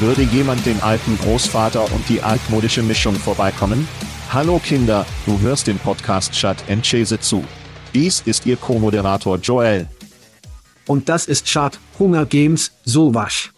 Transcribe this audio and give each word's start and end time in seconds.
Würde 0.00 0.22
jemand 0.22 0.64
den 0.64 0.80
alten 0.80 1.18
Großvater 1.18 1.92
und 1.92 2.08
die 2.08 2.22
altmodische 2.22 2.84
Mischung 2.84 3.16
vorbeikommen? 3.16 3.88
Hallo 4.32 4.60
Kinder, 4.60 5.04
du 5.26 5.40
hörst 5.40 5.66
den 5.66 5.76
Podcast 5.80 6.32
Chat 6.32 6.56
and 6.70 6.88
Chase 6.88 7.18
zu. 7.18 7.44
Dies 7.92 8.20
ist 8.20 8.46
Ihr 8.46 8.56
Co-Moderator 8.56 9.38
Joel. 9.38 9.88
Und 10.86 11.08
das 11.08 11.26
ist 11.26 11.52
Chart 11.52 11.80
Hunger 11.98 12.26
Games, 12.26 12.70
Sowasch. 12.84 13.52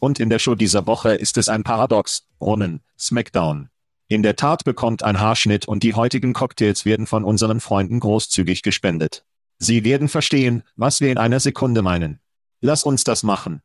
Und 0.00 0.18
in 0.18 0.30
der 0.30 0.40
Show 0.40 0.56
dieser 0.56 0.84
Woche 0.88 1.10
ist 1.10 1.38
es 1.38 1.48
ein 1.48 1.62
Paradox, 1.62 2.24
Brunnen, 2.40 2.80
Smackdown. 2.98 3.68
In 4.08 4.24
der 4.24 4.34
Tat 4.34 4.64
bekommt 4.64 5.04
ein 5.04 5.20
Haarschnitt 5.20 5.68
und 5.68 5.84
die 5.84 5.94
heutigen 5.94 6.32
Cocktails 6.32 6.84
werden 6.84 7.06
von 7.06 7.22
unseren 7.22 7.60
Freunden 7.60 8.00
großzügig 8.00 8.62
gespendet. 8.62 9.24
Sie 9.58 9.84
werden 9.84 10.08
verstehen, 10.08 10.64
was 10.74 11.00
wir 11.00 11.12
in 11.12 11.18
einer 11.18 11.38
Sekunde 11.38 11.82
meinen. 11.82 12.18
Lass 12.60 12.82
uns 12.82 13.04
das 13.04 13.22
machen. 13.22 13.62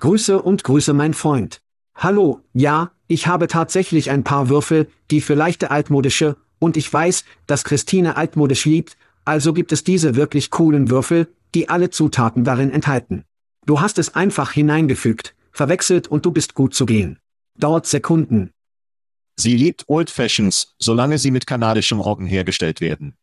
Grüße 0.00 0.40
und 0.40 0.64
Grüße 0.64 0.94
mein 0.94 1.12
Freund. 1.12 1.60
Hallo, 1.94 2.40
ja, 2.54 2.92
ich 3.06 3.26
habe 3.26 3.48
tatsächlich 3.48 4.10
ein 4.10 4.24
paar 4.24 4.48
Würfel, 4.48 4.88
die 5.10 5.20
für 5.20 5.34
leichte 5.34 5.70
altmodische, 5.70 6.36
und 6.58 6.78
ich 6.78 6.90
weiß, 6.90 7.24
dass 7.46 7.64
Christine 7.64 8.16
altmodisch 8.16 8.64
liebt, 8.64 8.96
also 9.26 9.52
gibt 9.52 9.72
es 9.72 9.84
diese 9.84 10.16
wirklich 10.16 10.50
coolen 10.50 10.88
Würfel, 10.88 11.28
die 11.54 11.68
alle 11.68 11.90
Zutaten 11.90 12.44
darin 12.44 12.70
enthalten. 12.70 13.24
Du 13.66 13.82
hast 13.82 13.98
es 13.98 14.14
einfach 14.14 14.52
hineingefügt, 14.52 15.34
verwechselt 15.52 16.08
und 16.08 16.24
du 16.24 16.30
bist 16.30 16.54
gut 16.54 16.74
zu 16.74 16.86
gehen. 16.86 17.18
Dauert 17.58 17.86
Sekunden. 17.86 18.52
Sie 19.36 19.56
liebt 19.56 19.84
Old 19.86 20.08
Fashions, 20.08 20.74
solange 20.78 21.18
sie 21.18 21.30
mit 21.30 21.46
kanadischem 21.46 22.00
Roggen 22.00 22.26
hergestellt 22.26 22.80
werden. 22.80 23.16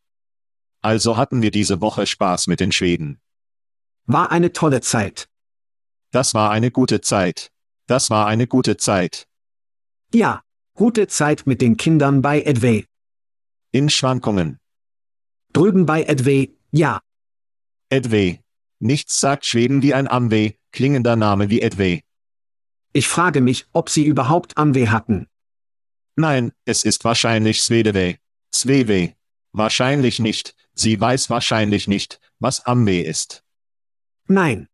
Also 0.84 1.18
hatten 1.18 1.42
wir 1.42 1.50
diese 1.50 1.82
Woche 1.82 2.06
Spaß 2.06 2.46
mit 2.46 2.60
den 2.60 2.72
Schweden. 2.72 3.20
War 4.06 4.32
eine 4.32 4.54
tolle 4.54 4.82
Zeit. 4.82 5.28
Das 6.12 6.34
war 6.34 6.52
eine 6.52 6.72
gute 6.72 7.02
Zeit. 7.02 7.52
Das 7.86 8.10
war 8.10 8.28
eine 8.28 8.48
gute 8.48 8.78
Zeit. 8.78 9.28
Ja, 10.14 10.42
gute 10.74 11.08
Zeit 11.08 11.48
mit 11.48 11.62
den 11.62 11.78
Kindern 11.78 12.22
bei 12.22 12.42
Edway. 12.42 12.86
In 13.72 13.90
Schwankungen. 13.90 14.60
Drüben 15.54 15.86
bei 15.86 16.04
Edway, 16.04 16.58
ja. 16.72 17.00
Edway. 17.90 18.42
Nichts 18.80 19.20
sagt 19.20 19.46
Schweden 19.46 19.82
wie 19.82 19.94
ein 19.94 20.08
Amway, 20.08 20.58
klingender 20.72 21.16
Name 21.16 21.50
wie 21.50 21.62
Edway. 21.62 22.04
Ich 22.94 23.08
frage 23.08 23.42
mich, 23.42 23.66
ob 23.74 23.90
sie 23.90 24.06
überhaupt 24.06 24.58
Amway 24.58 24.88
hatten. 24.88 25.28
Nein, 26.16 26.52
es 26.66 26.84
ist 26.84 27.04
wahrscheinlich 27.04 27.64
Swedeway. 27.64 28.18
Swedeway. 28.54 29.16
Wahrscheinlich 29.52 30.20
nicht, 30.20 30.56
sie 30.74 31.00
weiß 31.00 31.30
wahrscheinlich 31.30 31.88
nicht, 31.88 32.20
was 32.40 32.66
Amway 32.66 33.02
ist. 33.02 33.44
Nein. 34.28 34.68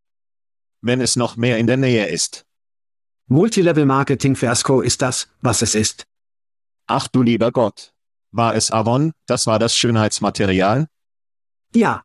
Wenn 0.86 1.00
es 1.00 1.16
noch 1.16 1.38
mehr 1.38 1.58
in 1.60 1.66
der 1.66 1.78
Nähe 1.78 2.08
ist. 2.08 2.46
Multilevel-Marketing-Fiasko 3.28 4.82
ist 4.82 5.02
das, 5.02 5.30
was 5.40 5.62
es 5.62 5.76
ist. 5.76 6.06
Ach 6.88 7.08
du 7.08 7.22
lieber 7.22 7.54
Gott. 7.54 7.94
War 8.32 8.54
es 8.54 8.70
Avon, 8.70 9.14
das 9.26 9.48
war 9.48 9.60
das 9.60 9.78
Schönheitsmaterial? 9.78 10.88
Ja. 11.74 12.04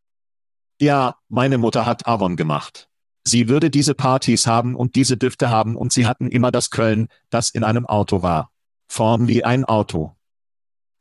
Ja, 0.81 1.17
meine 1.29 1.59
Mutter 1.59 1.87
hat 1.87 2.07
Avon 2.07 2.37
gemacht. 2.37 2.89
Sie 3.25 3.49
würde 3.49 3.69
diese 3.69 3.97
Partys 3.97 4.47
haben 4.47 4.77
und 4.77 4.95
diese 4.95 5.17
Düfte 5.17 5.51
haben 5.51 5.75
und 5.75 5.93
sie 5.93 6.07
hatten 6.07 6.29
immer 6.29 6.53
das 6.53 6.71
Köln, 6.71 7.09
das 7.31 7.51
in 7.51 7.65
einem 7.65 7.85
Auto 7.85 8.23
war. 8.23 8.53
Form 8.87 9.27
wie 9.27 9.43
ein 9.43 9.65
Auto. 9.65 10.15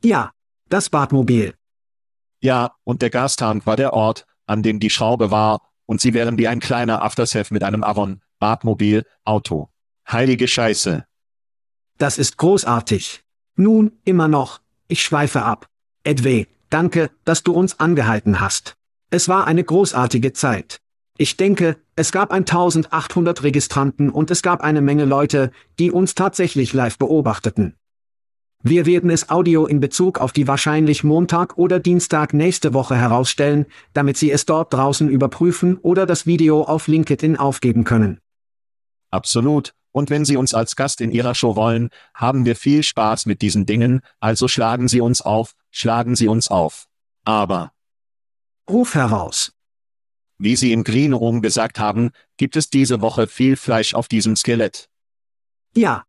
Ja. 0.04 0.32
Das 0.68 0.90
Badmobil. 0.90 1.54
Ja, 2.42 2.76
und 2.84 3.02
der 3.02 3.10
Gastank 3.12 3.66
war 3.66 3.78
der 3.78 3.94
Ort, 3.94 4.26
an 4.48 4.64
dem 4.64 4.80
die 4.80 4.90
Schraube 4.90 5.32
war, 5.32 5.62
und 5.88 6.00
sie 6.00 6.14
wären 6.14 6.38
wie 6.38 6.48
ein 6.48 6.60
kleiner 6.60 7.02
Aftershave 7.02 7.52
mit 7.52 7.64
einem 7.64 7.84
Avon, 7.84 8.22
Badmobil, 8.38 9.04
Auto. 9.26 9.70
Heilige 10.08 10.48
Scheiße. 10.48 11.06
Das 11.98 12.20
ist 12.20 12.38
großartig. 12.38 13.24
Nun, 13.56 13.94
immer 14.04 14.28
noch, 14.28 14.62
ich 14.88 15.02
schweife 15.02 15.42
ab. 15.42 15.68
Edway, 16.04 16.48
danke, 16.70 17.10
dass 17.26 17.42
du 17.42 17.54
uns 17.54 17.80
angehalten 17.80 18.40
hast. 18.40 18.76
Es 19.10 19.28
war 19.28 19.48
eine 19.48 19.64
großartige 19.64 20.34
Zeit. 20.34 20.80
Ich 21.18 21.36
denke, 21.38 21.78
es 21.96 22.12
gab 22.12 22.32
1800 22.32 23.42
Registranten 23.42 24.12
und 24.12 24.30
es 24.30 24.44
gab 24.44 24.62
eine 24.62 24.82
Menge 24.82 25.06
Leute, 25.06 25.52
die 25.80 25.92
uns 25.92 26.14
tatsächlich 26.14 26.74
live 26.74 27.00
beobachteten. 27.00 27.76
Wir 28.64 28.86
werden 28.86 29.10
es 29.10 29.30
Audio 29.30 29.66
in 29.66 29.80
Bezug 29.80 30.20
auf 30.20 30.32
die 30.32 30.48
wahrscheinlich 30.48 31.04
Montag 31.04 31.58
oder 31.58 31.80
Dienstag 31.80 32.34
nächste 32.34 32.74
Woche 32.74 32.96
herausstellen, 32.96 33.68
damit 33.94 34.18
Sie 34.18 34.32
es 34.32 34.46
dort 34.46 34.74
draußen 34.74 35.10
überprüfen 35.10 35.78
oder 35.78 36.06
das 36.06 36.26
Video 36.26 36.64
auf 36.64 36.88
LinkedIn 36.88 37.38
aufgeben 37.38 37.84
können. 37.84 38.20
Absolut. 39.12 39.74
Und 39.92 40.10
wenn 40.10 40.26
Sie 40.26 40.38
uns 40.38 40.54
als 40.54 40.76
Gast 40.76 41.02
in 41.02 41.12
Ihrer 41.12 41.34
Show 41.34 41.56
wollen, 41.56 41.90
haben 42.14 42.46
wir 42.46 42.56
viel 42.56 42.84
Spaß 42.84 43.26
mit 43.26 43.42
diesen 43.42 43.66
Dingen, 43.66 44.02
also 44.20 44.48
schlagen 44.48 44.88
Sie 44.88 45.02
uns 45.02 45.22
auf, 45.22 45.54
schlagen 45.72 46.16
Sie 46.16 46.28
uns 46.28 46.50
auf. 46.50 46.88
Aber. 47.26 47.72
Ruf 48.70 48.96
heraus. 48.96 49.54
Wie 50.40 50.56
Sie 50.56 50.72
im 50.72 50.84
Green 50.84 51.14
Room 51.14 51.42
gesagt 51.42 51.80
haben, 51.80 52.12
gibt 52.38 52.56
es 52.56 52.70
diese 52.70 53.02
Woche 53.02 53.28
viel 53.28 53.56
Fleisch 53.56 53.94
auf 53.94 54.08
diesem 54.08 54.36
Skelett. 54.36 54.90
Ja. 55.76 56.07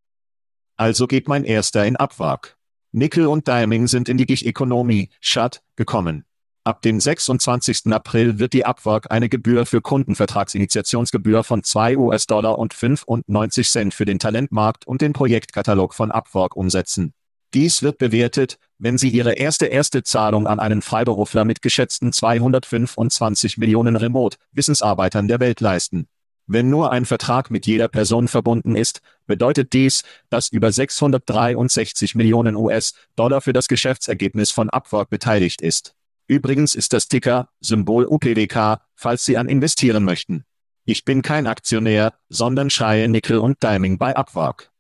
Also 0.79 1.09
geht 1.09 1.27
mein 1.27 1.43
erster 1.43 1.85
in 1.85 1.97
Abwrack. 1.97 2.57
Nickel 2.93 3.27
und 3.27 3.49
Diaming 3.49 3.89
sind 3.89 4.09
in 4.09 4.17
die 4.17 4.27
Gig-Economy, 4.27 5.11
Shut, 5.21 5.61
gekommen. 5.75 6.25
Ab 6.63 6.83
dem 6.83 7.01
26. 7.01 7.93
April 7.93 8.39
wird 8.39 8.53
die 8.53 8.65
Abwrack 8.65 9.11
eine 9.11 9.29
Gebühr 9.29 9.67
für 9.67 9.81
Kundenvertragsinitiationsgebühr 9.81 11.43
von 11.43 11.65
2 11.65 11.97
US-Dollar 11.97 12.61
und 12.61 12.75
95 12.75 13.69
Cent 13.69 13.93
für 13.93 14.05
den 14.05 14.21
Talentmarkt 14.21 14.87
und 14.87 15.01
den 15.01 15.15
Projektkatalog 15.15 15.95
von 15.95 16.13
Upwork 16.13 16.55
umsetzen. 16.55 17.13
Dies 17.55 17.83
wird 17.83 17.99
bewertet, 17.99 18.59
wenn 18.79 18.99
Sie 18.99 19.09
Ihre 19.09 19.33
erste 19.33 19.67
erste 19.67 20.05
Zahlung 20.05 20.47
an 20.47 20.61
einen 20.61 20.81
Freiberufler 20.81 21.45
mit 21.45 21.61
geschätzten 21.61 22.13
225 22.13 23.59
Millionen 23.59 23.97
Remote-Wissensarbeitern 23.97 25.27
der 25.27 25.41
Welt 25.41 25.61
leisten. 25.61 26.07
Wenn 26.51 26.71
nur 26.71 26.91
ein 26.91 27.05
Vertrag 27.05 27.51
mit 27.51 27.67
jeder 27.67 27.89
Person 27.89 28.27
verbunden 28.27 28.75
ist, 28.75 29.03
bedeutet 29.27 29.75
dies, 29.75 30.03
dass 30.31 30.49
über 30.49 30.73
663 30.73 32.15
Millionen 32.15 32.57
US-Dollar 32.57 33.43
für 33.43 33.53
das 33.53 33.69
Geschäftsergebnis 33.69 34.51
von 34.51 34.71
Upwork 34.71 35.11
beteiligt 35.11 35.61
ist. 35.61 35.95
Übrigens 36.27 36.75
ist 36.75 36.95
das 36.95 37.09
Ticker, 37.09 37.51
Symbol 37.61 38.07
UPWK, 38.07 38.81
falls 38.95 39.27
Sie 39.27 39.37
an 39.37 39.47
investieren 39.47 40.05
möchten. 40.05 40.45
Ich 40.87 41.05
bin 41.05 41.21
kein 41.21 41.47
Aktionär, 41.47 42.15
sondern 42.31 42.71
schreie 42.71 43.09
Nickel 43.09 43.39
und 43.39 43.63
Diming 43.63 43.99
bei 43.99 44.17
Upwork. 44.17 44.71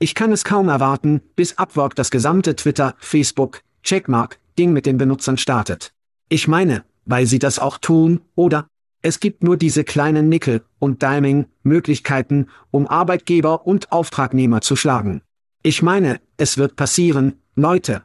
Ich 0.00 0.16
kann 0.16 0.32
es 0.32 0.42
kaum 0.42 0.68
erwarten, 0.68 1.20
bis 1.36 1.56
Upwork 1.56 1.94
das 1.94 2.10
gesamte 2.10 2.56
Twitter, 2.56 2.96
Facebook, 2.98 3.62
Checkmark, 3.84 4.40
Ding 4.58 4.72
mit 4.72 4.86
den 4.86 4.98
Benutzern 4.98 5.38
startet. 5.38 5.92
Ich 6.28 6.48
meine, 6.48 6.84
weil 7.04 7.26
sie 7.26 7.38
das 7.38 7.60
auch 7.60 7.78
tun, 7.78 8.22
oder? 8.34 8.69
Es 9.02 9.20
gibt 9.20 9.42
nur 9.42 9.56
diese 9.56 9.84
kleinen 9.84 10.28
Nickel- 10.28 10.64
und 10.78 11.02
Diming-Möglichkeiten, 11.02 12.48
um 12.70 12.86
Arbeitgeber 12.86 13.66
und 13.66 13.92
Auftragnehmer 13.92 14.60
zu 14.60 14.76
schlagen. 14.76 15.22
Ich 15.62 15.82
meine, 15.82 16.20
es 16.36 16.58
wird 16.58 16.76
passieren, 16.76 17.40
Leute. 17.54 18.04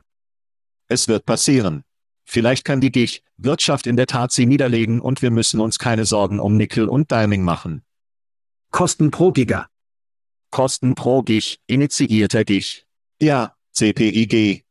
Es 0.88 1.08
wird 1.08 1.26
passieren. 1.26 1.84
Vielleicht 2.24 2.66
kann 2.66 2.82
die 2.82 2.92
Gich 2.92 3.24
Wirtschaft 3.38 3.88
in 3.88 3.98
der 3.98 4.08
Tat 4.08 4.32
sie 4.32 4.46
niederlegen 4.46 5.02
und 5.02 5.22
wir 5.22 5.32
müssen 5.32 5.60
uns 5.60 5.78
keine 5.78 6.06
Sorgen 6.06 6.40
um 6.40 6.56
Nickel 6.56 6.88
und 6.88 7.12
Diming 7.12 7.44
machen. 7.44 7.84
Kosten 8.72 9.12
pro 9.12 9.32
Giga. 9.32 9.68
Kosten 10.52 10.96
pro 10.96 11.22
Gich, 11.22 11.60
initiierter 11.68 12.46
Gich. 12.46 12.86
Ja, 13.22 13.56
CPIG. 13.74 14.64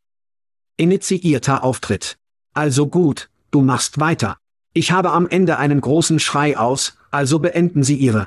Initiierter 0.76 1.62
Auftritt. 1.62 2.18
Also 2.54 2.86
gut, 2.86 3.30
du 3.50 3.60
machst 3.60 4.00
weiter. 4.00 4.38
Ich 4.76 4.90
habe 4.90 5.12
am 5.12 5.28
Ende 5.28 5.56
einen 5.58 5.80
großen 5.80 6.18
Schrei 6.18 6.58
aus, 6.58 6.98
also 7.12 7.38
beenden 7.38 7.84
Sie 7.84 7.94
Ihre. 7.94 8.26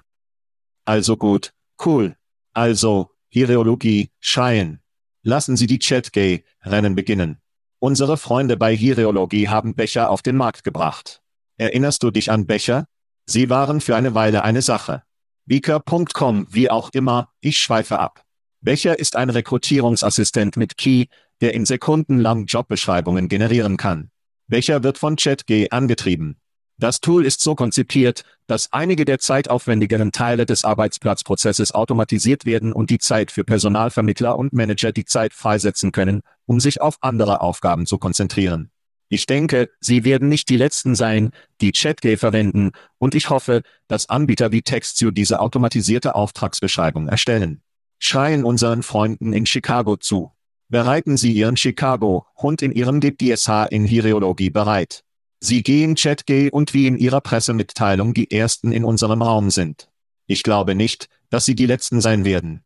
Also 0.85 1.17
gut, 1.17 1.51
cool. 1.85 2.15
Also, 2.53 3.11
Hiereologie, 3.27 4.09
schreien. 4.21 4.79
Lassen 5.23 5.57
Sie 5.57 5.67
die 5.67 5.79
Chat-Gay-Rennen 5.79 6.95
beginnen. 6.95 7.39
Unsere 7.79 8.15
Freunde 8.15 8.55
bei 8.55 8.73
Hiereologie 8.73 9.49
haben 9.49 9.75
Becher 9.75 10.09
auf 10.09 10.21
den 10.21 10.38
Markt 10.38 10.63
gebracht. 10.63 11.21
Erinnerst 11.57 12.01
du 12.01 12.11
dich 12.11 12.31
an 12.31 12.47
Becher? 12.47 12.88
Sie 13.25 13.50
waren 13.50 13.81
für 13.81 13.97
eine 13.97 14.15
Weile 14.15 14.45
eine 14.45 14.61
Sache. 14.61 15.03
Beaker.com, 15.47 16.47
wie 16.50 16.69
auch 16.71 16.91
immer, 16.93 17.33
ich 17.41 17.57
schweife 17.57 18.00
ab. 18.00 18.23
Becher 18.61 18.97
ist 18.97 19.17
ein 19.17 19.29
Rekrutierungsassistent 19.29 20.55
mit 20.55 20.77
Key, 20.77 21.07
der 21.41 21.53
in 21.53 21.65
Sekunden 21.65 22.19
lang 22.19 22.45
Jobbeschreibungen 22.45 23.27
generieren 23.27 23.75
kann. 23.75 24.11
Becher 24.47 24.83
wird 24.83 24.97
von 24.97 25.15
ChatG 25.15 25.67
angetrieben. 25.71 26.38
Das 26.79 27.01
Tool 27.01 27.25
ist 27.25 27.41
so 27.41 27.55
konzipiert, 27.55 28.23
dass 28.45 28.71
einige 28.71 29.03
der 29.03 29.17
zeitaufwendigeren 29.17 30.11
Teile 30.11 30.45
des 30.45 30.63
Arbeitsplatzprozesses 30.63 31.73
automatisiert 31.73 32.45
werden 32.45 32.71
und 32.71 32.91
die 32.91 32.99
Zeit 32.99 33.31
für 33.31 33.44
Personalvermittler 33.44 34.38
und 34.38 34.53
Manager 34.53 34.91
die 34.91 35.05
Zeit 35.05 35.33
freisetzen 35.33 35.91
können, 35.91 36.21
um 36.45 36.59
sich 36.59 36.79
auf 36.79 36.97
andere 37.01 37.41
Aufgaben 37.41 37.88
zu 37.88 37.97
konzentrieren. 37.97 38.69
Ich 39.09 39.25
denke, 39.25 39.69
Sie 39.79 40.03
werden 40.03 40.29
nicht 40.29 40.50
die 40.50 40.57
Letzten 40.57 40.93
sein, 40.93 41.31
die 41.61 41.71
ChatG 41.71 42.17
verwenden, 42.17 42.71
und 43.00 43.15
ich 43.15 43.29
hoffe, 43.29 43.63
dass 43.88 44.09
Anbieter 44.09 44.51
wie 44.51 44.61
TextSue 44.61 45.11
diese 45.11 45.39
automatisierte 45.39 46.13
Auftragsbeschreibung 46.13 47.07
erstellen. 47.07 47.61
Schreien 48.00 48.43
unseren 48.43 48.83
Freunden 48.83 49.33
in 49.33 49.45
Chicago 49.45 49.97
zu. 49.97 50.31
Bereiten 50.69 51.15
Sie 51.15 51.31
Ihren 51.31 51.55
Chicago-Hund 51.55 52.61
in 52.61 52.73
Ihrem 52.73 52.99
DPSH 52.99 53.67
in 53.69 53.85
Hiereologie 53.85 54.49
bereit. 54.49 55.03
Sie 55.39 55.63
gehen 55.63 55.95
ChatG 55.95 56.49
und 56.51 56.73
wie 56.73 56.87
in 56.87 56.97
Ihrer 56.97 57.21
Pressemitteilung 57.21 58.13
die 58.13 58.31
Ersten 58.31 58.73
in 58.73 58.83
unserem 58.83 59.21
Raum 59.21 59.49
sind. 59.49 59.89
Ich 60.25 60.43
glaube 60.43 60.75
nicht, 60.75 61.07
dass 61.29 61.45
Sie 61.45 61.55
die 61.55 61.67
Letzten 61.67 62.01
sein 62.01 62.25
werden. 62.25 62.65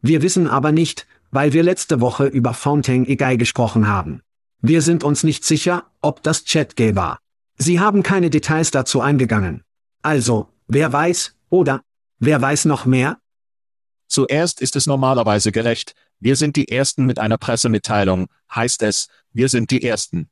Wir 0.00 0.22
wissen 0.22 0.46
aber 0.46 0.70
nicht, 0.70 1.08
weil 1.32 1.52
wir 1.52 1.64
letzte 1.64 2.00
Woche 2.00 2.26
über 2.26 2.54
Fountain 2.54 3.04
AI 3.08 3.34
gesprochen 3.34 3.88
haben. 3.88 4.22
Wir 4.60 4.80
sind 4.80 5.02
uns 5.02 5.24
nicht 5.24 5.44
sicher, 5.44 5.86
ob 6.00 6.22
das 6.22 6.44
ChatG 6.44 6.94
war. 6.94 7.18
Sie 7.56 7.80
haben 7.80 8.04
keine 8.04 8.30
Details 8.30 8.70
dazu 8.70 9.00
eingegangen. 9.00 9.64
Also, 10.02 10.48
wer 10.68 10.92
weiß, 10.92 11.34
oder? 11.50 11.82
Wer 12.20 12.40
weiß 12.40 12.66
noch 12.66 12.86
mehr? 12.86 13.18
Zuerst 14.06 14.60
ist 14.60 14.76
es 14.76 14.86
normalerweise 14.86 15.52
gerecht, 15.52 15.94
wir 16.20 16.36
sind 16.36 16.56
die 16.56 16.68
Ersten 16.68 17.06
mit 17.06 17.18
einer 17.18 17.38
Pressemitteilung, 17.38 18.28
heißt 18.54 18.82
es, 18.82 19.08
wir 19.32 19.48
sind 19.48 19.70
die 19.70 19.82
Ersten. 19.82 20.28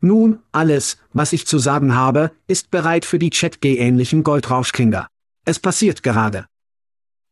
Nun, 0.00 0.40
alles, 0.50 0.98
was 1.12 1.32
ich 1.32 1.46
zu 1.46 1.58
sagen 1.58 1.94
habe, 1.94 2.32
ist 2.46 2.70
bereit 2.70 3.04
für 3.04 3.18
die 3.18 3.30
ChatG-ähnlichen 3.30 4.24
Goldrauschkinder. 4.24 5.08
Es 5.44 5.58
passiert 5.58 6.02
gerade. 6.02 6.46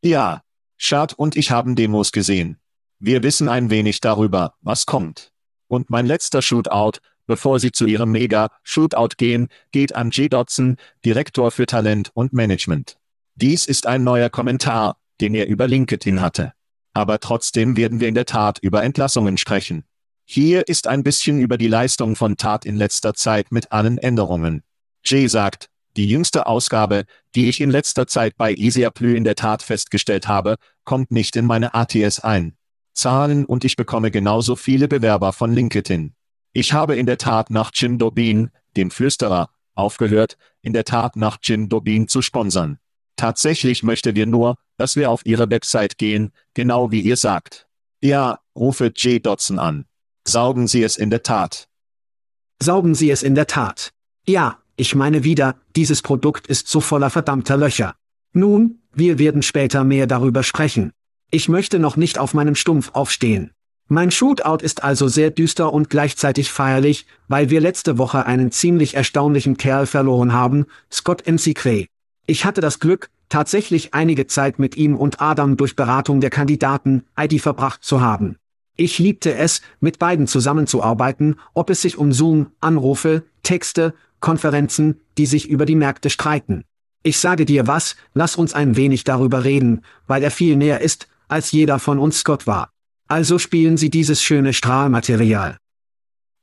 Ja, 0.03 0.43
Schad 0.77 1.13
und 1.15 1.37
ich 1.37 1.51
haben 1.51 1.75
Demos 1.75 2.13
gesehen. 2.13 2.59
Wir 2.99 3.23
wissen 3.23 3.49
ein 3.49 3.71
wenig 3.71 4.01
darüber, 4.01 4.55
was 4.61 4.87
kommt. 4.87 5.33
Und 5.69 5.91
mein 5.91 6.07
letzter 6.07 6.43
Shootout, 6.43 7.01
bevor 7.27 7.61
Sie 7.61 7.73
zu 7.73 7.87
Ihrem 7.87 8.13
Mega-Shootout 8.13 9.17
gehen, 9.17 9.49
geht 9.73 9.95
an 9.95 10.11
J. 10.11 10.33
Dodson, 10.33 10.77
Direktor 11.05 11.51
für 11.51 11.67
Talent 11.67 12.11
und 12.15 12.33
Management. 12.33 12.99
Dies 13.35 13.67
ist 13.67 13.87
ein 13.87 14.05
neuer 14.05 14.31
Kommentar, 14.31 14.97
den 15.21 15.35
er 15.35 15.49
über 15.49 15.67
LinkedIn 15.67 16.21
hatte. 16.21 16.53
Aber 16.93 17.21
trotzdem 17.21 17.77
werden 17.77 18.01
wir 18.01 18.09
in 18.09 18.15
der 18.15 18.27
Tat 18.27 18.59
über 18.61 18.83
Entlassungen 18.83 19.39
sprechen. 19.39 19.85
Hier 20.25 20.69
ist 20.69 20.87
ein 20.87 21.03
bisschen 21.03 21.41
über 21.41 21.59
die 21.59 21.69
Leistung 21.69 22.17
von 22.17 22.37
Tat 22.37 22.65
in 22.65 22.77
letzter 22.77 23.15
Zeit 23.15 23.53
mit 23.53 23.73
allen 23.73 23.99
Änderungen. 23.99 24.63
Jay 25.05 25.27
sagt, 25.27 25.69
die 25.97 26.09
jüngste 26.09 26.47
Ausgabe, 26.47 27.05
die 27.35 27.49
ich 27.49 27.61
in 27.61 27.71
letzter 27.71 28.07
Zeit 28.07 28.37
bei 28.37 28.55
Easiaply 28.55 29.17
in 29.17 29.25
der 29.25 29.35
Tat 29.35 29.63
festgestellt 29.63 30.29
habe, 30.29 30.57
kommt 30.85 31.11
nicht 31.11 31.35
in 31.37 31.47
meine 31.47 31.75
ATS 31.75 32.21
ein. 32.21 32.57
Zahlen 32.93 33.45
und 33.45 33.65
ich 33.65 33.77
bekomme 33.77 34.11
genauso 34.11 34.57
viele 34.57 34.89
Bewerber 34.89 35.33
von 35.33 35.53
LinkedIn. 35.53 36.15
Ich 36.53 36.73
habe 36.73 36.97
in 36.97 37.07
der 37.07 37.19
Tat 37.19 37.51
nach 37.51 37.71
Jim 37.75 37.99
Dobin, 37.99 38.51
dem 38.77 38.91
Flüsterer, 38.91 39.51
aufgehört, 39.75 40.37
in 40.63 40.73
der 40.73 40.85
Tat 40.85 41.17
nach 41.17 41.39
Jim 41.43 41.69
Dobin 41.69 42.09
zu 42.09 42.23
sponsern. 42.23 42.79
Tatsächlich 43.17 43.83
möchte 43.83 44.15
wir 44.15 44.27
nur, 44.27 44.57
dass 44.81 44.97
wir 44.97 45.11
auf 45.11 45.27
ihre 45.27 45.51
Website 45.51 45.99
gehen, 45.99 46.33
genau 46.55 46.91
wie 46.91 47.03
ihr 47.03 47.19
sagt. 47.19 47.69
Ja, 48.01 48.39
rufe 48.57 48.91
Jay 48.97 49.21
Dodson 49.21 49.59
an. 49.59 49.85
Saugen 50.27 50.69
Sie 50.69 50.83
es 50.83 50.97
in 50.97 51.11
der 51.11 51.23
Tat. 51.23 51.69
Saugen 52.63 52.95
Sie 52.95 53.11
es 53.11 53.23
in 53.23 53.35
der 53.35 53.47
Tat. 53.47 53.91
Ja, 54.27 54.57
ich 54.77 54.95
meine 54.95 55.23
wieder, 55.23 55.57
dieses 55.77 56.01
Produkt 56.01 56.47
ist 56.47 56.67
so 56.69 56.81
voller 56.81 57.11
verdammter 57.11 57.59
Löcher. 57.59 57.95
Nun, 58.33 58.79
wir 58.95 59.19
werden 59.19 59.43
später 59.43 59.85
mehr 59.85 60.07
darüber 60.07 60.43
sprechen. 60.43 60.93
Ich 61.31 61.51
möchte 61.51 61.79
noch 61.79 61.97
nicht 61.99 62.19
auf 62.19 62.33
meinem 62.33 62.55
Stumpf 62.55 62.93
aufstehen. 62.95 63.51
Mein 63.87 64.11
Shootout 64.11 64.65
ist 64.65 64.83
also 64.83 65.09
sehr 65.09 65.31
düster 65.31 65.75
und 65.75 65.91
gleichzeitig 65.91 66.51
feierlich, 66.51 67.05
weil 67.29 67.51
wir 67.51 67.61
letzte 67.61 67.99
Woche 67.99 68.25
einen 68.25 68.51
ziemlich 68.51 68.95
erstaunlichen 68.95 69.59
Kerl 69.59 69.85
verloren 69.85 70.33
haben, 70.33 70.65
Scott 70.91 71.27
MC 71.27 71.55
Cray. 71.55 71.87
Ich 72.25 72.47
hatte 72.47 72.63
das 72.63 72.81
Glück, 72.81 73.11
tatsächlich 73.31 73.95
einige 73.95 74.27
Zeit 74.27 74.59
mit 74.59 74.77
ihm 74.77 74.95
und 74.95 75.23
Adam 75.23 75.57
durch 75.57 75.75
Beratung 75.75 76.21
der 76.21 76.29
Kandidaten 76.29 77.07
ID 77.19 77.41
verbracht 77.41 77.83
zu 77.83 78.03
haben. 78.03 78.37
Ich 78.77 78.99
liebte 78.99 79.35
es, 79.35 79.63
mit 79.81 79.99
beiden 79.99 80.27
zusammenzuarbeiten, 80.27 81.37
ob 81.55 81.71
es 81.71 81.81
sich 81.81 81.97
um 81.97 82.13
Zoom, 82.13 82.53
Anrufe, 82.61 83.25
Texte, 83.43 83.95
Konferenzen, 84.21 85.01
die 85.17 85.27
sich 85.27 85.49
über 85.49 85.65
die 85.65 85.75
Märkte 85.75 86.11
streiten. 86.11 86.65
Ich 87.03 87.19
sage 87.19 87.47
dir 87.47 87.67
was, 87.67 87.97
lass 88.13 88.37
uns 88.37 88.53
ein 88.53 88.77
wenig 88.77 89.05
darüber 89.05 89.45
reden, 89.45 89.83
weil 90.07 90.23
er 90.23 90.31
viel 90.31 90.57
näher 90.57 90.81
ist, 90.81 91.09
als 91.29 91.53
jeder 91.53 91.79
von 91.79 91.99
uns 91.99 92.19
Scott 92.19 92.47
war. 92.47 92.71
Also 93.09 93.39
spielen 93.39 93.77
Sie 93.77 93.91
dieses 93.91 94.23
schöne 94.23 94.53
Strahlmaterial. 94.53 95.57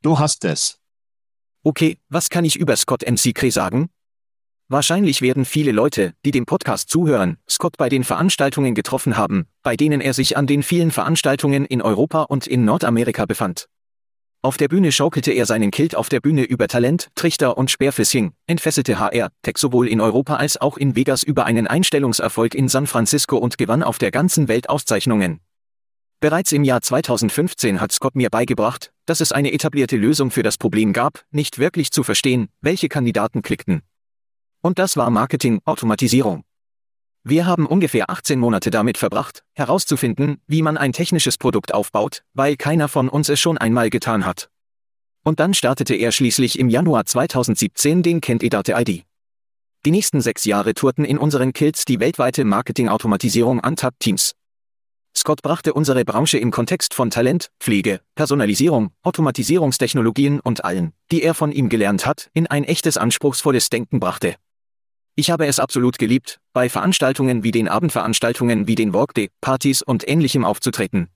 Du 0.02 0.20
hast 0.20 0.46
es. 0.46 0.80
Okay, 1.64 1.98
was 2.10 2.30
kann 2.30 2.46
ich 2.46 2.56
über 2.56 2.76
Scott 2.76 3.04
MC 3.08 3.34
Cree 3.34 3.50
sagen? 3.50 3.90
Wahrscheinlich 4.70 5.22
werden 5.22 5.46
viele 5.46 5.72
Leute, 5.72 6.14
die 6.26 6.32
dem 6.32 6.46
Podcast 6.46 6.90
zuhören, 6.90 7.38
Scott 7.50 7.78
bei 7.78 7.88
den 7.88 8.04
Veranstaltungen 8.04 8.76
getroffen 8.76 9.16
haben, 9.16 9.48
bei 9.64 9.78
denen 9.78 10.02
er 10.02 10.14
sich 10.14 10.36
an 10.36 10.46
den 10.46 10.62
vielen 10.62 10.92
Veranstaltungen 10.92 11.64
in 11.64 11.82
Europa 11.82 12.24
und 12.24 12.48
in 12.48 12.66
Nordamerika 12.66 13.26
befand. 13.26 13.70
Auf 14.42 14.58
der 14.58 14.68
Bühne 14.68 14.92
schaukelte 14.92 15.32
er 15.32 15.46
seinen 15.46 15.72
Kilt 15.72 15.96
auf 15.96 16.10
der 16.10 16.20
Bühne 16.20 16.44
über 16.44 16.68
Talent, 16.68 17.10
Trichter 17.16 17.58
und 17.58 17.72
Speerfishing, 17.72 18.34
entfesselte 18.46 19.00
HR, 19.00 19.30
Tech 19.42 19.58
sowohl 19.58 19.88
in 19.88 20.02
Europa 20.02 20.36
als 20.36 20.60
auch 20.60 20.78
in 20.78 20.98
Vegas 20.98 21.24
über 21.24 21.46
einen 21.46 21.66
Einstellungserfolg 21.66 22.54
in 22.54 22.68
San 22.68 22.88
Francisco 22.88 23.38
und 23.38 23.58
gewann 23.58 23.84
auf 23.84 24.00
der 24.00 24.12
ganzen 24.12 24.50
Welt 24.50 24.68
Auszeichnungen. 24.70 25.40
Bereits 26.20 26.52
im 26.52 26.66
Jahr 26.66 26.82
2015 26.82 27.80
hat 27.80 27.94
Scott 27.94 28.16
mir 28.16 28.30
beigebracht, 28.30 28.92
dass 29.06 29.22
es 29.22 29.32
eine 29.32 29.54
etablierte 29.54 29.96
Lösung 29.96 30.30
für 30.30 30.44
das 30.44 30.58
Problem 30.58 30.92
gab, 30.92 31.24
nicht 31.32 31.58
wirklich 31.58 31.92
zu 31.92 32.04
verstehen, 32.04 32.50
welche 32.60 32.90
Kandidaten 32.90 33.42
klickten. 33.42 33.84
Und 34.62 34.80
das 34.80 34.98
war 34.98 35.10
Marketing-Automatisierung. 35.10 36.44
Wir 37.24 37.46
haben 37.46 37.66
ungefähr 37.66 38.10
18 38.10 38.40
Monate 38.40 38.72
damit 38.72 38.98
verbracht, 38.98 39.44
herauszufinden, 39.54 40.42
wie 40.48 40.62
man 40.62 40.78
ein 40.78 40.94
technisches 40.94 41.38
Produkt 41.38 41.74
aufbaut, 41.74 42.24
weil 42.34 42.56
keiner 42.56 42.88
von 42.88 43.10
uns 43.10 43.28
es 43.28 43.40
schon 43.40 43.58
einmal 43.58 43.90
getan 43.90 44.26
hat. 44.26 44.50
Und 45.24 45.42
dann 45.42 45.54
startete 45.54 45.94
er 45.94 46.14
schließlich 46.14 46.58
im 46.58 46.70
Januar 46.70 47.06
2017 47.06 48.02
den 48.02 48.22
Candidate 48.22 48.72
ID. 48.72 49.04
Die 49.86 49.92
nächsten 49.92 50.22
sechs 50.22 50.46
Jahre 50.46 50.74
tourten 50.74 51.04
in 51.04 51.18
unseren 51.18 51.52
Kills 51.52 51.84
die 51.84 52.00
weltweite 52.00 52.46
Marketing-Automatisierung 52.46 53.60
an 53.60 53.76
Tab 53.76 53.96
Teams. 54.00 54.36
Scott 55.16 55.42
brachte 55.42 55.74
unsere 55.74 56.06
Branche 56.06 56.38
im 56.38 56.52
Kontext 56.52 56.94
von 56.94 57.10
Talent, 57.10 57.50
Pflege, 57.60 58.02
Personalisierung, 58.16 58.92
Automatisierungstechnologien 59.02 60.40
und 60.40 60.64
allen, 60.64 60.94
die 61.12 61.24
er 61.24 61.34
von 61.34 61.52
ihm 61.52 61.68
gelernt 61.70 62.06
hat, 62.06 62.30
in 62.34 62.48
ein 62.48 62.64
echtes 62.64 62.98
anspruchsvolles 62.98 63.70
Denken 63.70 64.00
brachte. 64.00 64.36
Ich 65.20 65.32
habe 65.32 65.48
es 65.48 65.58
absolut 65.58 65.98
geliebt, 65.98 66.40
bei 66.54 66.70
Veranstaltungen 66.70 67.42
wie 67.42 67.50
den 67.50 67.68
Abendveranstaltungen 67.68 68.68
wie 68.68 68.76
den 68.76 68.94
Workday, 68.94 69.32
Partys 69.42 69.82
und 69.82 70.08
ähnlichem 70.08 70.46
aufzutreten. 70.46 71.10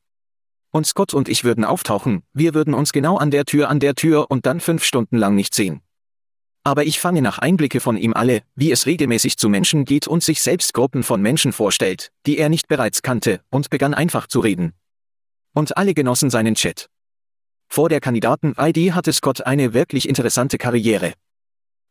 Und 0.72 0.88
Scott 0.88 1.14
und 1.14 1.30
ich 1.30 1.44
würden 1.44 1.64
auftauchen, 1.64 2.24
wir 2.34 2.56
würden 2.56 2.74
uns 2.74 2.94
genau 2.94 3.18
an 3.18 3.30
der 3.30 3.46
Tür 3.46 3.70
an 3.70 3.80
der 3.80 3.94
Tür 3.94 4.32
und 4.32 4.48
dann 4.48 4.60
fünf 4.60 4.84
Stunden 4.84 5.18
lang 5.18 5.36
nicht 5.36 5.54
sehen. 5.54 5.82
Aber 6.64 6.84
ich 6.84 7.00
fange 7.00 7.22
nach 7.22 7.38
Einblicke 7.38 7.80
von 7.80 7.96
ihm 7.96 8.16
alle, 8.16 8.42
wie 8.56 8.72
es 8.72 8.88
regelmäßig 8.88 9.38
zu 9.38 9.50
Menschen 9.50 9.86
geht 9.86 10.08
und 10.08 10.24
sich 10.24 10.42
selbst 10.42 10.74
Gruppen 10.74 11.04
von 11.04 11.22
Menschen 11.22 11.54
vorstellt, 11.54 12.12
die 12.26 12.40
er 12.40 12.50
nicht 12.50 12.68
bereits 12.68 13.04
kannte, 13.04 13.42
und 13.52 13.70
begann 13.70 13.94
einfach 13.94 14.26
zu 14.26 14.40
reden. 14.40 14.74
Und 15.54 15.78
alle 15.78 15.94
genossen 15.94 16.32
seinen 16.32 16.56
Chat. 16.56 16.90
Vor 17.68 17.88
der 17.88 18.00
Kandidaten-ID 18.00 18.94
hatte 18.94 19.14
Scott 19.14 19.46
eine 19.46 19.76
wirklich 19.76 20.10
interessante 20.10 20.58
Karriere. 20.58 21.14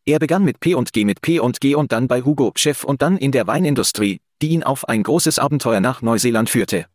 Er 0.06 0.18
begann 0.18 0.44
mit 0.44 0.60
P 0.60 0.74
und 0.74 0.92
G 0.92 1.04
mit 1.04 1.20
P 1.20 1.40
und 1.40 1.60
G 1.60 1.74
und 1.74 1.92
dann 1.92 2.08
bei 2.08 2.22
Hugo, 2.22 2.52
Chef 2.56 2.84
und 2.84 3.02
dann 3.02 3.18
in 3.18 3.32
der 3.32 3.46
Weinindustrie, 3.46 4.20
die 4.40 4.48
ihn 4.48 4.62
auf 4.62 4.88
ein 4.88 5.02
großes 5.02 5.38
Abenteuer 5.38 5.80
nach 5.80 6.02
Neuseeland 6.02 6.48
führte. 6.48 6.86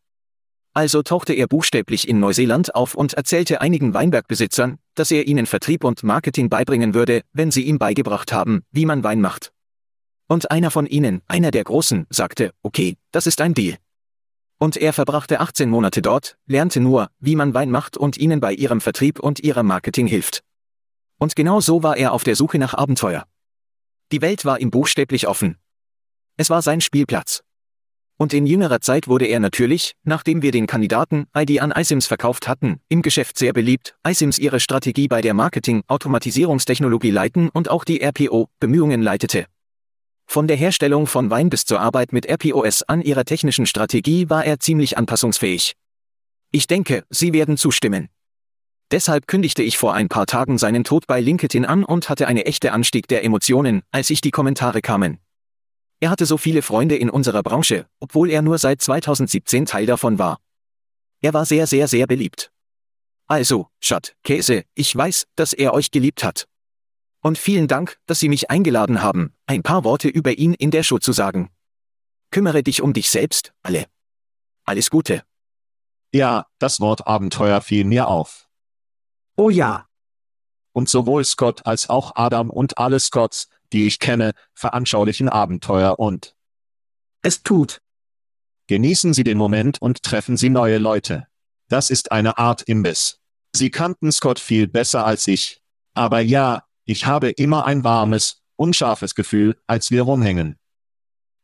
Also 0.74 1.04
tauchte 1.04 1.34
er 1.34 1.48
buchstäblich 1.48 2.08
in 2.10 2.20
Neuseeland 2.20 2.76
auf 2.76 2.96
und 2.96 3.14
erzählte 3.14 3.62
einigen 3.62 3.94
Weinbergbesitzern, 3.94 4.78
dass 4.94 5.12
er 5.12 5.26
ihnen 5.28 5.46
Vertrieb 5.46 5.84
und 5.84 6.04
Marketing 6.04 6.50
beibringen 6.50 6.94
würde, 6.94 7.22
wenn 7.32 7.52
sie 7.52 7.64
ihm 7.64 7.80
beigebracht 7.80 8.34
haben, 8.34 8.64
wie 8.72 8.86
man 8.86 9.04
Wein 9.04 9.22
macht. 9.22 9.54
Und 10.28 10.52
einer 10.52 10.72
von 10.72 10.86
ihnen, 10.86 11.22
einer 11.28 11.52
der 11.52 11.64
Großen, 11.64 12.08
sagte, 12.10 12.52
okay, 12.64 12.98
das 13.12 13.28
ist 13.28 13.40
ein 13.40 13.54
Deal. 13.54 13.78
Und 14.58 14.78
er 14.78 14.94
verbrachte 14.94 15.40
18 15.40 15.70
Monate 15.70 16.02
dort, 16.02 16.38
lernte 16.48 16.80
nur, 16.80 17.10
wie 17.20 17.36
man 17.36 17.54
Wein 17.54 17.72
macht 17.72 17.98
und 17.98 18.18
ihnen 18.18 18.40
bei 18.40 18.54
ihrem 18.54 18.82
Vertrieb 18.82 19.20
und 19.20 19.40
ihrem 19.42 19.68
Marketing 19.68 20.08
hilft. 20.08 20.45
Und 21.18 21.36
genau 21.36 21.60
so 21.60 21.84
war 21.84 21.98
er 21.98 22.12
auf 22.12 22.24
der 22.24 22.36
Suche 22.36 22.58
nach 22.58 22.74
Abenteuer. 22.74 23.26
Die 24.12 24.22
Welt 24.22 24.46
war 24.46 24.60
ihm 24.60 24.72
buchstäblich 24.72 25.28
offen. 25.28 25.58
Es 26.38 26.50
war 26.50 26.62
sein 26.62 26.82
Spielplatz. 26.82 27.44
Und 28.18 28.34
in 28.34 28.46
jüngerer 28.46 28.80
Zeit 28.80 29.08
wurde 29.08 29.26
er 29.26 29.40
natürlich, 29.42 29.94
nachdem 30.04 30.42
wir 30.42 30.52
den 30.52 30.68
Kandidaten 30.68 31.28
ID 31.36 31.62
an 31.62 31.72
iSims 31.72 32.08
verkauft 32.08 32.48
hatten, 32.48 32.80
im 32.88 33.02
Geschäft 33.02 33.38
sehr 33.38 33.52
beliebt, 33.52 33.96
iSims 34.08 34.38
ihre 34.38 34.62
Strategie 34.62 35.10
bei 35.10 35.22
der 35.22 35.34
Marketing-Automatisierungstechnologie 35.34 37.12
leiten 37.12 37.50
und 37.50 37.70
auch 37.70 37.84
die 37.84 38.02
RPO-Bemühungen 38.02 39.02
leitete. 39.02 39.48
Von 40.28 40.48
der 40.48 40.58
Herstellung 40.58 41.08
von 41.08 41.30
Wein 41.30 41.50
bis 41.50 41.66
zur 41.66 41.82
Arbeit 41.82 42.14
mit 42.14 42.26
RPOS 42.30 42.84
an 42.84 43.02
ihrer 43.02 43.26
technischen 43.26 43.66
Strategie 43.66 44.30
war 44.30 44.46
er 44.46 44.60
ziemlich 44.60 44.98
anpassungsfähig. 44.98 45.76
Ich 46.52 46.68
denke, 46.68 47.04
Sie 47.10 47.34
werden 47.34 47.58
zustimmen. 47.58 48.10
Deshalb 48.92 49.28
kündigte 49.28 49.64
ich 49.64 49.78
vor 49.78 49.94
ein 49.94 50.10
paar 50.10 50.28
Tagen 50.28 50.58
seinen 50.58 50.84
Tod 50.84 51.08
bei 51.08 51.20
LinkedIn 51.20 51.66
an 51.66 51.84
und 51.84 52.08
hatte 52.10 52.28
eine 52.28 52.46
echte 52.46 52.72
Anstieg 52.72 53.08
der 53.08 53.24
Emotionen, 53.24 53.82
als 53.92 54.10
ich 54.10 54.22
die 54.22 54.32
Kommentare 54.32 54.82
kamen. 54.82 55.20
Er 56.00 56.10
hatte 56.10 56.26
so 56.26 56.38
viele 56.38 56.62
Freunde 56.62 56.96
in 56.96 57.10
unserer 57.10 57.42
Branche, 57.42 57.88
obwohl 58.00 58.30
er 58.30 58.42
nur 58.42 58.58
seit 58.58 58.82
2017 58.82 59.66
Teil 59.66 59.86
davon 59.86 60.20
war. 60.20 60.40
Er 61.22 61.34
war 61.34 61.46
sehr, 61.46 61.66
sehr, 61.66 61.88
sehr 61.88 62.06
beliebt. 62.06 62.52
Also, 63.28 63.70
Schat, 63.80 64.16
Käse, 64.24 64.66
ich 64.76 64.96
weiß, 64.96 65.26
dass 65.36 65.54
er 65.54 65.74
euch 65.74 65.90
geliebt 65.90 66.24
hat. 66.24 66.48
Und 67.22 67.40
vielen 67.40 67.68
Dank, 67.68 67.98
dass 68.06 68.20
Sie 68.20 68.30
mich 68.30 68.52
eingeladen 68.52 69.02
haben, 69.02 69.34
ein 69.48 69.64
paar 69.64 69.84
Worte 69.84 70.10
über 70.10 70.38
ihn 70.38 70.54
in 70.54 70.70
der 70.70 70.84
Show 70.84 71.00
zu 71.00 71.12
sagen. 71.12 71.50
Kümmere 72.30 72.62
dich 72.62 72.84
um 72.84 72.94
dich 72.94 73.10
selbst, 73.10 73.54
alle. 73.64 73.88
Alles 74.64 74.92
Gute. 74.92 75.24
Ja, 76.14 76.46
das 76.60 76.80
Wort 76.80 77.08
Abenteuer 77.08 77.62
fiel 77.62 77.84
mir 77.84 78.08
auf. 78.08 78.45
Oh 79.36 79.50
ja. 79.50 79.88
Und 80.74 80.90
sowohl 80.90 81.24
Scott 81.24 81.66
als 81.66 81.90
auch 81.90 82.14
Adam 82.16 82.50
und 82.50 82.78
alle 82.78 83.00
Scotts, 83.00 83.48
die 83.72 83.88
ich 83.88 84.00
kenne, 84.00 84.34
veranschaulichen 84.54 85.30
Abenteuer 85.30 86.00
und 86.00 86.36
Es 87.22 87.44
tut. 87.44 87.82
genießen 88.68 89.14
Sie 89.14 89.24
den 89.24 89.38
Moment 89.38 89.82
und 89.82 90.04
treffen 90.04 90.38
Sie 90.38 90.50
neue 90.50 90.78
Leute. 90.78 91.28
Das 91.70 91.90
ist 91.90 92.12
eine 92.12 92.38
Art 92.38 92.64
Imbiss. 92.64 93.20
Sie 93.56 93.72
kannten 93.72 94.12
Scott 94.12 94.40
viel 94.40 94.68
besser 94.68 95.06
als 95.06 95.28
ich. 95.28 95.62
Aber 95.94 96.20
ja, 96.20 96.64
ich 96.84 97.06
habe 97.06 97.30
immer 97.30 97.66
ein 97.66 97.84
warmes, 97.84 98.44
unscharfes 98.58 99.16
Gefühl, 99.16 99.58
als 99.66 99.92
wir 99.92 100.04
rumhängen. 100.04 100.58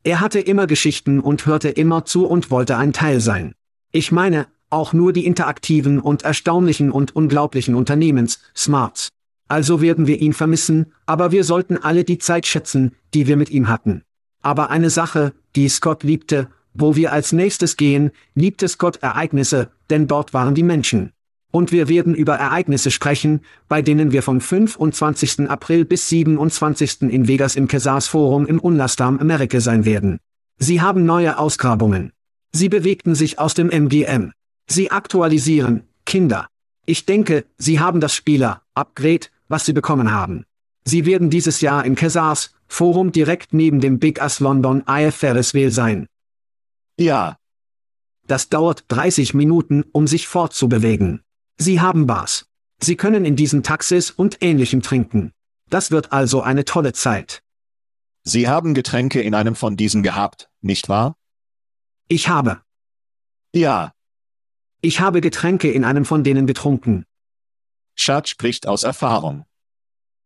Er 0.04 0.20
hatte 0.20 0.40
immer 0.40 0.66
Geschichten 0.66 1.20
und 1.20 1.46
hörte 1.46 1.68
immer 1.70 2.04
zu 2.04 2.26
und 2.26 2.50
wollte 2.50 2.76
ein 2.76 2.92
Teil 2.92 3.20
sein. 3.20 3.54
Ich 3.92 4.12
meine, 4.12 4.48
auch 4.72 4.92
nur 4.92 5.12
die 5.12 5.26
interaktiven 5.26 6.00
und 6.00 6.22
erstaunlichen 6.22 6.90
und 6.90 7.14
unglaublichen 7.14 7.74
Unternehmens, 7.74 8.40
Smarts. 8.56 9.08
Also 9.48 9.82
werden 9.82 10.06
wir 10.06 10.20
ihn 10.20 10.32
vermissen, 10.32 10.92
aber 11.04 11.30
wir 11.30 11.44
sollten 11.44 11.76
alle 11.76 12.04
die 12.04 12.18
Zeit 12.18 12.46
schätzen, 12.46 12.92
die 13.12 13.26
wir 13.26 13.36
mit 13.36 13.50
ihm 13.50 13.68
hatten. 13.68 14.02
Aber 14.40 14.70
eine 14.70 14.90
Sache, 14.90 15.34
die 15.54 15.68
Scott 15.68 16.02
liebte, 16.02 16.48
wo 16.74 16.96
wir 16.96 17.12
als 17.12 17.32
nächstes 17.32 17.76
gehen, 17.76 18.12
liebte 18.34 18.66
Scott 18.66 19.02
Ereignisse, 19.02 19.70
denn 19.90 20.08
dort 20.08 20.32
waren 20.32 20.54
die 20.54 20.62
Menschen. 20.62 21.12
Und 21.50 21.70
wir 21.70 21.88
werden 21.88 22.14
über 22.14 22.36
Ereignisse 22.36 22.90
sprechen, 22.90 23.40
bei 23.68 23.82
denen 23.82 24.10
wir 24.10 24.22
vom 24.22 24.40
25. 24.40 25.50
April 25.50 25.84
bis 25.84 26.08
27. 26.08 27.02
in 27.02 27.28
Vegas 27.28 27.56
im 27.56 27.68
Kesars 27.68 28.06
Forum 28.06 28.46
im 28.46 28.58
Unlastam 28.58 29.18
Amerika 29.18 29.60
sein 29.60 29.84
werden. 29.84 30.18
Sie 30.58 30.80
haben 30.80 31.04
neue 31.04 31.38
Ausgrabungen. 31.38 32.12
Sie 32.52 32.70
bewegten 32.70 33.14
sich 33.14 33.38
aus 33.38 33.52
dem 33.52 33.68
MGM. 33.70 34.32
Sie 34.68 34.90
aktualisieren, 34.90 35.84
Kinder. 36.04 36.48
Ich 36.86 37.06
denke, 37.06 37.44
Sie 37.58 37.78
haben 37.80 38.00
das 38.00 38.14
Spieler, 38.14 38.62
Upgrade, 38.74 39.26
was 39.48 39.64
Sie 39.66 39.72
bekommen 39.72 40.10
haben. 40.10 40.44
Sie 40.84 41.06
werden 41.06 41.30
dieses 41.30 41.60
Jahr 41.60 41.84
im 41.84 41.94
Kesars 41.94 42.54
Forum 42.66 43.12
direkt 43.12 43.52
neben 43.52 43.80
dem 43.80 43.98
Big 43.98 44.20
Ass 44.20 44.40
London 44.40 44.82
IF 44.88 45.14
Ferris 45.14 45.52
Wheel 45.54 45.70
sein. 45.70 46.06
Ja, 46.98 47.36
Das 48.26 48.48
dauert 48.48 48.84
30 48.88 49.34
Minuten, 49.34 49.84
um 49.92 50.06
sich 50.06 50.26
fortzubewegen. 50.26 51.22
Sie 51.58 51.80
haben 51.80 52.06
Bars. 52.06 52.46
Sie 52.80 52.96
können 52.96 53.24
in 53.24 53.36
diesen 53.36 53.62
Taxis 53.62 54.10
und 54.10 54.38
ähnlichem 54.42 54.80
trinken. 54.80 55.32
Das 55.68 55.90
wird 55.90 56.12
also 56.12 56.40
eine 56.42 56.64
tolle 56.64 56.92
Zeit. 56.92 57.42
Sie 58.24 58.48
haben 58.48 58.74
Getränke 58.74 59.20
in 59.20 59.34
einem 59.34 59.54
von 59.54 59.76
diesen 59.76 60.02
gehabt, 60.02 60.48
nicht 60.60 60.88
wahr? 60.88 61.16
Ich 62.08 62.28
habe. 62.28 62.60
Ja, 63.54 63.92
Ich 64.84 64.98
habe 64.98 65.20
Getränke 65.20 65.70
in 65.70 65.84
einem 65.84 66.04
von 66.04 66.24
denen 66.24 66.44
getrunken. 66.48 67.04
Chad 67.94 68.28
spricht 68.28 68.66
aus 68.66 68.82
Erfahrung. 68.82 69.44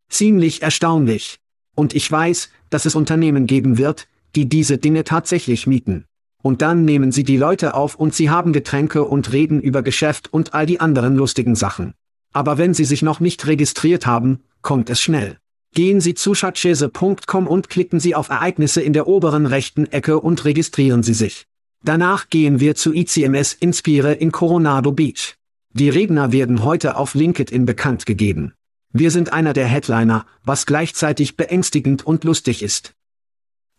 Ziemlich 0.08 0.62
erstaunlich. 0.62 1.36
Und 1.74 1.94
ich 1.94 2.10
weiß, 2.10 2.48
dass 2.70 2.86
es 2.86 2.94
Unternehmen 2.94 3.46
geben 3.46 3.76
wird, 3.76 4.08
die 4.34 4.48
diese 4.48 4.78
Dinge 4.78 5.04
tatsächlich 5.04 5.66
mieten. 5.66 6.06
Und 6.42 6.62
dann 6.62 6.86
nehmen 6.86 7.12
sie 7.12 7.22
die 7.22 7.36
Leute 7.36 7.74
auf 7.74 7.96
und 7.96 8.14
sie 8.14 8.30
haben 8.30 8.54
Getränke 8.54 9.04
und 9.04 9.30
reden 9.30 9.60
über 9.60 9.82
Geschäft 9.82 10.32
und 10.32 10.54
all 10.54 10.64
die 10.64 10.80
anderen 10.80 11.16
lustigen 11.16 11.54
Sachen. 11.54 11.92
Aber 12.32 12.56
wenn 12.56 12.72
sie 12.72 12.86
sich 12.86 13.02
noch 13.02 13.20
nicht 13.20 13.46
registriert 13.46 14.06
haben, 14.06 14.42
kommt 14.62 14.88
es 14.88 15.02
schnell. 15.02 15.36
Gehen 15.74 16.00
Sie 16.00 16.14
zu 16.14 16.34
schatzschese.com 16.34 17.46
und 17.46 17.68
klicken 17.68 18.00
Sie 18.00 18.14
auf 18.14 18.30
Ereignisse 18.30 18.80
in 18.80 18.94
der 18.94 19.06
oberen 19.06 19.44
rechten 19.44 19.84
Ecke 19.92 20.18
und 20.18 20.46
registrieren 20.46 21.02
Sie 21.02 21.12
sich. 21.12 21.46
Danach 21.82 22.28
gehen 22.30 22.60
wir 22.60 22.74
zu 22.74 22.92
ICMS 22.92 23.52
Inspire 23.52 24.12
in 24.12 24.32
Coronado 24.32 24.92
Beach. 24.92 25.36
Die 25.70 25.88
Redner 25.88 26.32
werden 26.32 26.64
heute 26.64 26.96
auf 26.96 27.14
LinkedIn 27.14 27.66
bekannt 27.66 28.06
gegeben. 28.06 28.54
Wir 28.92 29.10
sind 29.10 29.32
einer 29.32 29.52
der 29.52 29.66
Headliner, 29.66 30.26
was 30.42 30.64
gleichzeitig 30.64 31.36
beängstigend 31.36 32.06
und 32.06 32.24
lustig 32.24 32.62
ist. 32.62 32.94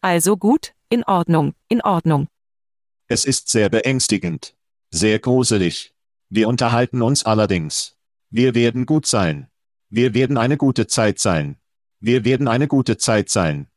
Also 0.01 0.37
gut, 0.37 0.73
in 0.89 1.03
Ordnung, 1.03 1.53
in 1.69 1.81
Ordnung. 1.81 2.27
Es 3.07 3.25
ist 3.25 3.49
sehr 3.49 3.69
beängstigend. 3.69 4.55
Sehr 4.91 5.19
gruselig. 5.19 5.93
Wir 6.29 6.47
unterhalten 6.47 7.01
uns 7.01 7.23
allerdings. 7.23 7.97
Wir 8.29 8.53
werden 8.53 8.85
gut 8.85 9.05
sein. 9.05 9.47
Wir 9.89 10.13
werden 10.13 10.37
eine 10.37 10.57
gute 10.57 10.87
Zeit 10.87 11.17
sein. 11.19 11.57
Wir 11.99 12.25
werden 12.25 12.47
eine 12.47 12.67
gute 12.67 12.97
Zeit 12.97 13.29
sein. 13.29 13.67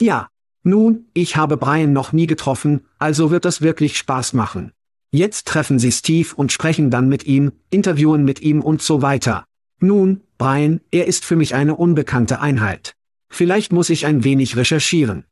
Ja. 0.00 0.30
Nun, 0.66 1.04
ich 1.14 1.36
habe 1.36 1.56
Brian 1.56 1.92
noch 1.92 2.12
nie 2.12 2.26
getroffen, 2.26 2.84
also 2.98 3.30
wird 3.30 3.44
das 3.44 3.60
wirklich 3.60 3.96
Spaß 3.96 4.32
machen. 4.32 4.72
Jetzt 5.12 5.46
treffen 5.46 5.78
Sie 5.78 5.92
Steve 5.92 6.34
und 6.34 6.50
sprechen 6.50 6.90
dann 6.90 7.08
mit 7.08 7.24
ihm, 7.24 7.52
interviewen 7.70 8.24
mit 8.24 8.40
ihm 8.40 8.62
und 8.62 8.82
so 8.82 9.00
weiter. 9.00 9.44
Nun, 9.78 10.24
Brian, 10.38 10.80
er 10.90 11.06
ist 11.06 11.24
für 11.24 11.36
mich 11.36 11.54
eine 11.54 11.76
unbekannte 11.76 12.40
Einheit. 12.40 12.96
Vielleicht 13.28 13.72
muss 13.72 13.90
ich 13.90 14.06
ein 14.06 14.24
wenig 14.24 14.56
recherchieren. 14.56 15.24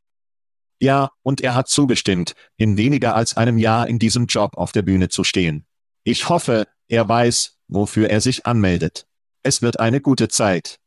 Ja, 0.79 1.11
und 1.25 1.41
er 1.41 1.57
hat 1.57 1.67
zugestimmt, 1.67 2.37
in 2.57 2.77
weniger 2.77 3.17
als 3.17 3.37
einem 3.37 3.59
Jahr 3.59 3.89
in 3.89 3.99
diesem 3.99 4.27
Job 4.27 4.57
auf 4.57 4.71
der 4.71 4.83
Bühne 4.83 5.09
zu 5.09 5.25
stehen. 5.25 5.67
Ich 6.05 6.29
hoffe, 6.29 6.69
er 6.87 7.09
weiß, 7.09 7.59
wofür 7.67 8.09
er 8.09 8.21
sich 8.21 8.47
anmeldet. 8.47 9.09
Es 9.43 9.63
wird 9.63 9.81
eine 9.81 10.01
gute 10.01 10.29
Zeit. 10.29 10.79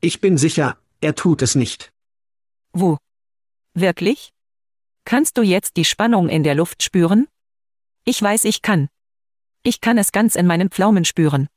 Ich 0.00 0.20
bin 0.20 0.38
sicher, 0.38 0.76
er 1.00 1.14
tut 1.14 1.40
es 1.42 1.54
nicht. 1.54 1.92
Wo? 2.72 2.98
Wirklich? 3.74 4.32
Kannst 5.04 5.38
du 5.38 5.42
jetzt 5.42 5.76
die 5.76 5.84
Spannung 5.84 6.28
in 6.28 6.42
der 6.42 6.54
Luft 6.54 6.82
spüren? 6.82 7.28
Ich 8.04 8.20
weiß, 8.20 8.44
ich 8.44 8.62
kann. 8.62 8.88
Ich 9.62 9.80
kann 9.80 9.98
es 9.98 10.12
ganz 10.12 10.34
in 10.34 10.46
meinen 10.46 10.70
Pflaumen 10.70 11.04
spüren. 11.04 11.48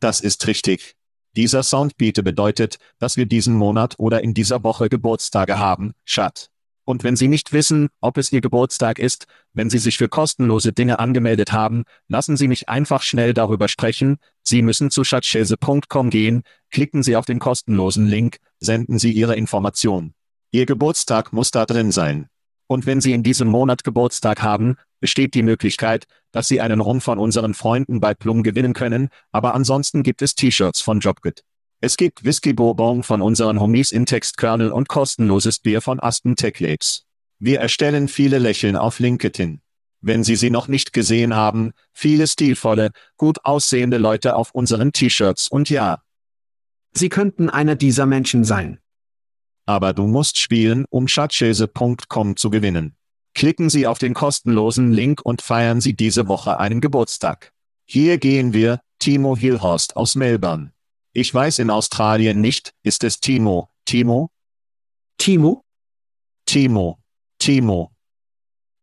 Das 0.00 0.20
ist 0.20 0.46
richtig. 0.46 0.94
Dieser 1.34 1.62
Soundbeat 1.62 2.22
bedeutet, 2.22 2.78
dass 2.98 3.16
wir 3.16 3.26
diesen 3.26 3.54
Monat 3.54 3.94
oder 3.98 4.22
in 4.22 4.34
dieser 4.34 4.62
Woche 4.64 4.88
Geburtstage 4.88 5.58
haben, 5.58 5.94
Schat. 6.04 6.50
Und 6.84 7.04
wenn 7.04 7.16
Sie 7.16 7.28
nicht 7.28 7.52
wissen, 7.52 7.88
ob 8.00 8.18
es 8.18 8.32
Ihr 8.32 8.40
Geburtstag 8.40 8.98
ist, 8.98 9.26
wenn 9.52 9.70
Sie 9.70 9.78
sich 9.78 9.98
für 9.98 10.08
kostenlose 10.08 10.72
Dinge 10.72 10.98
angemeldet 10.98 11.52
haben, 11.52 11.84
lassen 12.08 12.36
Sie 12.36 12.48
mich 12.48 12.68
einfach 12.68 13.02
schnell 13.02 13.32
darüber 13.32 13.68
sprechen. 13.68 14.18
Sie 14.42 14.62
müssen 14.62 14.90
zu 14.90 15.04
schatzschäse.com 15.04 16.10
gehen, 16.10 16.42
klicken 16.70 17.02
Sie 17.02 17.16
auf 17.16 17.24
den 17.24 17.38
kostenlosen 17.38 18.08
Link, 18.08 18.38
senden 18.58 18.98
Sie 18.98 19.12
Ihre 19.12 19.36
Information. 19.36 20.14
Ihr 20.54 20.66
Geburtstag 20.66 21.32
muss 21.32 21.50
da 21.50 21.64
drin 21.64 21.92
sein. 21.92 22.28
Und 22.66 22.84
wenn 22.84 23.00
Sie 23.00 23.12
in 23.12 23.22
diesem 23.22 23.48
Monat 23.48 23.84
Geburtstag 23.84 24.42
haben, 24.42 24.76
besteht 25.00 25.32
die 25.32 25.42
Möglichkeit, 25.42 26.04
dass 26.30 26.46
Sie 26.46 26.60
einen 26.60 26.80
Rum 26.80 27.00
von 27.00 27.18
unseren 27.18 27.54
Freunden 27.54 28.00
bei 28.00 28.12
Plum 28.12 28.42
gewinnen 28.42 28.74
können, 28.74 29.08
aber 29.30 29.54
ansonsten 29.54 30.02
gibt 30.02 30.20
es 30.20 30.34
T-Shirts 30.34 30.82
von 30.82 31.00
Jobgood. 31.00 31.42
Es 31.80 31.96
gibt 31.96 32.24
Whisky 32.24 32.52
Bourbon 32.52 33.02
von 33.02 33.22
unseren 33.22 33.60
Homies 33.60 33.92
in 33.92 34.04
Textkernel 34.04 34.72
und 34.72 34.88
kostenloses 34.88 35.58
Bier 35.58 35.80
von 35.80 35.98
Aston 36.00 36.36
Tech 36.36 36.60
Labs. 36.60 37.06
Wir 37.38 37.58
erstellen 37.60 38.06
viele 38.06 38.38
Lächeln 38.38 38.76
auf 38.76 38.98
LinkedIn. 38.98 39.62
Wenn 40.02 40.22
Sie 40.22 40.36
sie 40.36 40.50
noch 40.50 40.68
nicht 40.68 40.92
gesehen 40.92 41.34
haben, 41.34 41.72
viele 41.94 42.26
stilvolle, 42.26 42.90
gut 43.16 43.38
aussehende 43.44 43.96
Leute 43.96 44.36
auf 44.36 44.50
unseren 44.50 44.92
T-Shirts 44.92 45.48
und 45.48 45.70
ja. 45.70 46.02
Sie 46.92 47.08
könnten 47.08 47.48
einer 47.48 47.74
dieser 47.74 48.04
Menschen 48.04 48.44
sein. 48.44 48.81
Aber 49.66 49.92
du 49.92 50.06
musst 50.06 50.38
spielen, 50.38 50.84
um 50.90 51.08
schatzschäse.com 51.08 52.36
zu 52.36 52.50
gewinnen. 52.50 52.96
Klicken 53.34 53.70
Sie 53.70 53.86
auf 53.86 53.98
den 53.98 54.14
kostenlosen 54.14 54.92
Link 54.92 55.22
und 55.22 55.42
feiern 55.42 55.80
Sie 55.80 55.94
diese 55.94 56.28
Woche 56.28 56.58
einen 56.58 56.80
Geburtstag. 56.80 57.52
Hier 57.86 58.18
gehen 58.18 58.52
wir, 58.52 58.80
Timo 58.98 59.36
Hillhorst 59.36 59.96
aus 59.96 60.14
Melbourne. 60.14 60.72
Ich 61.12 61.32
weiß 61.32 61.58
in 61.58 61.70
Australien 61.70 62.40
nicht, 62.40 62.74
ist 62.82 63.04
es 63.04 63.20
Timo, 63.20 63.70
Timo? 63.84 64.30
Timo? 65.18 65.64
Timo, 66.46 66.98
Timo. 67.38 67.92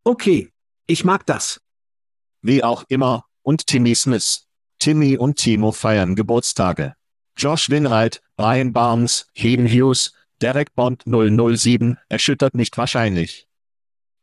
Okay. 0.04 0.50
Ich 0.90 1.04
mag 1.04 1.24
das. 1.28 1.62
Wie 2.42 2.64
auch 2.64 2.84
immer, 2.90 3.26
und 3.44 3.68
Timmy 3.68 3.94
Smith. 3.94 4.48
Timmy 4.80 5.18
und 5.18 5.36
Timo 5.36 5.72
feiern 5.72 6.16
Geburtstage. 6.16 6.96
Josh 7.38 7.70
Winwright, 7.70 8.24
Brian 8.36 8.74
Barnes, 8.74 9.28
Hayden 9.36 9.68
Hughes, 9.68 10.14
Derek 10.42 10.74
Bond 10.76 11.04
007, 11.06 11.98
erschüttert 12.08 12.56
nicht 12.56 12.78
wahrscheinlich. 12.78 13.48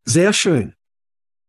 Sehr 0.04 0.32
schön. 0.32 0.74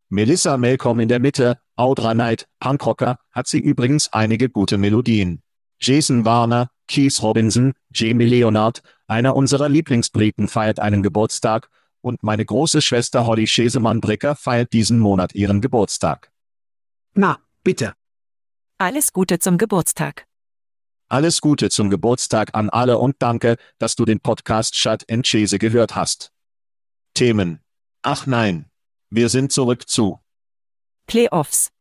Melissa 0.10 0.58
Malcolm 0.58 1.00
in 1.00 1.10
der 1.10 1.20
Mitte, 1.20 1.60
Audra 1.76 2.14
Knight, 2.14 2.48
Punkrocker, 2.60 3.20
hat 3.32 3.48
sie 3.48 3.60
übrigens 3.60 4.12
einige 4.14 4.50
gute 4.50 4.78
Melodien. 4.78 5.42
Jason 5.80 6.26
Warner, 6.26 6.70
Keith 6.88 7.22
Robinson, 7.22 7.74
Jamie 7.94 8.26
Leonard, 8.26 8.82
einer 9.08 9.36
unserer 9.36 9.70
Lieblingsbriten 9.70 10.48
feiert 10.48 10.80
einen 10.80 11.04
Geburtstag, 11.04 11.70
und 12.02 12.24
meine 12.24 12.46
große 12.46 12.82
Schwester 12.82 13.26
Holly 13.26 13.48
Schesemann-Bricker 13.48 14.36
feiert 14.36 14.72
diesen 14.72 15.00
Monat 15.00 15.36
ihren 15.36 15.62
Geburtstag. 15.62 16.32
Na, 17.14 17.40
bitte. 17.64 17.94
Alles 18.78 19.12
Gute 19.12 19.40
zum 19.40 19.58
Geburtstag. 19.58 20.26
Alles 21.10 21.40
Gute 21.40 21.70
zum 21.70 21.90
Geburtstag 21.90 22.54
an 22.54 22.70
alle 22.70 22.98
und 22.98 23.16
danke, 23.20 23.56
dass 23.78 23.96
du 23.96 24.04
den 24.04 24.20
Podcast 24.20 24.76
Shut 24.76 25.10
and 25.10 25.26
Chase 25.26 25.58
gehört 25.58 25.96
hast. 25.96 26.34
Themen. 27.14 27.62
Ach 28.02 28.26
nein. 28.26 28.70
Wir 29.10 29.30
sind 29.30 29.54
zurück 29.54 29.88
zu. 29.88 30.20
Playoffs. 31.08 31.72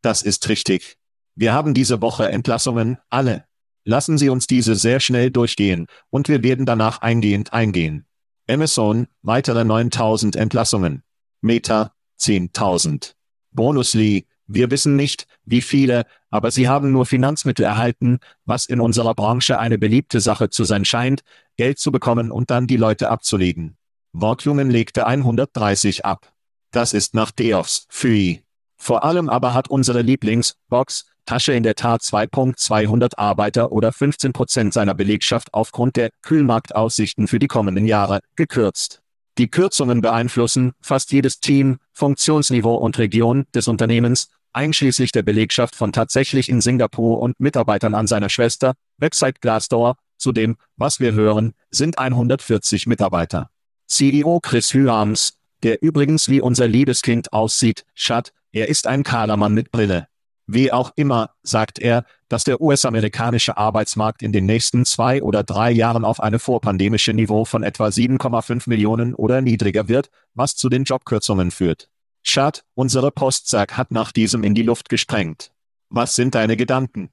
Das 0.00 0.22
ist 0.22 0.48
richtig. 0.48 0.96
Wir 1.34 1.52
haben 1.52 1.74
diese 1.74 2.00
Woche 2.00 2.30
Entlassungen, 2.30 2.96
alle. 3.10 3.44
Lassen 3.84 4.16
Sie 4.16 4.30
uns 4.30 4.46
diese 4.46 4.74
sehr 4.74 5.00
schnell 5.00 5.30
durchgehen, 5.30 5.86
und 6.08 6.28
wir 6.28 6.42
werden 6.42 6.64
danach 6.64 7.02
eingehend 7.02 7.52
eingehen. 7.52 8.06
Amazon, 8.48 9.06
weitere 9.20 9.64
9000 9.64 10.34
Entlassungen. 10.34 11.02
Meta, 11.42 11.94
10.000. 12.18 13.14
Bonusly, 13.50 14.26
wir 14.46 14.70
wissen 14.70 14.96
nicht, 14.96 15.26
wie 15.44 15.60
viele, 15.60 16.04
aber 16.30 16.50
sie 16.50 16.68
haben 16.68 16.92
nur 16.92 17.06
Finanzmittel 17.06 17.64
erhalten, 17.64 18.18
was 18.44 18.66
in 18.66 18.80
unserer 18.80 19.14
Branche 19.14 19.58
eine 19.58 19.78
beliebte 19.78 20.20
Sache 20.20 20.50
zu 20.50 20.64
sein 20.64 20.84
scheint, 20.84 21.22
Geld 21.56 21.78
zu 21.78 21.90
bekommen 21.90 22.30
und 22.30 22.50
dann 22.50 22.66
die 22.66 22.76
Leute 22.76 23.10
abzulegen. 23.10 23.76
Wortjungen 24.12 24.70
legte 24.70 25.06
130 25.06 26.04
ab. 26.04 26.32
Das 26.70 26.92
ist 26.92 27.14
nach 27.14 27.30
Deoffs, 27.30 27.86
Pfui. 27.90 28.42
Vor 28.76 29.04
allem 29.04 29.28
aber 29.28 29.54
hat 29.54 29.68
unsere 29.68 30.02
Lieblingsbox, 30.02 31.06
Tasche 31.24 31.52
in 31.52 31.64
der 31.64 31.74
Tat 31.74 32.02
2.200 32.02 33.18
Arbeiter 33.18 33.72
oder 33.72 33.92
15 33.92 34.32
Prozent 34.32 34.72
seiner 34.72 34.94
Belegschaft 34.94 35.52
aufgrund 35.52 35.96
der 35.96 36.10
Kühlmarktaussichten 36.22 37.26
für 37.26 37.40
die 37.40 37.48
kommenden 37.48 37.86
Jahre 37.86 38.20
gekürzt. 38.36 39.02
Die 39.38 39.48
Kürzungen 39.50 40.00
beeinflussen 40.00 40.72
fast 40.80 41.12
jedes 41.12 41.40
Team, 41.40 41.78
Funktionsniveau 41.92 42.76
und 42.76 42.98
Region 42.98 43.44
des 43.54 43.68
Unternehmens, 43.68 44.30
einschließlich 44.56 45.12
der 45.12 45.22
Belegschaft 45.22 45.76
von 45.76 45.92
tatsächlich 45.92 46.48
in 46.48 46.60
Singapur 46.60 47.20
und 47.20 47.38
Mitarbeitern 47.38 47.94
an 47.94 48.06
seiner 48.06 48.30
Schwester, 48.30 48.74
Website 48.98 49.40
Glassdoor. 49.40 49.96
Zudem, 50.16 50.56
was 50.76 50.98
wir 50.98 51.12
hören, 51.12 51.52
sind 51.70 51.98
140 51.98 52.86
Mitarbeiter. 52.86 53.50
CEO 53.86 54.40
Chris 54.40 54.72
Hyams, 54.72 55.34
der 55.62 55.82
übrigens 55.82 56.28
wie 56.30 56.40
unser 56.40 56.66
Liebeskind 56.66 57.34
aussieht, 57.34 57.84
Schat, 57.94 58.32
er 58.50 58.68
ist 58.68 58.86
ein 58.86 59.02
Kadermann 59.02 59.52
mit 59.52 59.70
Brille. 59.70 60.08
Wie 60.46 60.72
auch 60.72 60.92
immer, 60.96 61.30
sagt 61.42 61.78
er, 61.78 62.04
dass 62.28 62.44
der 62.44 62.60
US-amerikanische 62.60 63.56
Arbeitsmarkt 63.58 64.22
in 64.22 64.32
den 64.32 64.46
nächsten 64.46 64.86
zwei 64.86 65.22
oder 65.22 65.42
drei 65.42 65.70
Jahren 65.70 66.04
auf 66.04 66.20
eine 66.20 66.38
vorpandemische 66.38 67.12
Niveau 67.12 67.44
von 67.44 67.62
etwa 67.62 67.88
7,5 67.88 68.68
Millionen 68.68 69.14
oder 69.14 69.42
niedriger 69.42 69.88
wird, 69.88 70.08
was 70.34 70.56
zu 70.56 70.68
den 70.68 70.84
Jobkürzungen 70.84 71.50
führt. 71.50 71.90
Schad, 72.28 72.64
unsere 72.74 73.12
Postsack 73.12 73.76
hat 73.76 73.92
nach 73.92 74.10
diesem 74.10 74.42
in 74.42 74.54
die 74.54 74.62
Luft 74.62 74.88
gesprengt. 74.88 75.52
Was 75.88 76.16
sind 76.16 76.34
deine 76.34 76.56
Gedanken? 76.56 77.10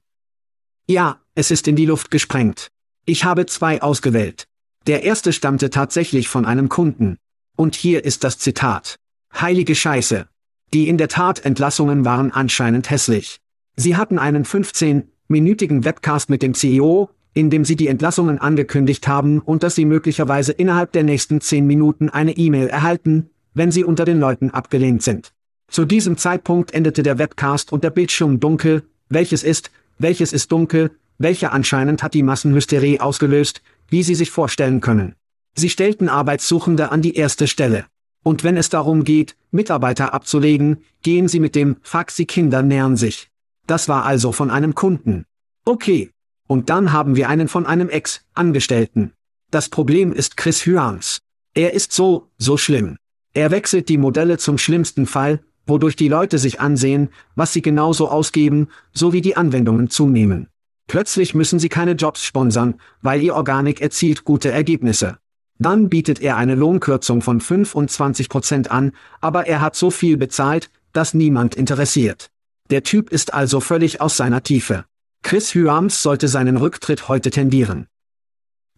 Ja, 0.88 1.20
es 1.36 1.52
ist 1.52 1.68
in 1.68 1.76
die 1.76 1.86
Luft 1.86 2.10
gesprengt. 2.10 2.68
Ich 3.06 3.24
habe 3.24 3.46
zwei 3.46 3.80
ausgewählt. 3.80 4.48
Der 4.88 5.04
erste 5.04 5.32
stammte 5.32 5.70
tatsächlich 5.70 6.28
von 6.28 6.44
einem 6.44 6.68
Kunden. 6.68 7.18
Und 7.56 7.76
hier 7.76 8.04
ist 8.04 8.24
das 8.24 8.38
Zitat. 8.38 8.96
Heilige 9.32 9.76
Scheiße, 9.76 10.26
die 10.74 10.88
in 10.88 10.98
der 10.98 11.08
Tat 11.08 11.44
Entlassungen 11.44 12.04
waren 12.04 12.32
anscheinend 12.32 12.90
hässlich. 12.90 13.38
Sie 13.76 13.96
hatten 13.96 14.18
einen 14.18 14.44
15-minütigen 14.44 15.84
Webcast 15.84 16.28
mit 16.28 16.42
dem 16.42 16.54
CEO, 16.54 17.08
in 17.34 17.50
dem 17.50 17.64
sie 17.64 17.76
die 17.76 17.88
Entlassungen 17.88 18.38
angekündigt 18.38 19.06
haben 19.06 19.38
und 19.38 19.62
dass 19.62 19.76
sie 19.76 19.84
möglicherweise 19.84 20.52
innerhalb 20.52 20.90
der 20.92 21.04
nächsten 21.04 21.40
10 21.40 21.66
Minuten 21.66 22.10
eine 22.10 22.36
E-Mail 22.36 22.66
erhalten, 22.66 23.30
wenn 23.54 23.70
sie 23.70 23.84
unter 23.84 24.04
den 24.04 24.20
Leuten 24.20 24.50
abgelehnt 24.50 25.02
sind. 25.02 25.32
Zu 25.68 25.84
diesem 25.84 26.16
Zeitpunkt 26.16 26.72
endete 26.74 27.02
der 27.02 27.18
Webcast 27.18 27.72
und 27.72 27.82
der 27.82 27.90
Bildschirm 27.90 28.38
dunkel, 28.38 28.82
welches 29.08 29.42
ist, 29.42 29.70
welches 29.98 30.32
ist 30.32 30.52
dunkel, 30.52 30.90
welcher 31.18 31.52
anscheinend 31.52 32.02
hat 32.02 32.14
die 32.14 32.22
Massenhysterie 32.22 33.00
ausgelöst, 33.00 33.62
wie 33.88 34.02
Sie 34.02 34.14
sich 34.14 34.30
vorstellen 34.30 34.80
können. 34.80 35.14
Sie 35.56 35.70
stellten 35.70 36.08
Arbeitssuchende 36.08 36.90
an 36.90 37.02
die 37.02 37.14
erste 37.14 37.46
Stelle. 37.46 37.86
Und 38.22 38.42
wenn 38.42 38.56
es 38.56 38.70
darum 38.70 39.04
geht, 39.04 39.36
Mitarbeiter 39.50 40.14
abzulegen, 40.14 40.78
gehen 41.02 41.28
Sie 41.28 41.40
mit 41.40 41.54
dem 41.54 41.76
Faxi 41.82 42.24
Kinder 42.24 42.62
nähern 42.62 42.96
sich. 42.96 43.30
Das 43.66 43.88
war 43.88 44.04
also 44.04 44.32
von 44.32 44.50
einem 44.50 44.74
Kunden. 44.74 45.26
Okay. 45.64 46.10
Und 46.46 46.68
dann 46.68 46.92
haben 46.92 47.16
wir 47.16 47.28
einen 47.28 47.48
von 47.48 47.64
einem 47.64 47.88
Ex-Angestellten. 47.88 49.12
Das 49.50 49.68
Problem 49.68 50.12
ist 50.12 50.36
Chris 50.36 50.66
Hyams. 50.66 51.20
Er 51.54 51.72
ist 51.72 51.92
so, 51.92 52.28
so 52.36 52.56
schlimm. 52.56 52.96
Er 53.34 53.50
wechselt 53.50 53.88
die 53.88 53.98
Modelle 53.98 54.38
zum 54.38 54.58
schlimmsten 54.58 55.06
Fall, 55.06 55.40
wodurch 55.66 55.96
die 55.96 56.08
Leute 56.08 56.38
sich 56.38 56.60
ansehen, 56.60 57.08
was 57.34 57.52
sie 57.52 57.62
genauso 57.62 58.08
ausgeben, 58.08 58.68
sowie 58.92 59.20
die 59.20 59.36
Anwendungen 59.36 59.90
zunehmen. 59.90 60.48
Plötzlich 60.86 61.34
müssen 61.34 61.58
sie 61.58 61.68
keine 61.68 61.92
Jobs 61.92 62.24
sponsern, 62.24 62.74
weil 63.02 63.22
ihr 63.22 63.34
Organik 63.34 63.80
erzielt 63.80 64.24
gute 64.24 64.50
Ergebnisse. 64.50 65.18
Dann 65.58 65.88
bietet 65.88 66.20
er 66.20 66.36
eine 66.36 66.54
Lohnkürzung 66.54 67.22
von 67.22 67.40
25 67.40 68.28
Prozent 68.28 68.70
an, 68.70 68.92
aber 69.20 69.46
er 69.46 69.60
hat 69.60 69.76
so 69.76 69.90
viel 69.90 70.16
bezahlt, 70.16 70.70
das 70.92 71.14
niemand 71.14 71.54
interessiert. 71.54 72.30
Der 72.70 72.82
Typ 72.82 73.10
ist 73.10 73.34
also 73.34 73.60
völlig 73.60 74.00
aus 74.00 74.16
seiner 74.16 74.42
Tiefe. 74.42 74.84
Chris 75.22 75.54
Hyams 75.54 76.02
sollte 76.02 76.28
seinen 76.28 76.56
Rücktritt 76.56 77.08
heute 77.08 77.30
tendieren. 77.30 77.86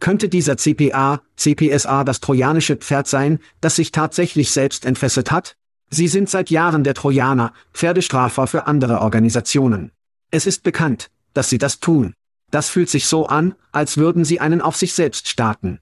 Könnte 0.01 0.29
dieser 0.29 0.57
CPA, 0.57 1.23
CPSA 1.37 2.05
das 2.05 2.21
trojanische 2.21 2.77
Pferd 2.77 3.07
sein, 3.07 3.39
das 3.61 3.77
sich 3.77 3.93
tatsächlich 3.93 4.51
selbst 4.51 4.85
entfesselt 4.85 5.31
hat? 5.31 5.57
Sie 5.89 6.09
sind 6.09 6.29
seit 6.29 6.51
Jahren 6.51 6.85
der 6.85 6.95
Trojaner, 6.95 7.53
Pferdestrafer 7.73 8.47
für 8.47 8.67
andere 8.67 9.01
Organisationen. 9.01 9.93
Es 10.31 10.47
ist 10.47 10.63
bekannt, 10.63 11.11
dass 11.33 11.49
sie 11.49 11.59
das 11.59 11.81
tun. 11.81 12.15
Das 12.51 12.69
fühlt 12.69 12.91
sich 12.91 13.07
so 13.07 13.27
an, 13.27 13.55
als 13.73 13.97
würden 13.97 14.25
sie 14.25 14.41
einen 14.41 14.61
auf 14.61 14.77
sich 14.77 14.95
selbst 14.95 15.29
starten. 15.29 15.81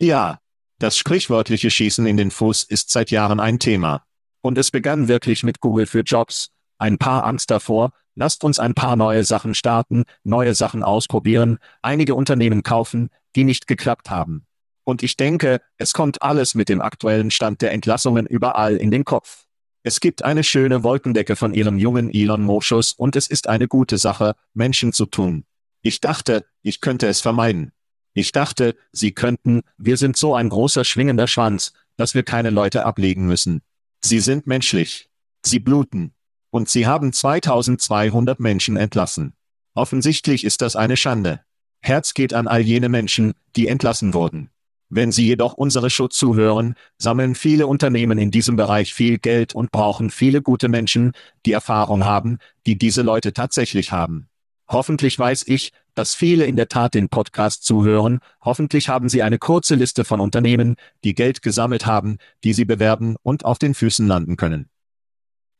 Ja, 0.00 0.38
das 0.78 0.96
sprichwörtliche 0.96 1.70
Schießen 1.70 2.06
in 2.06 2.16
den 2.16 2.30
Fuß 2.30 2.64
ist 2.64 2.90
seit 2.90 3.10
Jahren 3.10 3.40
ein 3.40 3.58
Thema. 3.58 4.02
Und 4.40 4.56
es 4.56 4.70
begann 4.70 5.08
wirklich 5.08 5.42
mit 5.42 5.60
Google 5.60 5.86
für 5.86 6.00
Jobs. 6.00 6.50
Ein 6.78 6.96
paar 6.96 7.24
Angst 7.24 7.50
davor, 7.50 7.92
lasst 8.20 8.44
uns 8.44 8.58
ein 8.58 8.74
paar 8.74 8.96
neue 8.96 9.24
Sachen 9.24 9.54
starten, 9.54 10.04
neue 10.24 10.54
Sachen 10.54 10.82
ausprobieren, 10.82 11.58
einige 11.80 12.14
Unternehmen 12.14 12.62
kaufen, 12.62 13.08
die 13.34 13.44
nicht 13.44 13.66
geklappt 13.66 14.10
haben. 14.10 14.44
Und 14.84 15.02
ich 15.02 15.16
denke, 15.16 15.62
es 15.78 15.94
kommt 15.94 16.20
alles 16.20 16.54
mit 16.54 16.68
dem 16.68 16.82
aktuellen 16.82 17.30
Stand 17.30 17.62
der 17.62 17.72
Entlassungen 17.72 18.26
überall 18.26 18.76
in 18.76 18.90
den 18.90 19.06
Kopf. 19.06 19.46
Es 19.82 20.00
gibt 20.00 20.22
eine 20.22 20.44
schöne 20.44 20.84
Wolkendecke 20.84 21.34
von 21.34 21.54
ihrem 21.54 21.78
jungen 21.78 22.12
Elon 22.12 22.42
Moschus 22.42 22.92
und 22.92 23.16
es 23.16 23.26
ist 23.26 23.48
eine 23.48 23.68
gute 23.68 23.96
Sache, 23.96 24.34
Menschen 24.52 24.92
zu 24.92 25.06
tun. 25.06 25.44
Ich 25.80 26.02
dachte, 26.02 26.44
ich 26.60 26.82
könnte 26.82 27.06
es 27.08 27.22
vermeiden. 27.22 27.72
Ich 28.12 28.32
dachte, 28.32 28.76
sie 28.92 29.12
könnten, 29.12 29.62
wir 29.78 29.96
sind 29.96 30.18
so 30.18 30.34
ein 30.34 30.50
großer 30.50 30.84
schwingender 30.84 31.26
Schwanz, 31.26 31.72
dass 31.96 32.14
wir 32.14 32.22
keine 32.22 32.50
Leute 32.50 32.84
ablegen 32.84 33.26
müssen. 33.26 33.62
Sie 34.04 34.20
sind 34.20 34.46
menschlich. 34.46 35.08
Sie 35.42 35.58
bluten. 35.58 36.12
Und 36.50 36.68
sie 36.68 36.86
haben 36.86 37.12
2200 37.12 38.40
Menschen 38.40 38.76
entlassen. 38.76 39.34
Offensichtlich 39.74 40.44
ist 40.44 40.62
das 40.62 40.76
eine 40.76 40.96
Schande. 40.96 41.40
Herz 41.80 42.14
geht 42.14 42.34
an 42.34 42.48
all 42.48 42.60
jene 42.60 42.88
Menschen, 42.88 43.34
die 43.56 43.68
entlassen 43.68 44.14
wurden. 44.14 44.50
Wenn 44.92 45.12
Sie 45.12 45.24
jedoch 45.24 45.54
unsere 45.54 45.88
Show 45.88 46.08
zuhören, 46.08 46.74
sammeln 46.98 47.36
viele 47.36 47.68
Unternehmen 47.68 48.18
in 48.18 48.32
diesem 48.32 48.56
Bereich 48.56 48.92
viel 48.92 49.18
Geld 49.18 49.54
und 49.54 49.70
brauchen 49.70 50.10
viele 50.10 50.42
gute 50.42 50.68
Menschen, 50.68 51.12
die 51.46 51.52
Erfahrung 51.52 52.04
haben, 52.04 52.38
die 52.66 52.76
diese 52.76 53.02
Leute 53.02 53.32
tatsächlich 53.32 53.92
haben. 53.92 54.28
Hoffentlich 54.68 55.16
weiß 55.16 55.44
ich, 55.46 55.72
dass 55.94 56.16
viele 56.16 56.44
in 56.44 56.56
der 56.56 56.68
Tat 56.68 56.94
den 56.94 57.08
Podcast 57.08 57.64
zuhören, 57.64 58.18
hoffentlich 58.40 58.88
haben 58.88 59.08
Sie 59.08 59.22
eine 59.22 59.38
kurze 59.38 59.76
Liste 59.76 60.04
von 60.04 60.18
Unternehmen, 60.18 60.74
die 61.04 61.14
Geld 61.14 61.40
gesammelt 61.40 61.86
haben, 61.86 62.18
die 62.42 62.52
Sie 62.52 62.64
bewerben 62.64 63.14
und 63.22 63.44
auf 63.44 63.58
den 63.58 63.74
Füßen 63.74 64.08
landen 64.08 64.36
können. 64.36 64.70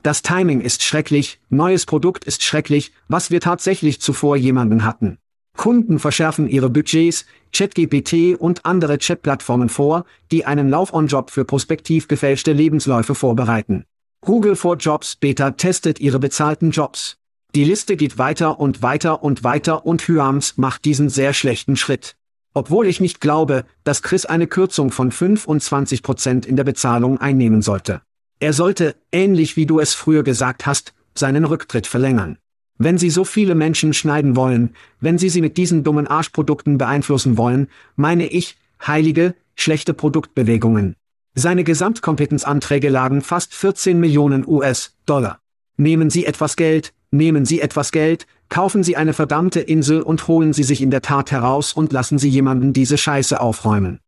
Das 0.02 0.22
Timing 0.22 0.62
ist 0.62 0.82
schrecklich, 0.82 1.40
neues 1.50 1.84
Produkt 1.84 2.24
ist 2.24 2.42
schrecklich, 2.42 2.92
was 3.08 3.30
wir 3.30 3.40
tatsächlich 3.40 4.00
zuvor 4.00 4.36
jemanden 4.36 4.84
hatten. 4.84 5.18
Kunden 5.58 5.98
verschärfen 5.98 6.48
ihre 6.48 6.70
Budgets, 6.70 7.26
ChatGPT 7.52 8.40
und 8.40 8.64
andere 8.64 8.96
Chatplattformen 8.96 9.68
vor, 9.68 10.06
die 10.30 10.46
einen 10.46 10.70
Lauf-on-Job 10.70 11.30
für 11.30 11.44
prospektiv 11.44 12.08
gefälschte 12.08 12.52
Lebensläufe 12.52 13.14
vorbereiten. 13.14 13.84
Google 14.22 14.56
for 14.56 14.76
Jobs 14.76 15.16
Beta 15.16 15.50
testet 15.50 16.00
ihre 16.00 16.18
bezahlten 16.18 16.70
Jobs. 16.70 17.18
Die 17.54 17.64
Liste 17.64 17.96
geht 17.96 18.16
weiter 18.16 18.58
und 18.58 18.80
weiter 18.82 19.22
und 19.22 19.44
weiter 19.44 19.84
und 19.84 20.06
Hyams 20.08 20.56
macht 20.56 20.86
diesen 20.86 21.10
sehr 21.10 21.34
schlechten 21.34 21.76
Schritt. 21.76 22.16
Obwohl 22.54 22.86
ich 22.86 23.00
nicht 23.00 23.20
glaube, 23.20 23.64
dass 23.84 24.02
Chris 24.02 24.24
eine 24.24 24.46
Kürzung 24.46 24.92
von 24.92 25.12
25% 25.12 26.46
in 26.46 26.56
der 26.56 26.64
Bezahlung 26.64 27.18
einnehmen 27.18 27.60
sollte. 27.60 28.00
Er 28.40 28.55
sollte, 28.55 28.96
ähnlich 29.12 29.57
wie 29.57 29.66
du 29.66 29.81
es 29.81 29.92
früher 29.92 30.22
gesagt 30.22 30.64
hast, 30.64 30.94
seinen 31.14 31.44
Rücktritt 31.44 31.87
verlängern. 31.87 32.38
Wenn 32.79 32.96
Sie 32.96 33.11
so 33.11 33.24
viele 33.24 33.55
Menschen 33.55 33.92
schneiden 33.92 34.35
wollen, 34.35 34.74
wenn 35.00 35.18
Sie 35.18 35.29
sie 35.29 35.42
mit 35.42 35.59
diesen 35.59 35.85
dummen 35.85 36.07
Arschprodukten 36.07 36.79
beeinflussen 36.79 37.37
wollen, 37.37 37.68
meine 37.96 38.26
ich, 38.26 38.57
heilige, 38.87 39.35
schlechte 39.55 39.92
Produktbewegungen. 39.92 40.96
Seine 41.35 41.64
Gesamtkompetenzanträge 41.64 42.88
lagen 42.88 43.20
fast 43.20 43.55
14 43.55 44.00
Millionen 44.00 44.48
US-Dollar. 44.48 45.38
Nehmen 45.76 46.09
Sie 46.09 46.24
etwas 46.24 46.57
Geld, 46.57 46.94
nehmen 47.11 47.44
Sie 47.44 47.61
etwas 47.61 47.92
Geld, 47.92 48.26
kaufen 48.48 48.83
Sie 48.83 48.96
eine 48.96 49.12
verdammte 49.12 49.61
Insel 49.61 50.00
und 50.00 50.26
holen 50.29 50.55
Sie 50.55 50.62
sich 50.62 50.81
in 50.81 50.90
der 50.90 51.03
Tat 51.03 51.31
heraus 51.31 51.74
und 51.74 51.92
lassen 51.92 52.18
Sie 52.18 52.31
jemanden 52.31 52.72
diese 52.72 52.96
Scheiße 52.96 53.38
aufräumen. 53.38 54.00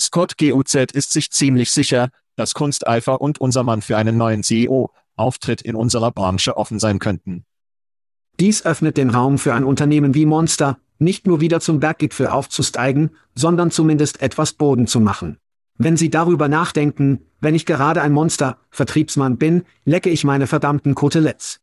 Scott 0.00 0.38
GUZ 0.38 0.74
ist 0.92 1.12
sich 1.12 1.32
ziemlich 1.32 1.72
sicher, 1.72 2.10
dass 2.36 2.54
Kunsteifer 2.54 3.20
und 3.20 3.40
unser 3.40 3.62
Mann 3.62 3.82
für 3.82 3.96
einen 3.96 4.16
neuen 4.16 4.42
CEO-Auftritt 4.42 5.62
in 5.62 5.74
unserer 5.74 6.10
Branche 6.10 6.56
offen 6.56 6.78
sein 6.78 6.98
könnten. 6.98 7.44
Dies 8.38 8.64
öffnet 8.64 8.96
den 8.96 9.10
Raum 9.10 9.38
für 9.38 9.52
ein 9.54 9.64
Unternehmen 9.64 10.14
wie 10.14 10.26
Monster, 10.26 10.78
nicht 10.98 11.26
nur 11.26 11.40
wieder 11.40 11.60
zum 11.60 11.80
Berggipfel 11.80 12.26
aufzusteigen, 12.28 13.10
sondern 13.34 13.70
zumindest 13.70 14.22
etwas 14.22 14.52
Boden 14.52 14.86
zu 14.86 15.00
machen. 15.00 15.38
Wenn 15.76 15.96
Sie 15.96 16.10
darüber 16.10 16.48
nachdenken, 16.48 17.26
wenn 17.40 17.54
ich 17.54 17.64
gerade 17.64 18.02
ein 18.02 18.12
Monster, 18.12 18.58
Vertriebsmann 18.70 19.38
bin, 19.38 19.64
lecke 19.84 20.10
ich 20.10 20.24
meine 20.24 20.46
verdammten 20.46 20.94
Koteletts. 20.94 21.60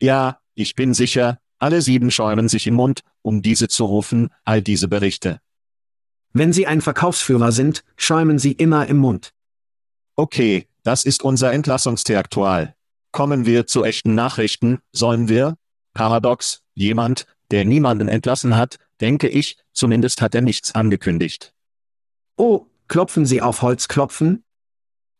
Ja, 0.00 0.38
ich 0.54 0.74
bin 0.74 0.92
sicher, 0.92 1.38
alle 1.60 1.82
sieben 1.82 2.10
schäumen 2.10 2.48
sich 2.48 2.66
im 2.66 2.74
Mund, 2.74 3.02
um 3.22 3.42
diese 3.42 3.68
zu 3.68 3.84
rufen, 3.84 4.30
all 4.44 4.62
diese 4.62 4.88
Berichte. 4.88 5.40
Wenn 6.32 6.52
Sie 6.52 6.66
ein 6.66 6.80
Verkaufsführer 6.80 7.52
sind, 7.52 7.84
schäumen 7.96 8.38
Sie 8.38 8.52
immer 8.52 8.86
im 8.86 8.98
Mund. 8.98 9.32
Okay, 10.18 10.66
das 10.82 11.04
ist 11.04 11.22
unser 11.22 11.52
Entlassungstheaktual. 11.52 12.74
Kommen 13.12 13.46
wir 13.46 13.68
zu 13.68 13.84
echten 13.84 14.16
Nachrichten, 14.16 14.80
sollen 14.90 15.28
wir? 15.28 15.56
Paradox, 15.94 16.64
jemand, 16.74 17.24
der 17.52 17.64
niemanden 17.64 18.08
entlassen 18.08 18.56
hat, 18.56 18.78
denke 19.00 19.28
ich, 19.28 19.58
zumindest 19.72 20.20
hat 20.20 20.34
er 20.34 20.40
nichts 20.40 20.74
angekündigt. 20.74 21.54
Oh, 22.36 22.66
klopfen 22.88 23.26
Sie 23.26 23.40
auf 23.40 23.62
Holz 23.62 23.86
klopfen? 23.86 24.42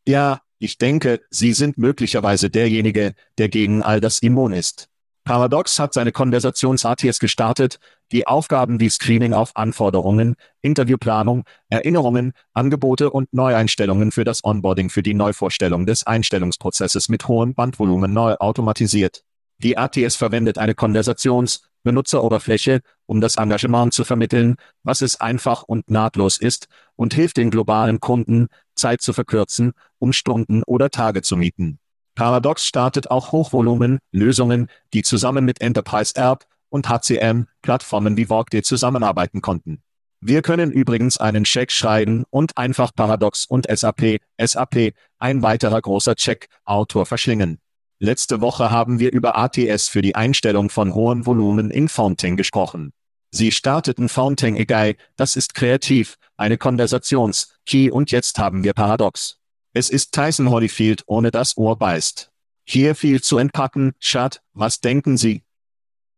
Ja, 0.05 0.43
ich 0.59 0.79
denke, 0.79 1.21
Sie 1.31 1.53
sind 1.53 1.79
möglicherweise 1.79 2.51
derjenige, 2.51 3.15
der 3.39 3.49
gegen 3.49 3.85
all 3.85 4.01
das 4.01 4.19
immun 4.19 4.53
ist. 4.53 4.89
Paradox 5.29 5.79
hat 5.79 5.93
seine 5.93 6.11
Konversations-ATS 6.11 7.19
gestartet, 7.19 7.81
die 8.13 8.27
Aufgaben 8.27 8.81
wie 8.81 8.89
Screening 8.89 9.35
auf 9.35 9.55
Anforderungen, 9.57 10.37
Interviewplanung, 10.63 11.45
Erinnerungen, 11.69 12.33
Angebote 12.55 13.11
und 13.11 13.31
Neueinstellungen 13.35 14.11
für 14.11 14.25
das 14.25 14.43
Onboarding 14.43 14.89
für 14.89 15.03
die 15.03 15.13
Neuvorstellung 15.13 15.85
des 15.85 16.07
Einstellungsprozesses 16.07 17.11
mit 17.11 17.29
hohem 17.29 17.53
Bandvolumen 17.53 18.11
neu 18.11 18.37
automatisiert. 18.37 19.23
Die 19.59 19.77
ATS 19.77 20.17
verwendet 20.17 20.57
eine 20.57 20.73
Konversations- 20.73 21.61
Benutzeroberfläche, 21.83 22.81
um 23.05 23.21
das 23.21 23.37
Engagement 23.37 23.93
zu 23.93 24.05
vermitteln, 24.05 24.57
was 24.83 25.03
es 25.03 25.21
einfach 25.21 25.63
und 25.63 25.91
nahtlos 25.91 26.39
ist, 26.39 26.69
und 26.97 27.13
hilft 27.13 27.37
den 27.37 27.51
globalen 27.51 28.01
Kunden, 28.01 28.49
Zeit 28.75 29.03
zu 29.03 29.13
verkürzen, 29.13 29.73
um 29.99 30.15
Stunden 30.15 30.63
oder 30.65 30.91
Tage 30.91 31.21
zu 31.21 31.37
mieten. 31.37 31.81
Paradox 32.19 32.67
startet 32.67 33.13
auch 33.13 33.31
Hochvolumen-Lösungen, 33.31 34.67
die 34.93 35.05
zusammen 35.05 35.45
mit 35.45 35.61
Enterprise 35.61 36.17
App 36.17 36.47
und 36.69 36.89
HCM-Plattformen 36.89 38.17
wie 38.17 38.29
Workday 38.29 38.63
zusammenarbeiten 38.63 39.41
konnten. 39.41 39.85
Wir 40.21 40.43
können 40.43 40.73
übrigens 40.73 41.19
einen 41.19 41.45
Check 41.45 41.71
schreiben 41.71 42.25
und 42.31 42.59
einfach 42.59 42.93
Paradox 42.93 43.47
und 43.47 43.69
SAP, 43.73 44.19
SAP, 44.37 44.95
ein 45.21 45.43
weiterer 45.43 45.81
großer 45.81 46.17
Check-Autor 46.17 47.07
verschlingen. 47.07 47.61
Letzte 48.01 48.41
Woche 48.41 48.73
haben 48.73 48.99
wir 48.99 49.13
über 49.13 49.39
ATS 49.39 49.87
für 49.87 50.03
die 50.03 50.17
Einstellung 50.17 50.71
von 50.71 50.95
hohem 50.95 51.25
Volumen 51.25 51.71
in 51.71 51.89
Fountain 51.89 52.37
gesprochen. 52.37 52.93
Sie 53.31 53.53
starteten 53.53 54.09
Fountain 54.09 54.57
AI, 54.57 54.97
das 55.15 55.37
ist 55.37 55.55
kreativ, 55.55 56.17
eine 56.37 56.59
Konversations-Key 56.59 57.93
und 57.93 58.11
jetzt 58.11 58.41
haben 58.41 58.65
wir 58.65 58.73
Paradox. 58.73 59.39
Es 59.75 59.91
ist 59.91 60.13
Tyson 60.13 60.51
Holyfield 60.51 61.03
ohne 61.07 61.31
das 61.31 61.57
Ohr 61.59 61.77
beißt. 61.77 62.31
Hier 62.65 62.95
viel 62.95 63.23
zu 63.23 63.37
entpacken, 63.39 63.93
Schad, 63.99 64.43
was 64.55 64.81
denken 64.81 65.17
Sie? 65.17 65.43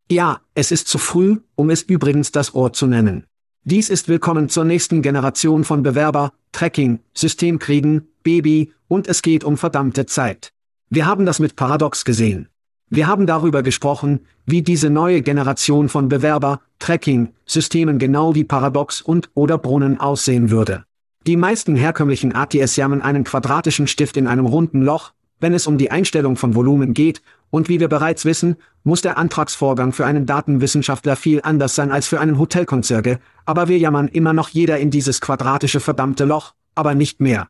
Ja, 0.09 0.41
es 0.55 0.71
ist 0.71 0.89
zu 0.89 0.99
früh, 0.99 1.39
um 1.57 1.71
es 1.71 1.83
übrigens 1.83 2.33
das 2.33 2.55
Ohr 2.55 2.73
zu 2.73 2.87
nennen. 2.87 3.27
Dies 3.65 3.91
ist 3.91 4.09
willkommen 4.09 4.49
zur 4.49 4.65
nächsten 4.65 5.03
Generation 5.03 5.65
von 5.65 5.83
Bewerber, 5.83 6.33
Tracking, 6.53 7.01
Systemkriegen, 7.13 8.09
Baby, 8.23 8.73
und 8.89 9.09
es 9.09 9.21
geht 9.21 9.45
um 9.45 9.57
verdammte 9.57 10.07
Zeit. 10.07 10.53
Wir 10.89 11.07
haben 11.07 11.27
das 11.27 11.41
mit 11.41 11.57
Paradox 11.57 12.05
gesehen. 12.05 12.49
Wir 12.89 13.07
haben 13.07 13.27
darüber 13.27 13.63
gesprochen, 13.63 14.27
wie 14.47 14.63
diese 14.63 14.91
neue 14.91 15.23
Generation 15.23 15.89
von 15.89 16.09
Bewerber, 16.09 16.61
Tracking, 16.79 17.35
Systemen 17.47 17.99
genau 17.99 18.35
wie 18.35 18.45
Paradox 18.45 19.01
und 19.01 19.31
oder 19.35 19.59
Brunnen 19.59 20.01
aussehen 20.01 20.51
würde. 20.51 20.85
Die 21.27 21.37
meisten 21.37 21.77
herkömmlichen 21.77 22.35
ATS 22.35 22.77
jammen 22.77 23.03
einen 23.03 23.25
quadratischen 23.25 23.87
Stift 23.87 24.17
in 24.17 24.27
einem 24.27 24.47
runden 24.47 24.83
Loch, 24.83 25.13
wenn 25.39 25.55
es 25.55 25.67
um 25.67 25.77
die 25.77 25.91
Einstellung 25.91 26.37
von 26.37 26.55
Volumen 26.55 26.95
geht, 26.95 27.21
und 27.51 27.69
wie 27.69 27.81
wir 27.81 27.89
bereits 27.89 28.25
wissen, 28.25 28.57
muss 28.85 29.03
der 29.03 29.19
Antragsvorgang 29.19 29.93
für 29.93 30.07
einen 30.07 30.25
Datenwissenschaftler 30.25 31.17
viel 31.17 31.41
anders 31.43 31.75
sein 31.75 31.91
als 31.91 32.07
für 32.07 32.21
einen 32.21 32.39
Hotelkonzerge, 32.39 33.19
aber 33.45 33.69
wir 33.69 33.79
jammern 33.79 34.09
immer 34.09 34.33
noch 34.33 34.49
jeder 34.49 34.79
in 34.79 34.91
dieses 34.91 35.21
quadratische 35.21 35.81
verdammte 35.81 36.25
Loch, 36.25 36.55
aber 36.75 36.95
nicht 36.95 37.21
mehr. 37.21 37.49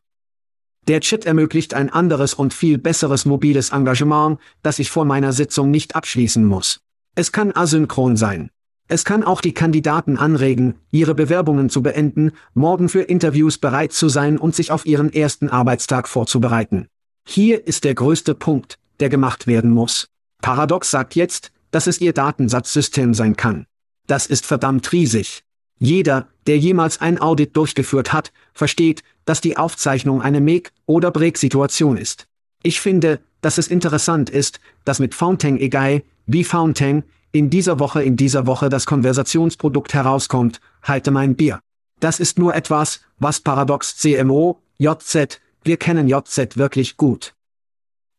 Der 0.87 0.99
Chat 0.99 1.25
ermöglicht 1.25 1.73
ein 1.73 1.89
anderes 1.89 2.33
und 2.33 2.53
viel 2.53 2.77
besseres 2.77 3.25
mobiles 3.25 3.69
Engagement, 3.69 4.39
das 4.63 4.79
ich 4.79 4.89
vor 4.89 5.05
meiner 5.05 5.31
Sitzung 5.31 5.71
nicht 5.71 5.95
abschließen 5.95 6.43
muss. 6.43 6.81
Es 7.15 7.31
kann 7.31 7.51
asynchron 7.51 8.17
sein. 8.17 8.50
Es 8.91 9.05
kann 9.05 9.23
auch 9.23 9.39
die 9.39 9.53
Kandidaten 9.53 10.17
anregen, 10.17 10.75
ihre 10.91 11.15
Bewerbungen 11.15 11.69
zu 11.69 11.81
beenden, 11.81 12.33
morgen 12.53 12.89
für 12.89 13.03
Interviews 13.03 13.57
bereit 13.57 13.93
zu 13.93 14.09
sein 14.09 14.37
und 14.37 14.53
sich 14.53 14.69
auf 14.69 14.85
ihren 14.85 15.13
ersten 15.13 15.47
Arbeitstag 15.47 16.09
vorzubereiten. 16.09 16.87
Hier 17.25 17.65
ist 17.65 17.85
der 17.85 17.95
größte 17.95 18.35
Punkt, 18.35 18.79
der 18.99 19.07
gemacht 19.07 19.47
werden 19.47 19.71
muss. 19.71 20.09
Paradox 20.41 20.91
sagt 20.91 21.15
jetzt, 21.15 21.53
dass 21.71 21.87
es 21.87 22.01
ihr 22.01 22.11
Datensatzsystem 22.11 23.13
sein 23.13 23.37
kann. 23.37 23.65
Das 24.07 24.25
ist 24.25 24.45
verdammt 24.45 24.91
riesig. 24.91 25.45
Jeder, 25.79 26.27
der 26.45 26.57
jemals 26.57 26.99
ein 26.99 27.17
Audit 27.17 27.55
durchgeführt 27.55 28.11
hat, 28.11 28.33
versteht, 28.53 29.03
dass 29.23 29.39
die 29.39 29.55
Aufzeichnung 29.55 30.21
eine 30.21 30.41
Make- 30.41 30.71
oder 30.85 31.11
Break-Situation 31.11 31.95
ist. 31.95 32.27
Ich 32.61 32.81
finde, 32.81 33.21
dass 33.39 33.57
es 33.57 33.69
interessant 33.69 34.29
ist, 34.29 34.59
dass 34.83 34.99
mit 34.99 35.15
Fountain 35.15 35.57
Egai, 35.57 36.03
wie 36.25 36.43
Fountain, 36.43 37.05
in 37.31 37.49
dieser 37.49 37.79
Woche 37.79 38.03
in 38.03 38.17
dieser 38.17 38.45
Woche 38.45 38.69
das 38.69 38.85
Konversationsprodukt 38.85 39.93
herauskommt, 39.93 40.59
halte 40.83 41.11
mein 41.11 41.35
Bier. 41.35 41.59
Das 41.99 42.19
ist 42.19 42.39
nur 42.39 42.55
etwas, 42.55 43.01
was 43.19 43.39
Paradox 43.39 43.97
CMO, 43.97 44.59
JZ, 44.77 45.39
wir 45.63 45.77
kennen 45.77 46.07
JZ 46.07 46.57
wirklich 46.57 46.97
gut. 46.97 47.35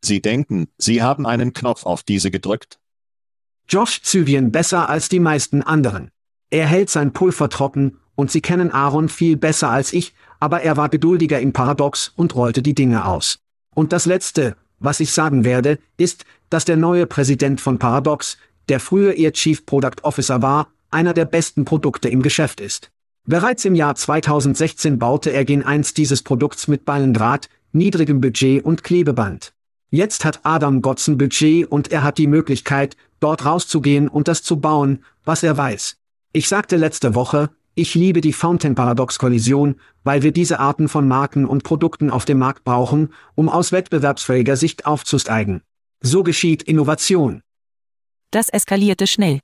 Sie 0.05 0.21
denken, 0.21 0.69
Sie 0.79 1.03
haben 1.03 1.27
einen 1.27 1.53
Knopf 1.53 1.85
auf 1.85 2.03
diese 2.03 2.31
gedrückt? 2.31 2.79
Josh 3.69 4.03
Zyvien 4.03 4.53
besser 4.53 4.89
als 4.89 5.09
die 5.09 5.21
meisten 5.21 5.63
anderen. 5.63 6.11
Er 6.51 6.67
hält 6.67 6.91
sein 6.91 7.13
Pulver 7.13 7.49
trocken, 7.49 7.99
und 8.15 8.31
Sie 8.31 8.41
kennen 8.41 8.71
Aaron 8.71 9.09
viel 9.09 9.37
besser 9.37 9.71
als 9.71 9.93
ich, 9.93 10.15
aber 10.39 10.63
er 10.63 10.77
war 10.77 10.89
geduldiger 10.89 11.41
im 11.41 11.53
Paradox 11.53 12.13
und 12.15 12.35
rollte 12.35 12.63
die 12.63 12.75
Dinge 12.75 13.07
aus. 13.07 13.39
Und 13.75 13.93
das 13.93 14.07
Letzte, 14.07 14.57
was 14.79 15.01
ich 15.01 15.13
sagen 15.13 15.45
werde, 15.45 15.79
ist, 15.97 16.25
dass 16.51 16.65
der 16.65 16.77
neue 16.77 17.07
Präsident 17.07 17.61
von 17.61 17.79
Paradox, 17.79 18.37
der 18.69 18.81
früher 18.81 19.15
ihr 19.15 19.33
Chief 19.33 19.65
Product 19.67 20.03
Officer 20.03 20.43
war, 20.43 20.69
einer 20.91 21.15
der 21.15 21.25
besten 21.25 21.65
Produkte 21.65 22.09
im 22.09 22.23
Geschäft 22.23 22.61
ist. 22.61 22.91
Bereits 23.25 23.65
im 23.65 23.75
Jahr 23.75 23.95
2016 23.95 24.99
baute 24.99 25.31
er 25.31 25.45
Gen 25.45 25.63
1 25.63 25.95
dieses 25.95 26.23
Produkts 26.23 26.69
mit 26.69 26.85
Ballendraht, 26.85 27.49
niedrigem 27.73 28.21
Budget 28.21 28.65
und 28.65 28.83
Klebeband. 28.83 29.53
Jetzt 29.91 30.25
hat 30.25 30.41
Adam 30.43 30.83
Gotzen 30.83 31.19
Budget 31.19 31.71
und 31.71 31.93
er 31.93 32.03
hat 32.03 32.19
die 32.19 32.27
Möglichkeit, 32.27 32.97
dort 33.21 33.45
rauszugehen 33.45 34.09
und 34.09 34.27
das 34.27 34.43
zu 34.43 34.59
bauen, 34.59 35.05
was 35.25 35.43
er 35.43 35.57
weiß. 35.57 35.97
Ich 36.33 36.49
sagte 36.49 36.77
letzte 36.77 37.15
Woche, 37.15 37.51
ich 37.75 37.95
liebe 37.95 38.21
die 38.21 38.33
Fountain-Paradox-Kollision, 38.33 39.77
weil 40.05 40.23
wir 40.23 40.33
diese 40.33 40.61
Arten 40.61 40.89
von 40.89 41.09
Marken 41.09 41.47
und 41.47 41.63
Produkten 41.63 42.11
auf 42.11 42.25
dem 42.25 42.39
Markt 42.39 42.65
brauchen, 42.65 43.15
um 43.35 43.49
aus 43.49 43.73
wettbewerbsfähiger 43.73 44.57
Sicht 44.57 44.85
aufzusteigen. 44.85 45.63
So 46.01 46.23
geschieht 46.23 46.63
Innovation. 46.63 47.43
Das 48.33 48.49
eskalierte 48.49 49.07
schnell. 49.07 49.41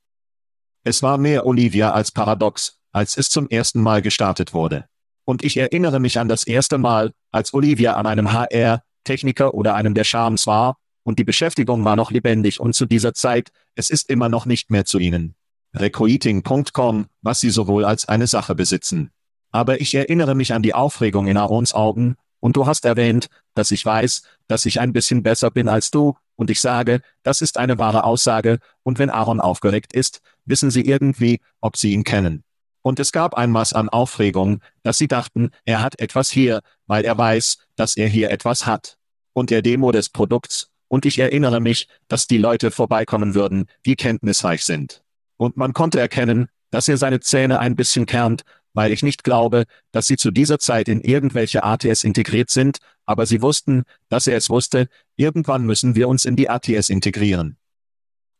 Es 0.83 1.03
war 1.03 1.18
mehr 1.18 1.44
Olivia 1.44 1.92
als 1.92 2.11
Paradox, 2.11 2.81
als 2.90 3.18
es 3.18 3.29
zum 3.29 3.46
ersten 3.48 3.83
Mal 3.83 4.01
gestartet 4.01 4.55
wurde. 4.55 4.87
Und 5.27 5.44
ich 5.44 5.59
erinnere 5.59 6.01
mich 6.01 6.18
an 6.18 6.27
das 6.27 6.44
erste 6.44 6.79
Mal, 6.79 7.12
als 7.31 7.53
Olivia 7.53 7.96
an 7.96 8.07
einem 8.07 8.33
HR-Techniker 8.33 9.53
oder 9.53 9.74
einem 9.74 9.92
der 9.92 10.05
Charms 10.05 10.46
war, 10.46 10.79
und 11.03 11.18
die 11.18 11.24
Beschäftigung 11.24 11.85
war 11.85 11.96
noch 11.96 12.11
lebendig 12.11 12.61
und 12.61 12.74
zu 12.74 12.87
dieser 12.87 13.12
Zeit, 13.12 13.51
es 13.74 13.90
ist 13.90 14.09
immer 14.09 14.31
noch 14.31 14.46
nicht 14.46 14.70
mehr 14.70 14.87
zu 14.87 14.98
ihnen. 14.98 15.35
Recruiting.com, 15.77 17.07
was 17.20 17.40
sie 17.40 17.51
sowohl 17.51 17.85
als 17.85 18.09
eine 18.09 18.27
Sache 18.27 18.55
besitzen. 18.55 19.11
Aber 19.51 19.83
ich 19.83 19.94
erinnere 19.94 20.35
mich 20.35 20.55
an 20.55 20.62
die 20.62 20.74
Aufregung 20.74 21.27
in 21.27 21.37
Aarons 21.37 21.74
Augen, 21.74 22.16
und 22.40 22.57
du 22.57 22.66
hast 22.66 22.87
erwähnt, 22.87 23.29
dass 23.59 23.71
ich 23.71 23.85
weiß, 23.85 24.23
dass 24.47 24.64
ich 24.66 24.81
ein 24.81 24.92
bisschen 24.92 25.23
besser 25.23 25.51
bin 25.51 25.68
als 25.68 25.90
du, 25.90 26.16
und 26.37 26.51
ich 26.51 26.61
sage, 26.61 27.01
das 27.25 27.42
ist 27.42 27.59
eine 27.59 27.79
wahre 27.79 28.05
Aussage, 28.05 28.61
und 28.85 28.99
wenn 28.99 29.11
Aaron 29.11 29.40
aufgeregt 29.40 29.92
ist, 29.92 30.21
wissen 30.44 30.71
sie 30.71 30.83
irgendwie, 30.83 31.40
ob 31.61 31.77
sie 31.77 31.92
ihn 31.92 32.05
kennen. 32.05 32.44
Und 32.83 33.01
es 33.01 33.11
gab 33.11 33.35
ein 33.35 33.51
Maß 33.51 33.73
an 33.73 33.88
Aufregung, 33.88 34.61
dass 34.85 34.99
sie 34.99 35.09
dachten, 35.09 35.51
er 35.64 35.83
hat 35.83 35.99
etwas 36.01 36.31
hier, 36.31 36.61
weil 36.87 37.05
er 37.05 37.18
weiß, 37.18 37.59
dass 37.75 37.97
er 37.97 38.09
hier 38.09 38.31
etwas 38.31 38.66
hat. 38.66 38.97
Und 39.33 39.51
der 39.51 39.62
Demo 39.62 39.90
des 39.90 40.09
Produkts, 40.09 40.71
und 40.87 41.05
ich 41.05 41.18
erinnere 41.18 41.61
mich, 41.61 41.88
dass 42.07 42.27
die 42.29 42.38
Leute 42.38 42.71
vorbeikommen 42.71 43.35
würden, 43.35 43.66
die 43.85 43.97
kenntnisreich 43.97 44.64
sind. 44.64 45.03
Und 45.37 45.57
man 45.57 45.73
konnte 45.73 46.01
erkennen, 46.01 46.49
dass 46.71 46.88
er 46.88 46.97
seine 46.97 47.21
Zähne 47.21 47.59
ein 47.59 47.77
bisschen 47.77 48.07
kernt, 48.07 48.42
weil 48.74 48.92
ich 48.92 49.02
nicht 49.02 49.24
glaube, 49.24 49.64
dass 49.92 50.07
sie 50.07 50.16
zu 50.16 50.31
dieser 50.31 50.59
Zeit 50.59 50.88
in 50.88 51.00
irgendwelche 51.00 51.64
ATS 51.64 52.04
integriert 52.04 52.50
sind, 52.50 52.78
aber 53.07 53.26
sie 53.26 53.42
wussten, 53.42 53.85
dass 54.09 54.26
er 54.26 54.37
es 54.37 54.50
wusste, 54.50 54.88
irgendwann 55.16 55.64
müssen 55.64 55.94
wir 55.94 56.09
uns 56.09 56.24
in 56.24 56.37
die 56.37 56.50
ATS 56.50 56.88
integrieren. 56.90 57.57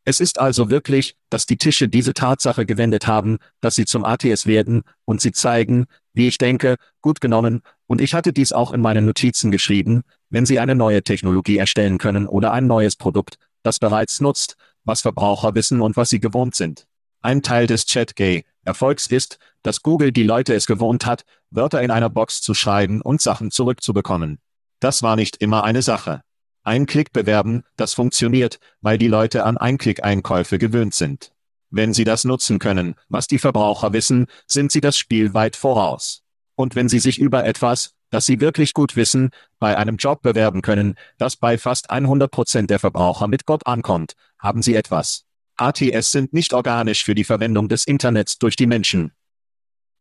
Es 0.05 0.19
ist 0.19 0.39
also 0.39 0.69
wirklich, 0.69 1.15
dass 1.29 1.45
die 1.45 1.57
Tische 1.57 1.87
diese 1.87 2.13
Tatsache 2.13 2.65
gewendet 2.65 3.05
haben, 3.05 3.37
dass 3.61 3.75
sie 3.75 3.85
zum 3.85 4.05
ATS 4.05 4.45
werden, 4.45 4.83
und 5.05 5.21
sie 5.21 5.31
zeigen, 5.31 5.85
wie 6.13 6.27
ich 6.27 6.37
denke, 6.37 6.77
gut 7.01 7.21
genommen, 7.21 7.61
und 7.85 8.01
ich 8.01 8.13
hatte 8.13 8.33
dies 8.33 8.51
auch 8.51 8.71
in 8.71 8.81
meinen 8.81 9.05
Notizen 9.05 9.51
geschrieben, 9.51 10.01
wenn 10.29 10.45
sie 10.45 10.59
eine 10.59 10.75
neue 10.75 11.03
Technologie 11.03 11.57
erstellen 11.57 11.97
können 11.97 12.27
oder 12.27 12.53
ein 12.53 12.65
neues 12.67 12.95
Produkt, 12.95 13.37
das 13.61 13.79
bereits 13.79 14.19
nutzt, 14.19 14.55
was 14.83 15.01
Verbraucher 15.01 15.53
wissen 15.55 15.81
und 15.81 15.97
was 15.97 16.09
sie 16.09 16.19
gewohnt 16.19 16.55
sind. 16.55 16.87
Ein 17.21 17.41
Teil 17.41 17.67
des 17.67 17.85
Chat-Gay-Erfolgs 17.85 19.07
ist, 19.07 19.39
dass 19.61 19.81
Google 19.81 20.13
die 20.13 20.23
Leute 20.23 20.53
es 20.53 20.65
gewohnt 20.67 21.05
hat, 21.05 21.25
Wörter 21.49 21.81
in 21.81 21.91
einer 21.91 22.09
Box 22.09 22.41
zu 22.41 22.53
schreiben 22.53 23.01
und 23.01 23.21
Sachen 23.21 23.51
zurückzubekommen. 23.51 24.39
Das 24.79 25.03
war 25.03 25.17
nicht 25.17 25.37
immer 25.37 25.65
eine 25.65 25.81
Sache. 25.81 26.21
Ein-Klick 26.63 27.11
bewerben, 27.11 27.63
das 27.75 27.93
funktioniert, 27.93 28.59
weil 28.79 28.97
die 28.97 29.07
Leute 29.07 29.43
an 29.43 29.57
Ein-Klick-Einkäufe 29.57 30.57
gewöhnt 30.59 30.93
sind. 30.93 31.33
Wenn 31.69 31.93
sie 31.93 32.03
das 32.03 32.23
nutzen 32.23 32.57
können, 32.57 32.95
was 33.09 33.27
die 33.27 33.39
Verbraucher 33.39 33.91
wissen, 33.91 34.27
sind 34.47 34.71
sie 34.71 34.81
das 34.81 34.97
Spiel 34.97 35.33
weit 35.33 35.55
voraus. 35.55 36.23
Und 36.55 36.75
wenn 36.75 36.89
sie 36.89 36.99
sich 36.99 37.19
über 37.19 37.45
etwas, 37.45 37.95
das 38.09 38.25
sie 38.25 38.39
wirklich 38.39 38.73
gut 38.73 38.95
wissen, 38.95 39.31
bei 39.59 39.77
einem 39.77 39.97
Job 39.97 40.21
bewerben 40.21 40.61
können, 40.61 40.95
das 41.17 41.35
bei 41.35 41.57
fast 41.57 41.89
100 41.89 42.31
Prozent 42.31 42.69
der 42.69 42.79
Verbraucher 42.79 43.27
mit 43.27 43.45
Gott 43.45 43.67
ankommt, 43.67 44.13
haben 44.39 44.61
sie 44.61 44.75
etwas. 44.75 45.25
ATS 45.59 46.11
sind 46.11 46.33
nicht 46.33 46.53
organisch 46.53 47.03
für 47.03 47.15
die 47.15 47.23
Verwendung 47.23 47.67
des 47.67 47.85
Internets 47.85 48.37
durch 48.37 48.55
die 48.55 48.67
Menschen. 48.67 49.11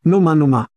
Nummer 0.02 0.34
Nummer. 0.34 0.68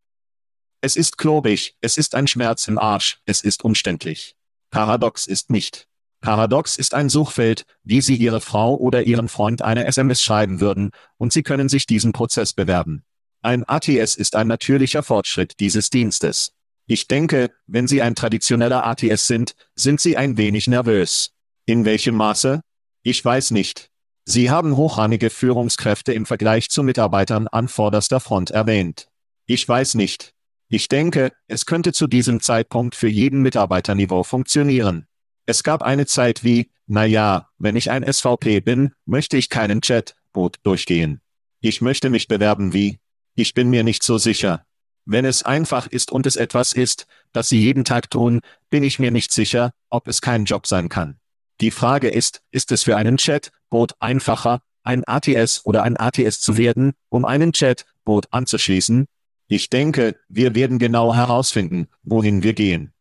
Es 0.81 0.95
ist 0.95 1.19
klobig, 1.19 1.75
es 1.81 1.97
ist 1.97 2.15
ein 2.15 2.27
Schmerz 2.27 2.67
im 2.67 2.79
Arsch, 2.79 3.21
es 3.25 3.41
ist 3.41 3.63
umständlich. 3.63 4.35
Paradox 4.71 5.27
ist 5.27 5.51
nicht. 5.51 5.87
Paradox 6.21 6.77
ist 6.77 6.95
ein 6.95 7.09
Suchfeld, 7.09 7.65
wie 7.83 8.01
Sie 8.01 8.15
Ihre 8.15 8.41
Frau 8.41 8.75
oder 8.75 9.03
Ihren 9.03 9.27
Freund 9.27 9.61
eine 9.61 9.85
SMS 9.85 10.23
schreiben 10.23 10.59
würden, 10.59 10.91
und 11.17 11.31
Sie 11.33 11.43
können 11.43 11.69
sich 11.69 11.85
diesen 11.85 12.13
Prozess 12.13 12.53
bewerben. 12.53 13.03
Ein 13.43 13.63
ATS 13.67 14.15
ist 14.15 14.35
ein 14.35 14.47
natürlicher 14.47 15.03
Fortschritt 15.03 15.59
dieses 15.59 15.91
Dienstes. 15.91 16.53
Ich 16.87 17.07
denke, 17.07 17.51
wenn 17.67 17.87
Sie 17.87 18.01
ein 18.01 18.15
traditioneller 18.15 18.85
ATS 18.85 19.27
sind, 19.27 19.53
sind 19.75 20.01
Sie 20.01 20.17
ein 20.17 20.37
wenig 20.37 20.67
nervös. 20.67 21.31
In 21.65 21.85
welchem 21.85 22.15
Maße? 22.15 22.61
Ich 23.03 23.23
weiß 23.23 23.51
nicht. 23.51 23.90
Sie 24.25 24.49
haben 24.49 24.77
hochrangige 24.77 25.29
Führungskräfte 25.29 26.13
im 26.13 26.25
Vergleich 26.25 26.69
zu 26.69 26.84
Mitarbeitern 26.84 27.47
an 27.47 27.67
vorderster 27.67 28.19
Front 28.19 28.51
erwähnt. 28.51 29.07
Ich 29.45 29.67
weiß 29.67 29.95
nicht. 29.95 30.34
Ich 30.69 30.88
denke, 30.88 31.31
es 31.47 31.65
könnte 31.65 31.91
zu 31.91 32.07
diesem 32.07 32.39
Zeitpunkt 32.39 32.95
für 32.95 33.10
jeden 33.10 33.41
Mitarbeiterniveau 33.41 34.23
funktionieren. 34.23 35.07
Es 35.45 35.63
gab 35.63 35.81
eine 35.81 36.05
Zeit 36.05 36.43
wie, 36.43 36.71
na 36.88 37.03
ja, 37.03 37.49
wenn 37.57 37.75
ich 37.75 37.91
ein 37.91 38.10
SVP 38.10 38.62
bin, 38.62 38.93
möchte 39.05 39.38
ich 39.38 39.49
keinen 39.49 39.81
Chat-Boot 39.81 40.57
durchgehen. 40.63 41.19
Ich 41.60 41.81
möchte 41.81 42.10
mich 42.10 42.27
bewerben 42.27 42.73
wie, 42.73 42.99
ich 43.36 43.53
bin 43.53 43.69
mir 43.69 43.84
nicht 43.84 44.03
so 44.03 44.17
sicher. 44.17 44.65
Wenn 45.05 45.25
es 45.25 45.43
einfach 45.43 45.88
ist 45.88 46.12
und 46.12 46.25
es 46.25 46.36
etwas 46.36 46.73
ist, 46.73 47.07
das 47.34 47.49
Sie 47.49 47.60
jeden 47.60 47.84
Tag 47.84 48.10
tun, 48.10 48.41
bin 48.69 48.84
ich 48.84 48.99
mir 48.99 49.12
nicht 49.12 49.34
sicher, 49.34 49.71
ob 49.89 50.07
es 50.07 50.21
kein 50.21 50.45
Job 50.45 50.67
sein 50.67 50.89
kann. 50.89 51.19
Die 51.60 51.71
Frage 51.71 52.07
ist, 52.07 52.41
ist 52.51 52.71
es 52.71 52.84
für 52.84 52.95
einen 52.95 53.17
Chat-Bot 53.71 53.93
einfacher, 53.99 54.62
ein 54.84 55.03
ATS 55.07 55.65
oder 55.65 55.84
ein 55.84 55.97
ATS 55.97 56.41
zu 56.41 56.57
werden, 56.57 56.93
um 57.10 57.25
einen 57.25 57.53
Chat-Bot 57.53 58.27
anzuschließen? 58.31 59.07
Ich 59.47 59.69
denke, 59.69 60.17
wir 60.27 60.55
werden 60.55 60.77
genau 60.77 61.13
herausfinden, 61.13 61.88
wohin 62.03 62.43
wir 62.43 62.53
gehen. 62.53 62.93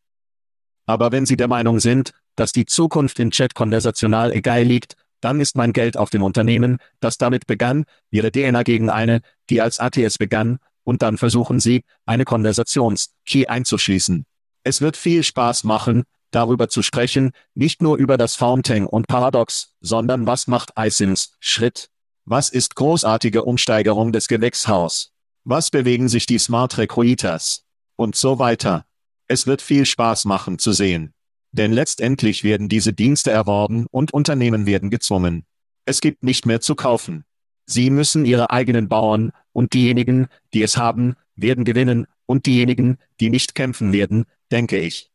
Aber 0.87 1.12
wenn 1.12 1.26
Sie 1.26 1.37
der 1.37 1.48
Meinung 1.48 1.80
sind, 1.80 2.12
dass 2.37 2.52
die 2.52 2.66
Zukunft 2.66 3.18
in 3.18 3.30
Chat 3.30 3.54
konversational 3.54 4.33
egal 4.33 4.62
liegt, 4.62 4.96
dann 5.20 5.40
ist 5.40 5.56
mein 5.56 5.72
Geld 5.72 5.96
auf 5.96 6.11
dem 6.11 6.22
Unternehmen, 6.22 6.78
das 7.00 7.18
damit 7.18 7.46
begann, 7.46 7.85
ihre 8.11 8.30
DNA 8.30 8.62
gegen 8.62 8.88
eine, 8.88 9.20
die 9.50 9.61
als 9.61 9.78
ATS 9.78 10.18
begann, 10.18 10.59
und 10.83 11.02
dann 11.02 11.18
versuchen 11.18 11.61
Sie, 11.61 11.85
eine 12.06 12.24
Konversations-Key 12.24 13.46
einzuschließen. 13.46 14.24
Es 14.64 14.80
wird 14.80 14.96
viel 14.96 15.22
Spaß 15.22 15.64
machen, 15.64 16.04
darüber 16.30 16.68
zu 16.68 16.82
sprechen, 16.82 17.32
nicht 17.54 17.82
nur 17.82 17.96
über 17.96 18.16
das 18.16 18.34
Fountain 18.34 18.86
und 18.86 19.06
Paradox, 19.06 19.74
sondern 19.80 20.26
was 20.26 20.46
macht 20.46 20.72
iSIMS 20.78 21.36
Schritt? 21.40 21.90
Was 22.24 22.50
ist 22.50 22.76
großartige 22.76 23.44
Umsteigerung 23.44 24.12
des 24.12 24.28
Gewächshaus? 24.28 25.12
Was 25.44 25.70
bewegen 25.70 26.08
sich 26.08 26.26
die 26.26 26.38
Smart 26.38 26.78
Recruiters? 26.78 27.64
Und 27.96 28.16
so 28.16 28.38
weiter. 28.38 28.86
Es 29.26 29.46
wird 29.46 29.62
viel 29.62 29.86
Spaß 29.86 30.24
machen 30.24 30.58
zu 30.58 30.72
sehen. 30.72 31.12
Denn 31.52 31.72
letztendlich 31.72 32.44
werden 32.44 32.68
diese 32.68 32.92
Dienste 32.92 33.30
erworben 33.30 33.86
und 33.90 34.12
Unternehmen 34.12 34.66
werden 34.66 34.90
gezwungen. 34.90 35.44
Es 35.84 36.00
gibt 36.00 36.22
nicht 36.22 36.46
mehr 36.46 36.60
zu 36.60 36.74
kaufen. 36.74 37.24
Sie 37.66 37.90
müssen 37.90 38.24
ihre 38.24 38.50
eigenen 38.50 38.88
bauen, 38.88 39.32
und 39.52 39.72
diejenigen, 39.72 40.28
die 40.54 40.62
es 40.62 40.76
haben, 40.76 41.16
werden 41.34 41.64
gewinnen, 41.64 42.06
und 42.26 42.46
diejenigen, 42.46 42.98
die 43.20 43.30
nicht 43.30 43.54
kämpfen 43.54 43.92
werden, 43.92 44.26
denke 44.52 44.78
ich. 44.78 45.10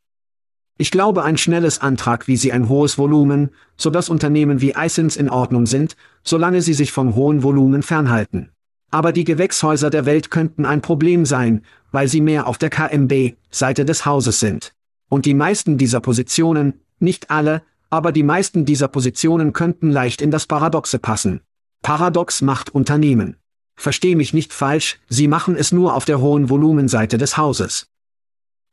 Ich 0.77 0.91
glaube 0.91 1.23
ein 1.23 1.37
schnelles 1.37 1.79
Antrag 1.79 2.27
wie 2.27 2.35
sie 2.35 2.51
ein 2.51 2.67
hohes 2.67 2.97
Volumen, 2.97 3.51
so 3.77 3.89
dass 3.89 4.09
Unternehmen 4.09 4.59
wie 4.59 4.75
Eisens 4.75 5.15
in 5.15 5.29
Ordnung 5.29 5.65
sind, 5.67 5.95
solange 6.23 6.61
sie 6.61 6.73
sich 6.73 6.91
vom 6.91 7.15
hohen 7.15 7.43
Volumen 7.43 7.81
fernhalten. 7.81 8.51
Aber 8.91 9.13
die 9.13 9.23
Gewächshäuser 9.23 9.89
der 9.89 10.05
Welt 10.05 10.31
könnten 10.31 10.65
ein 10.65 10.81
Problem 10.81 11.25
sein, 11.25 11.61
weil 11.91 12.09
sie 12.09 12.19
mehr 12.19 12.47
auf 12.47 12.57
der 12.57 12.69
KMB-Seite 12.69 13.85
des 13.85 14.05
Hauses 14.05 14.41
sind. 14.41 14.73
Und 15.09 15.25
die 15.25 15.33
meisten 15.33 15.77
dieser 15.77 16.01
Positionen, 16.01 16.81
nicht 16.99 17.29
alle, 17.29 17.61
aber 17.89 18.11
die 18.11 18.23
meisten 18.23 18.65
dieser 18.65 18.89
Positionen 18.89 19.53
könnten 19.53 19.91
leicht 19.91 20.21
in 20.21 20.31
das 20.31 20.45
Paradoxe 20.45 20.99
passen. 20.99 21.39
Paradox 21.83 22.41
macht 22.41 22.69
Unternehmen. 22.69 23.37
Versteh 23.77 24.15
mich 24.15 24.33
nicht 24.33 24.51
falsch, 24.51 24.99
sie 25.07 25.27
machen 25.27 25.55
es 25.55 25.71
nur 25.71 25.93
auf 25.93 26.03
der 26.03 26.19
hohen 26.19 26.49
Volumenseite 26.49 27.17
des 27.17 27.37
Hauses. 27.37 27.87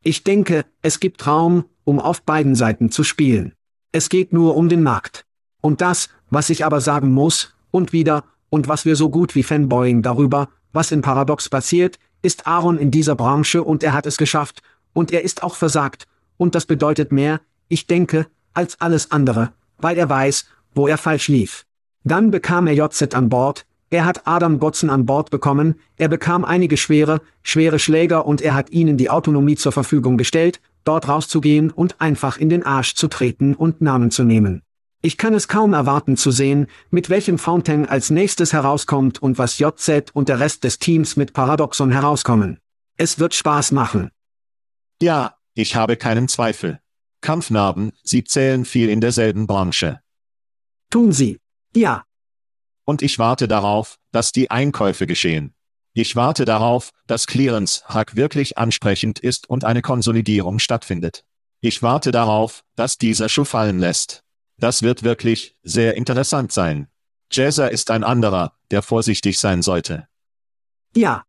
Ich 0.05 0.25
denke, 0.25 0.65
es 0.81 0.99
gibt 0.99 1.25
Raum, 1.25 1.63
um 1.85 1.99
auf 1.99 2.23
beiden 2.23 2.55
Seiten 2.55 2.91
zu 2.91 3.05
spielen. 3.05 3.53
Es 3.93 4.09
geht 4.09 4.33
nur 4.33 4.57
um 4.57 4.67
den 4.67 4.83
Markt. 4.83 5.25
Und 5.61 5.79
das, 5.79 6.09
was 6.29 6.49
ich 6.49 6.65
aber 6.65 6.81
sagen 6.81 7.13
muss, 7.13 7.55
und 7.71 7.93
wieder, 7.93 8.25
und 8.49 8.67
was 8.67 8.83
wir 8.83 8.97
so 8.97 9.09
gut 9.09 9.33
wie 9.33 9.43
Fanboying 9.43 10.01
darüber, 10.01 10.49
was 10.73 10.91
in 10.91 11.01
Paradox 11.01 11.47
passiert, 11.47 11.99
ist 12.21 12.47
Aaron 12.47 12.77
in 12.77 12.91
dieser 12.91 13.15
Branche 13.15 13.63
und 13.63 13.81
er 13.81 13.93
hat 13.93 14.05
es 14.05 14.17
geschafft, 14.17 14.61
und 14.91 15.11
er 15.11 15.23
ist 15.23 15.41
auch 15.41 15.55
versagt, 15.55 16.05
und 16.35 16.53
das 16.53 16.65
bedeutet 16.65 17.13
mehr, 17.13 17.39
ich 17.69 17.87
denke, 17.87 18.27
als 18.53 18.81
alles 18.81 19.09
andere, 19.11 19.53
weil 19.77 19.97
er 19.97 20.09
weiß, 20.09 20.47
wo 20.75 20.87
er 20.87 20.97
falsch 20.97 21.29
lief. 21.29 21.65
Dann 22.03 22.29
bekam 22.29 22.67
er 22.67 22.73
JZ 22.73 23.15
an 23.15 23.29
Bord, 23.29 23.65
er 23.93 24.05
hat 24.05 24.25
Adam 24.25 24.57
Gotzen 24.57 24.89
an 24.89 25.05
Bord 25.05 25.29
bekommen, 25.29 25.75
er 25.97 26.07
bekam 26.07 26.43
einige 26.43 26.77
schwere, 26.77 27.21
schwere 27.43 27.77
Schläger 27.77 28.25
und 28.25 28.41
er 28.41 28.55
hat 28.55 28.71
ihnen 28.71 28.97
die 28.97 29.11
Autonomie 29.11 29.55
zur 29.55 29.71
Verfügung 29.71 30.17
gestellt, 30.17 30.59
dort 30.83 31.07
rauszugehen 31.07 31.69
und 31.69 32.01
einfach 32.01 32.37
in 32.37 32.49
den 32.49 32.65
Arsch 32.65 32.95
zu 32.95 33.07
treten 33.07 33.53
und 33.53 33.81
Namen 33.81 34.09
zu 34.09 34.23
nehmen. 34.23 34.63
Ich 35.03 35.19
kann 35.19 35.35
es 35.35 35.47
kaum 35.47 35.73
erwarten 35.73 36.17
zu 36.17 36.31
sehen, 36.31 36.65
mit 36.89 37.11
welchem 37.11 37.37
Fountain 37.37 37.85
als 37.87 38.09
nächstes 38.09 38.51
herauskommt 38.51 39.21
und 39.21 39.37
was 39.37 39.59
JZ 39.59 40.09
und 40.11 40.27
der 40.27 40.39
Rest 40.39 40.63
des 40.63 40.79
Teams 40.79 41.15
mit 41.15 41.33
Paradoxon 41.33 41.91
herauskommen. 41.91 42.57
Es 42.97 43.19
wird 43.19 43.35
Spaß 43.35 43.73
machen. 43.73 44.09
Ja, 45.03 45.35
ich 45.53 45.75
habe 45.75 45.97
keinen 45.97 46.27
Zweifel. 46.27 46.79
Kampfnarben, 47.21 47.91
sie 48.01 48.23
zählen 48.23 48.65
viel 48.65 48.89
in 48.89 49.01
derselben 49.01 49.45
Branche. 49.45 49.99
Tun 50.89 51.11
sie. 51.11 51.37
Ja. 51.75 52.05
Und 52.85 53.01
ich 53.01 53.19
warte 53.19 53.47
darauf, 53.47 53.97
dass 54.11 54.31
die 54.31 54.51
Einkäufe 54.51 55.07
geschehen. 55.07 55.53
Ich 55.93 56.15
warte 56.15 56.43
darauf, 56.43 56.89
dass 57.05 57.27
Clearance 57.27 57.83
Hack 57.85 58.15
wirklich 58.15 58.57
ansprechend 58.57 59.19
ist 59.19 59.49
und 59.49 59.63
eine 59.63 59.81
Konsolidierung 59.81 60.59
stattfindet. 60.59 61.23
Ich 61.61 61.83
warte 61.83 62.11
darauf, 62.11 62.63
dass 62.75 62.97
dieser 62.97 63.29
Schuh 63.29 63.45
fallen 63.45 63.79
lässt. 63.79 64.23
Das 64.57 64.81
wird 64.81 65.03
wirklich 65.03 65.55
sehr 65.63 65.95
interessant 65.95 66.51
sein. 66.51 66.87
Jazzer 67.31 67.71
ist 67.71 67.89
ein 67.89 68.03
anderer, 68.03 68.53
der 68.71 68.81
vorsichtig 68.81 69.39
sein 69.39 69.61
sollte. 69.61 70.07
Ja. 70.95 71.25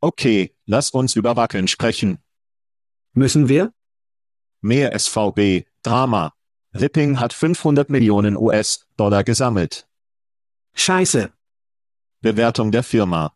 Okay, 0.00 0.54
lass 0.64 0.90
uns 0.90 1.16
über 1.16 1.36
Wackeln 1.36 1.66
sprechen. 1.66 2.18
Müssen 3.12 3.48
wir? 3.48 3.72
Mehr 4.60 4.96
SVB, 4.96 5.66
Drama. 5.82 6.34
Ripping 6.74 7.18
hat 7.18 7.32
500 7.32 7.90
Millionen 7.90 8.36
US-Dollar 8.36 9.24
gesammelt. 9.24 9.87
Scheiße. 10.80 11.32
Bewertung 12.20 12.70
der 12.70 12.84
Firma 12.84 13.32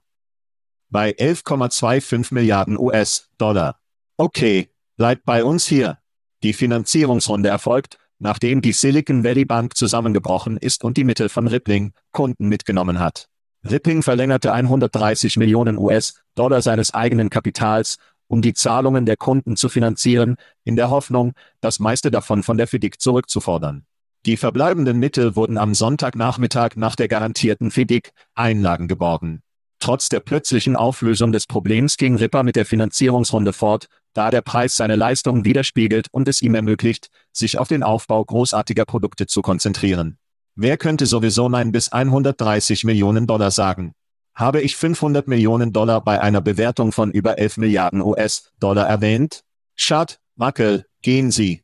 bei 0.89 1.11
11,25 1.11 2.33
Milliarden 2.33 2.79
US-Dollar. 2.79 3.81
Okay, 4.17 4.71
bleibt 4.97 5.25
bei 5.25 5.43
uns 5.43 5.67
hier. 5.67 5.99
Die 6.45 6.53
Finanzierungsrunde 6.53 7.49
erfolgt, 7.49 7.99
nachdem 8.19 8.63
die 8.63 8.73
Silicon 8.73 9.25
Valley 9.25 9.45
Bank 9.45 9.77
zusammengebrochen 9.77 10.57
ist 10.57 10.85
und 10.85 10.97
die 10.97 11.05
Mittel 11.05 11.29
von 11.29 11.49
Rippling 11.49 11.93
Kunden 12.13 12.49
mitgenommen 12.49 13.01
hat. 13.01 13.29
Rippling 13.69 14.03
verlängerte 14.03 14.53
130 14.53 15.37
Millionen 15.37 15.79
US-Dollar 15.79 16.63
seines 16.63 16.95
eigenen 16.95 17.29
Kapitals, 17.29 17.97
um 18.29 18.41
die 18.41 18.55
Zahlungen 18.55 19.05
der 19.05 19.17
Kunden 19.17 19.57
zu 19.57 19.69
finanzieren, 19.69 20.37
in 20.63 20.77
der 20.77 20.91
Hoffnung, 20.91 21.33
das 21.61 21.81
meiste 21.81 22.11
davon 22.11 22.45
von 22.45 22.57
der 22.57 22.69
FIDIC 22.69 23.01
zurückzufordern. 23.01 23.85
Die 24.25 24.37
verbleibenden 24.37 24.99
Mittel 25.01 25.35
wurden 25.35 25.59
am 25.59 25.75
Sonntagnachmittag 25.75 26.77
nach 26.77 26.95
der 26.95 27.09
garantierten 27.09 27.73
FIDIC 27.73 28.13
Einlagen 28.35 28.87
geborgen. 28.87 29.43
Trotz 29.81 30.09
der 30.09 30.21
plötzlichen 30.21 30.77
Auflösung 30.77 31.33
des 31.33 31.49
Problems 31.49 31.97
ging 31.97 32.15
Ripper 32.15 32.45
mit 32.45 32.55
der 32.55 32.65
Finanzierungsrunde 32.65 33.53
fort, 33.53 33.89
da 34.15 34.31
der 34.31 34.43
Preis 34.43 34.77
seine 34.77 34.95
Leistungen 34.95 35.45
widerspiegelt 35.45 36.07
und 36.13 36.29
es 36.29 36.41
ihm 36.41 36.55
ermöglicht, 36.55 37.09
sich 37.33 37.59
auf 37.59 37.67
den 37.67 37.83
Aufbau 37.83 38.25
großartiger 38.25 38.85
Produkte 38.85 39.27
zu 39.27 39.43
konzentrieren. 39.43 40.19
Wer 40.55 40.77
könnte 40.77 41.07
sowieso 41.07 41.49
Nein 41.49 41.73
bis 41.73 41.91
130 41.91 42.85
Millionen 42.85 43.27
Dollar 43.27 43.51
sagen? 43.51 43.93
Habe 44.37 44.61
ich 44.61 44.77
500 44.77 45.27
Millionen 45.27 45.73
Dollar 45.73 46.01
bei 46.01 46.21
einer 46.21 46.41
Bewertung 46.41 46.93
von 46.93 47.11
über 47.11 47.39
11 47.39 47.57
Milliarden 47.57 48.03
US-Dollar 48.03 48.87
erwähnt? 48.87 49.43
Schad, 49.75 50.21
Wackel, 50.37 50.87
gehen 51.03 51.33
Sie. 51.33 51.62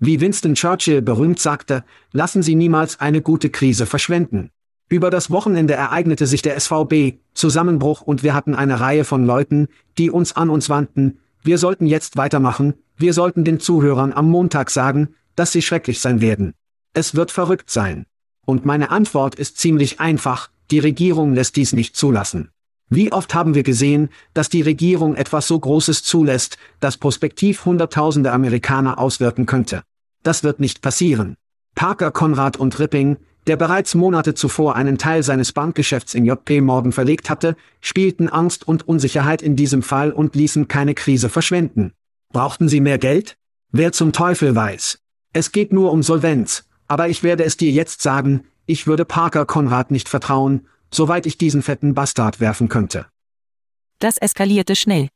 Wie 0.00 0.20
Winston 0.20 0.54
Churchill 0.54 1.02
berühmt 1.02 1.40
sagte, 1.40 1.84
lassen 2.12 2.42
Sie 2.42 2.54
niemals 2.54 3.00
eine 3.00 3.20
gute 3.20 3.50
Krise 3.50 3.86
verschwenden. 3.86 4.50
Über 4.88 5.10
das 5.10 5.30
Wochenende 5.30 5.74
ereignete 5.74 6.26
sich 6.26 6.40
der 6.40 6.58
SVB, 6.58 7.18
Zusammenbruch 7.34 8.00
und 8.00 8.22
wir 8.22 8.32
hatten 8.32 8.54
eine 8.54 8.80
Reihe 8.80 9.04
von 9.04 9.26
Leuten, 9.26 9.68
die 9.98 10.10
uns 10.10 10.34
an 10.34 10.50
uns 10.50 10.70
wandten, 10.70 11.18
wir 11.42 11.58
sollten 11.58 11.86
jetzt 11.86 12.16
weitermachen, 12.16 12.74
wir 12.96 13.12
sollten 13.12 13.44
den 13.44 13.60
Zuhörern 13.60 14.12
am 14.12 14.30
Montag 14.30 14.70
sagen, 14.70 15.14
dass 15.36 15.52
sie 15.52 15.62
schrecklich 15.62 16.00
sein 16.00 16.20
werden. 16.20 16.54
Es 16.94 17.14
wird 17.14 17.30
verrückt 17.30 17.70
sein. 17.70 18.06
Und 18.44 18.64
meine 18.64 18.90
Antwort 18.90 19.34
ist 19.34 19.58
ziemlich 19.58 20.00
einfach, 20.00 20.50
die 20.70 20.78
Regierung 20.78 21.34
lässt 21.34 21.56
dies 21.56 21.72
nicht 21.72 21.96
zulassen. 21.96 22.50
Wie 22.90 23.12
oft 23.12 23.34
haben 23.34 23.54
wir 23.54 23.62
gesehen, 23.62 24.08
dass 24.32 24.48
die 24.48 24.62
Regierung 24.62 25.14
etwas 25.14 25.46
so 25.46 25.58
Großes 25.58 26.02
zulässt, 26.02 26.56
das 26.80 26.96
prospektiv 26.96 27.64
Hunderttausende 27.64 28.32
Amerikaner 28.32 28.98
auswirken 28.98 29.46
könnte. 29.46 29.82
Das 30.22 30.42
wird 30.42 30.58
nicht 30.58 30.80
passieren. 30.80 31.36
Parker 31.74 32.10
Konrad 32.10 32.56
und 32.56 32.78
Ripping, 32.78 33.18
der 33.46 33.56
bereits 33.56 33.94
Monate 33.94 34.34
zuvor 34.34 34.76
einen 34.76 34.98
Teil 34.98 35.22
seines 35.22 35.52
Bankgeschäfts 35.52 36.14
in 36.14 36.24
JP 36.24 36.62
Morgan 36.62 36.92
verlegt 36.92 37.30
hatte, 37.30 37.56
spielten 37.80 38.28
Angst 38.28 38.66
und 38.66 38.88
Unsicherheit 38.88 39.42
in 39.42 39.56
diesem 39.56 39.82
Fall 39.82 40.10
und 40.10 40.34
ließen 40.34 40.68
keine 40.68 40.94
Krise 40.94 41.28
verschwenden. 41.28 41.92
Brauchten 42.32 42.68
sie 42.68 42.80
mehr 42.80 42.98
Geld? 42.98 43.36
Wer 43.70 43.92
zum 43.92 44.12
Teufel 44.12 44.54
weiß. 44.54 44.98
Es 45.32 45.52
geht 45.52 45.72
nur 45.72 45.92
um 45.92 46.02
Solvenz, 46.02 46.64
aber 46.86 47.08
ich 47.08 47.22
werde 47.22 47.44
es 47.44 47.56
dir 47.56 47.70
jetzt 47.70 48.02
sagen, 48.02 48.44
ich 48.66 48.86
würde 48.86 49.04
Parker 49.04 49.46
Konrad 49.46 49.90
nicht 49.90 50.08
vertrauen, 50.08 50.66
soweit 50.90 51.26
ich 51.26 51.38
diesen 51.38 51.62
fetten 51.62 51.94
Bastard 51.94 52.40
werfen 52.40 52.68
könnte. 52.68 53.06
Das 53.98 54.18
eskalierte 54.18 54.76
schnell. 54.76 55.08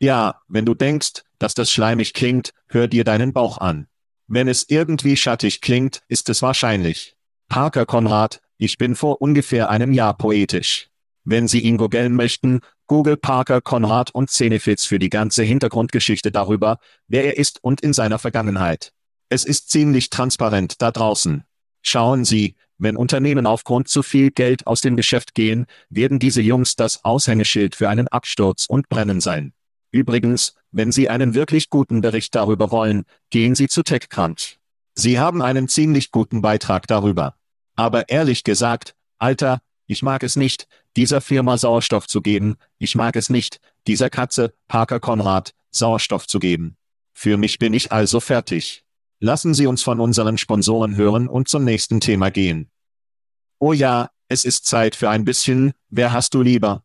Ja, 0.00 0.40
wenn 0.48 0.66
du 0.66 0.74
denkst, 0.74 1.22
dass 1.38 1.54
das 1.54 1.70
schleimig 1.70 2.14
klingt, 2.14 2.52
hör 2.68 2.88
dir 2.88 3.04
deinen 3.04 3.32
Bauch 3.32 3.58
an. 3.58 3.86
Wenn 4.26 4.48
es 4.48 4.68
irgendwie 4.68 5.16
schattig 5.16 5.60
klingt, 5.60 6.02
ist 6.08 6.28
es 6.28 6.42
wahrscheinlich. 6.42 7.16
Parker 7.48 7.86
Konrad, 7.86 8.40
ich 8.56 8.78
bin 8.78 8.96
vor 8.96 9.20
ungefähr 9.20 9.70
einem 9.70 9.92
Jahr 9.92 10.16
poetisch. 10.16 10.88
Wenn 11.24 11.46
Sie 11.46 11.60
ihn 11.60 11.76
googeln 11.76 12.14
möchten, 12.14 12.60
Google 12.86 13.16
Parker 13.16 13.60
Konrad 13.60 14.10
und 14.12 14.30
Zenefits 14.30 14.84
für 14.86 14.98
die 14.98 15.10
ganze 15.10 15.42
Hintergrundgeschichte 15.44 16.32
darüber, 16.32 16.78
wer 17.06 17.24
er 17.24 17.38
ist 17.38 17.62
und 17.62 17.80
in 17.80 17.92
seiner 17.92 18.18
Vergangenheit. 18.18 18.92
Es 19.28 19.44
ist 19.44 19.70
ziemlich 19.70 20.10
transparent 20.10 20.82
da 20.82 20.90
draußen. 20.90 21.44
Schauen 21.82 22.24
Sie, 22.24 22.56
wenn 22.82 22.96
Unternehmen 22.96 23.46
aufgrund 23.46 23.86
zu 23.86 24.02
viel 24.02 24.32
Geld 24.32 24.66
aus 24.66 24.80
dem 24.80 24.96
Geschäft 24.96 25.34
gehen, 25.34 25.66
werden 25.88 26.18
diese 26.18 26.42
Jungs 26.42 26.74
das 26.74 27.04
Aushängeschild 27.04 27.76
für 27.76 27.88
einen 27.88 28.08
Absturz 28.08 28.66
und 28.66 28.88
Brennen 28.88 29.20
sein. 29.20 29.52
Übrigens, 29.92 30.56
wenn 30.72 30.90
Sie 30.90 31.08
einen 31.08 31.34
wirklich 31.34 31.70
guten 31.70 32.00
Bericht 32.00 32.34
darüber 32.34 32.72
wollen, 32.72 33.04
gehen 33.30 33.54
Sie 33.54 33.68
zu 33.68 33.84
TechCrunch. 33.84 34.58
Sie 34.96 35.20
haben 35.20 35.42
einen 35.42 35.68
ziemlich 35.68 36.10
guten 36.10 36.42
Beitrag 36.42 36.88
darüber. 36.88 37.36
Aber 37.76 38.08
ehrlich 38.08 38.42
gesagt, 38.42 38.96
Alter, 39.18 39.62
ich 39.86 40.02
mag 40.02 40.24
es 40.24 40.34
nicht, 40.34 40.66
dieser 40.96 41.20
Firma 41.20 41.58
Sauerstoff 41.58 42.08
zu 42.08 42.20
geben, 42.20 42.56
ich 42.78 42.96
mag 42.96 43.14
es 43.14 43.30
nicht, 43.30 43.60
dieser 43.86 44.10
Katze, 44.10 44.54
Parker 44.66 44.98
Konrad, 44.98 45.54
Sauerstoff 45.70 46.26
zu 46.26 46.40
geben. 46.40 46.76
Für 47.12 47.36
mich 47.36 47.60
bin 47.60 47.74
ich 47.74 47.92
also 47.92 48.18
fertig. 48.18 48.84
Lassen 49.20 49.54
Sie 49.54 49.68
uns 49.68 49.84
von 49.84 50.00
unseren 50.00 50.36
Sponsoren 50.36 50.96
hören 50.96 51.28
und 51.28 51.46
zum 51.46 51.62
nächsten 51.62 52.00
Thema 52.00 52.32
gehen. 52.32 52.71
Oh 53.64 53.72
ja, 53.72 54.10
es 54.26 54.44
ist 54.44 54.66
Zeit 54.66 54.96
für 54.96 55.08
ein 55.08 55.24
bisschen, 55.24 55.72
wer 55.88 56.12
hast 56.12 56.34
du 56.34 56.42
lieber? 56.42 56.82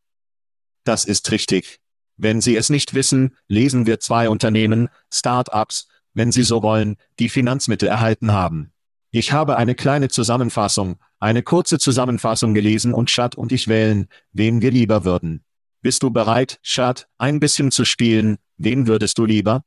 Das 0.83 1.05
ist 1.05 1.31
richtig. 1.31 1.79
Wenn 2.17 2.39
Sie 2.39 2.55
es 2.55 2.69
nicht 2.69 2.93
wissen, 2.93 3.35
lesen 3.47 3.87
wir 3.87 3.99
zwei 3.99 4.29
Unternehmen, 4.29 4.89
Start-ups, 5.11 5.87
wenn 6.13 6.31
Sie 6.31 6.43
so 6.43 6.61
wollen, 6.61 6.97
die 7.17 7.29
Finanzmittel 7.29 7.89
erhalten 7.89 8.31
haben. 8.31 8.73
Ich 9.09 9.31
habe 9.31 9.57
eine 9.57 9.73
kleine 9.73 10.09
Zusammenfassung, 10.09 10.99
eine 11.19 11.41
kurze 11.41 11.79
Zusammenfassung 11.79 12.53
gelesen 12.53 12.93
und 12.93 13.09
Chad 13.09 13.33
und 13.33 13.51
ich 13.51 13.67
wählen, 13.67 14.07
wen 14.31 14.61
wir 14.61 14.69
lieber 14.69 15.03
würden. 15.03 15.43
Bist 15.81 16.03
du 16.03 16.11
bereit, 16.11 16.59
Chad, 16.61 17.09
ein 17.17 17.39
bisschen 17.39 17.71
zu 17.71 17.85
spielen? 17.85 18.37
Wen 18.57 18.85
würdest 18.85 19.17
du 19.17 19.25
lieber? 19.25 19.63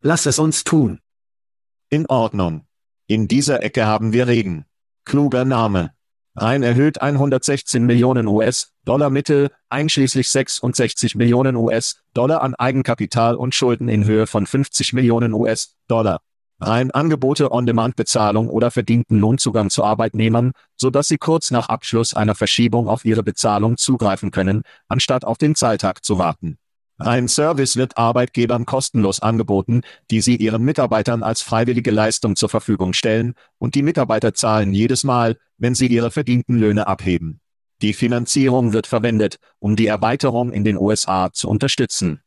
Lass 0.00 0.24
es 0.24 0.38
uns 0.38 0.64
tun. 0.64 1.00
In 1.90 2.06
Ordnung. 2.06 2.66
In 3.08 3.28
dieser 3.28 3.62
Ecke 3.62 3.84
haben 3.84 4.14
wir 4.14 4.26
Regen. 4.26 4.64
Kluger 5.04 5.44
Name. 5.44 5.94
Rein 6.36 6.64
erhöht 6.64 7.00
116 7.00 7.84
Millionen 7.84 8.26
US-Dollar 8.26 9.08
Mittel, 9.08 9.50
einschließlich 9.68 10.28
66 10.28 11.14
Millionen 11.14 11.54
US-Dollar 11.54 12.42
an 12.42 12.56
Eigenkapital 12.56 13.36
und 13.36 13.54
Schulden 13.54 13.88
in 13.88 14.04
Höhe 14.04 14.26
von 14.26 14.44
50 14.44 14.94
Millionen 14.94 15.32
US-Dollar. 15.32 16.22
Rein 16.60 16.90
Angebote 16.90 17.52
On-Demand-Bezahlung 17.52 18.48
oder 18.48 18.72
verdienten 18.72 19.20
Lohnzugang 19.20 19.70
zu 19.70 19.84
Arbeitnehmern, 19.84 20.52
so 20.76 20.90
dass 20.90 21.06
sie 21.06 21.18
kurz 21.18 21.52
nach 21.52 21.68
Abschluss 21.68 22.14
einer 22.14 22.34
Verschiebung 22.34 22.88
auf 22.88 23.04
ihre 23.04 23.22
Bezahlung 23.22 23.76
zugreifen 23.76 24.32
können, 24.32 24.62
anstatt 24.88 25.24
auf 25.24 25.38
den 25.38 25.54
Zahltag 25.54 26.04
zu 26.04 26.18
warten. 26.18 26.58
Ein 26.98 27.26
Service 27.26 27.76
wird 27.76 27.98
Arbeitgebern 27.98 28.66
kostenlos 28.66 29.18
angeboten, 29.20 29.82
die 30.10 30.20
sie 30.20 30.36
ihren 30.36 30.62
Mitarbeitern 30.62 31.24
als 31.24 31.42
freiwillige 31.42 31.90
Leistung 31.90 32.36
zur 32.36 32.48
Verfügung 32.48 32.92
stellen, 32.92 33.34
und 33.58 33.74
die 33.74 33.82
Mitarbeiter 33.82 34.32
zahlen 34.32 34.72
jedes 34.72 35.02
Mal, 35.02 35.36
wenn 35.58 35.74
sie 35.74 35.88
ihre 35.88 36.12
verdienten 36.12 36.56
Löhne 36.56 36.86
abheben. 36.86 37.40
Die 37.82 37.94
Finanzierung 37.94 38.72
wird 38.72 38.86
verwendet, 38.86 39.38
um 39.58 39.74
die 39.74 39.88
Erweiterung 39.88 40.52
in 40.52 40.62
den 40.62 40.76
USA 40.76 41.32
zu 41.32 41.48
unterstützen. 41.48 42.22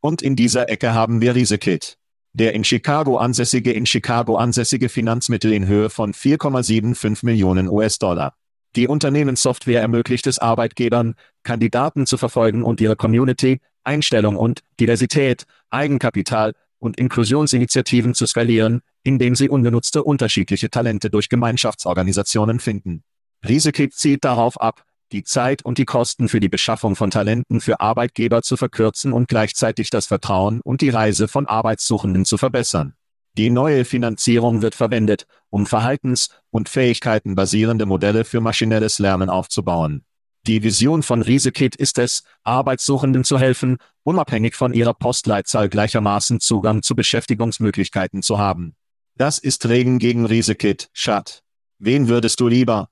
Und 0.00 0.22
in 0.22 0.34
dieser 0.34 0.70
Ecke 0.70 0.94
haben 0.94 1.20
wir 1.20 1.34
Riesekit. 1.34 1.98
Der 2.32 2.54
in 2.54 2.64
Chicago 2.64 3.18
ansässige 3.18 3.72
in 3.72 3.86
Chicago 3.86 4.36
ansässige 4.36 4.88
Finanzmittel 4.88 5.52
in 5.52 5.66
Höhe 5.66 5.90
von 5.90 6.12
4,75 6.12 7.24
Millionen 7.24 7.68
US-Dollar. 7.68 8.34
Die 8.76 8.88
Unternehmenssoftware 8.88 9.80
ermöglicht 9.80 10.26
es 10.26 10.40
Arbeitgebern, 10.40 11.14
Kandidaten 11.44 12.06
zu 12.06 12.16
verfolgen 12.16 12.64
und 12.64 12.80
ihre 12.80 12.96
Community, 12.96 13.60
Einstellung 13.84 14.36
und 14.36 14.62
Diversität, 14.80 15.44
Eigenkapital 15.70 16.54
und 16.80 16.98
Inklusionsinitiativen 16.98 18.14
zu 18.14 18.26
skalieren, 18.26 18.80
indem 19.04 19.36
sie 19.36 19.48
ungenutzte 19.48 20.02
unterschiedliche 20.02 20.70
Talente 20.70 21.08
durch 21.08 21.28
Gemeinschaftsorganisationen 21.28 22.58
finden. 22.58 23.04
Riesekit 23.46 23.94
zielt 23.94 24.24
darauf 24.24 24.60
ab, 24.60 24.84
die 25.12 25.22
Zeit 25.22 25.64
und 25.64 25.78
die 25.78 25.84
Kosten 25.84 26.28
für 26.28 26.40
die 26.40 26.48
Beschaffung 26.48 26.96
von 26.96 27.10
Talenten 27.10 27.60
für 27.60 27.80
Arbeitgeber 27.80 28.42
zu 28.42 28.56
verkürzen 28.56 29.12
und 29.12 29.28
gleichzeitig 29.28 29.90
das 29.90 30.06
Vertrauen 30.06 30.60
und 30.60 30.80
die 30.80 30.88
Reise 30.88 31.28
von 31.28 31.46
Arbeitssuchenden 31.46 32.24
zu 32.24 32.38
verbessern. 32.38 32.94
Die 33.36 33.50
neue 33.50 33.84
Finanzierung 33.84 34.62
wird 34.62 34.76
verwendet, 34.76 35.26
um 35.50 35.66
Verhaltens- 35.66 36.28
und 36.50 36.68
Fähigkeiten 36.68 37.34
basierende 37.34 37.84
Modelle 37.84 38.24
für 38.24 38.40
maschinelles 38.40 38.98
Lernen 39.00 39.28
aufzubauen. 39.28 40.04
Die 40.46 40.62
Vision 40.62 41.02
von 41.02 41.22
Riesekit 41.22 41.74
ist 41.74 41.98
es, 41.98 42.22
Arbeitssuchenden 42.42 43.24
zu 43.24 43.38
helfen, 43.38 43.78
unabhängig 44.02 44.54
von 44.54 44.74
ihrer 44.74 44.94
Postleitzahl 44.94 45.68
gleichermaßen 45.68 46.38
Zugang 46.38 46.82
zu 46.82 46.94
Beschäftigungsmöglichkeiten 46.94 48.22
zu 48.22 48.38
haben. 48.38 48.76
Das 49.16 49.38
ist 49.38 49.66
Regen 49.66 49.98
gegen 49.98 50.26
Riesekit, 50.26 50.90
Schat. 50.92 51.42
Wen 51.78 52.08
würdest 52.08 52.40
du 52.40 52.48
lieber? 52.48 52.90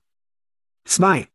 2. 0.85 1.27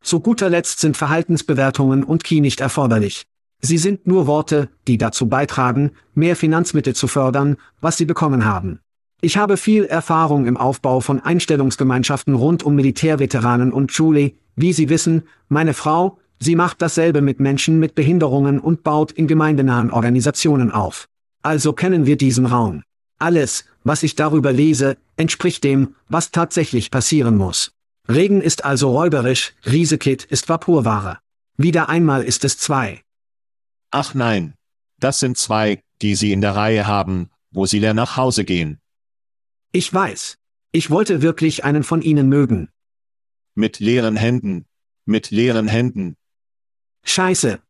Zu 0.00 0.20
guter 0.20 0.48
Letzt 0.48 0.80
sind 0.80 0.96
Verhaltensbewertungen 0.96 2.04
und 2.04 2.24
Key 2.24 2.40
nicht 2.40 2.60
erforderlich. 2.60 3.26
Sie 3.64 3.78
sind 3.78 4.08
nur 4.08 4.26
Worte, 4.26 4.68
die 4.88 4.98
dazu 4.98 5.28
beitragen, 5.28 5.92
mehr 6.14 6.34
Finanzmittel 6.34 6.96
zu 6.96 7.06
fördern, 7.06 7.56
was 7.80 7.96
sie 7.96 8.04
bekommen 8.04 8.44
haben. 8.44 8.80
Ich 9.20 9.36
habe 9.36 9.56
viel 9.56 9.84
Erfahrung 9.84 10.46
im 10.46 10.56
Aufbau 10.56 10.98
von 10.98 11.20
Einstellungsgemeinschaften 11.20 12.34
rund 12.34 12.64
um 12.64 12.74
Militärveteranen 12.74 13.72
und 13.72 13.92
Julie, 13.92 14.32
wie 14.56 14.72
Sie 14.72 14.88
wissen, 14.88 15.22
meine 15.48 15.74
Frau, 15.74 16.18
sie 16.40 16.56
macht 16.56 16.82
dasselbe 16.82 17.22
mit 17.22 17.38
Menschen 17.38 17.78
mit 17.78 17.94
Behinderungen 17.94 18.58
und 18.58 18.82
baut 18.82 19.12
in 19.12 19.28
gemeindenahen 19.28 19.92
Organisationen 19.92 20.72
auf. 20.72 21.06
Also 21.42 21.72
kennen 21.72 22.04
wir 22.04 22.16
diesen 22.16 22.46
Raum. 22.46 22.82
Alles, 23.20 23.64
was 23.84 24.02
ich 24.02 24.16
darüber 24.16 24.52
lese, 24.52 24.96
entspricht 25.16 25.62
dem, 25.62 25.94
was 26.08 26.32
tatsächlich 26.32 26.90
passieren 26.90 27.36
muss. 27.36 27.70
Regen 28.08 28.40
ist 28.40 28.64
also 28.64 28.90
räuberisch, 28.90 29.54
Riesekit 29.64 30.24
ist 30.24 30.48
Vaporware. 30.48 31.18
Wieder 31.56 31.88
einmal 31.88 32.24
ist 32.24 32.44
es 32.44 32.58
zwei. 32.58 33.02
Ach 33.92 34.14
nein. 34.14 34.54
Das 34.98 35.20
sind 35.20 35.36
zwei, 35.36 35.82
die 36.00 36.14
Sie 36.14 36.32
in 36.32 36.40
der 36.40 36.56
Reihe 36.56 36.86
haben, 36.86 37.30
wo 37.50 37.66
Sie 37.66 37.78
leer 37.78 37.94
nach 37.94 38.16
Hause 38.16 38.44
gehen. 38.44 38.80
Ich 39.70 39.92
weiß. 39.92 40.38
Ich 40.72 40.90
wollte 40.90 41.20
wirklich 41.20 41.64
einen 41.64 41.82
von 41.84 42.00
Ihnen 42.00 42.28
mögen. 42.28 42.70
Mit 43.54 43.78
leeren 43.78 44.16
Händen. 44.16 44.64
Mit 45.04 45.30
leeren 45.30 45.68
Händen. 45.68 46.16
Scheiße. 47.04 47.60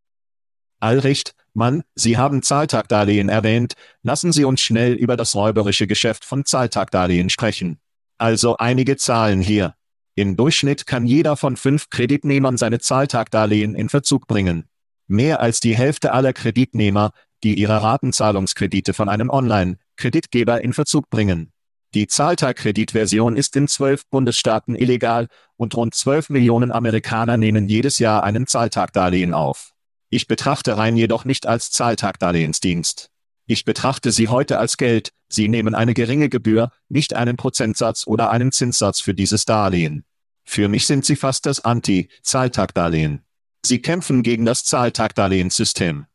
Allricht, 0.79 1.35
Mann, 1.55 1.83
Sie 1.97 2.17
haben 2.17 2.43
Zahltagdarlehen 2.43 3.29
erwähnt, 3.29 3.75
lassen 4.03 4.33
Sie 4.33 4.45
uns 4.45 4.61
schnell 4.61 4.95
über 4.95 5.17
das 5.17 5.35
räuberische 5.35 5.89
Geschäft 5.89 6.25
von 6.25 6.45
Zahltagdarlehen 6.45 7.31
sprechen. 7.31 7.81
Also 8.19 8.57
einige 8.59 8.97
Zahlen 8.97 9.41
hier. 9.41 9.75
Im 10.15 10.37
Durchschnitt 10.37 10.87
kann 10.87 11.05
jeder 11.07 11.37
von 11.37 11.57
fünf 11.57 11.91
Kreditnehmern 11.91 12.57
seine 12.57 12.79
Zahltagdarlehen 12.79 13.75
in 13.75 13.89
Verzug 13.89 14.29
bringen. 14.29 14.69
Mehr 15.07 15.41
als 15.41 15.61
die 15.61 15.77
Hälfte 15.77 16.13
aller 16.13 16.33
Kreditnehmer, 16.33 17.13
die 17.43 17.59
ihre 17.59 17.83
Ratenzahlungskredite 17.83 18.95
von 18.95 19.09
einem 19.09 19.31
Online-Kreditgeber 19.31 20.61
in 20.63 20.73
Verzug 20.73 21.11
bringen. 21.11 21.53
Die 21.95 22.07
Zahltagkreditversion 22.07 23.37
ist 23.37 23.55
in 23.55 23.69
zwölf 23.69 24.09
Bundesstaaten 24.09 24.75
illegal 24.75 25.29
und 25.57 25.75
rund 25.75 25.95
12 25.95 26.31
Millionen 26.31 26.73
Amerikaner 26.73 27.37
nehmen 27.37 27.69
jedes 27.69 27.99
Jahr 27.99 28.25
einen 28.25 28.47
Zahltagdarlehen 28.47 29.35
auf. 29.35 29.75
Ich 30.09 30.27
betrachte 30.27 30.79
Rein 30.79 30.97
jedoch 30.97 31.25
nicht 31.25 31.47
als 31.47 31.71
Zahltagdarlehensdienst. 31.71 33.11
Ich 33.47 33.65
betrachte 33.65 34.13
sie 34.13 34.29
heute 34.29 34.59
als 34.59 34.77
Geld, 34.77 35.13
sie 35.29 35.49
nehmen 35.49 35.75
eine 35.75 35.95
geringe 35.95 36.29
Gebühr, 36.29 36.71
nicht 36.89 37.15
einen 37.15 37.37
Prozentsatz 37.37 38.07
oder 38.07 38.31
einen 38.31 38.53
Zinssatz 38.53 39.01
für 39.01 39.15
dieses 39.15 39.45
Darlehen. 39.45 40.05
Für 40.45 40.69
mich 40.69 40.87
sind 40.87 41.05
sie 41.05 41.17
fast 41.17 41.45
das 41.45 41.61
Anti-Zahltagdarlehen. 41.61 43.23
Sie 43.65 43.81
kämpfen 43.81 44.23
gegen 44.23 44.45
das 44.45 44.65
Zahltagdarlehenssystem. 44.65 46.07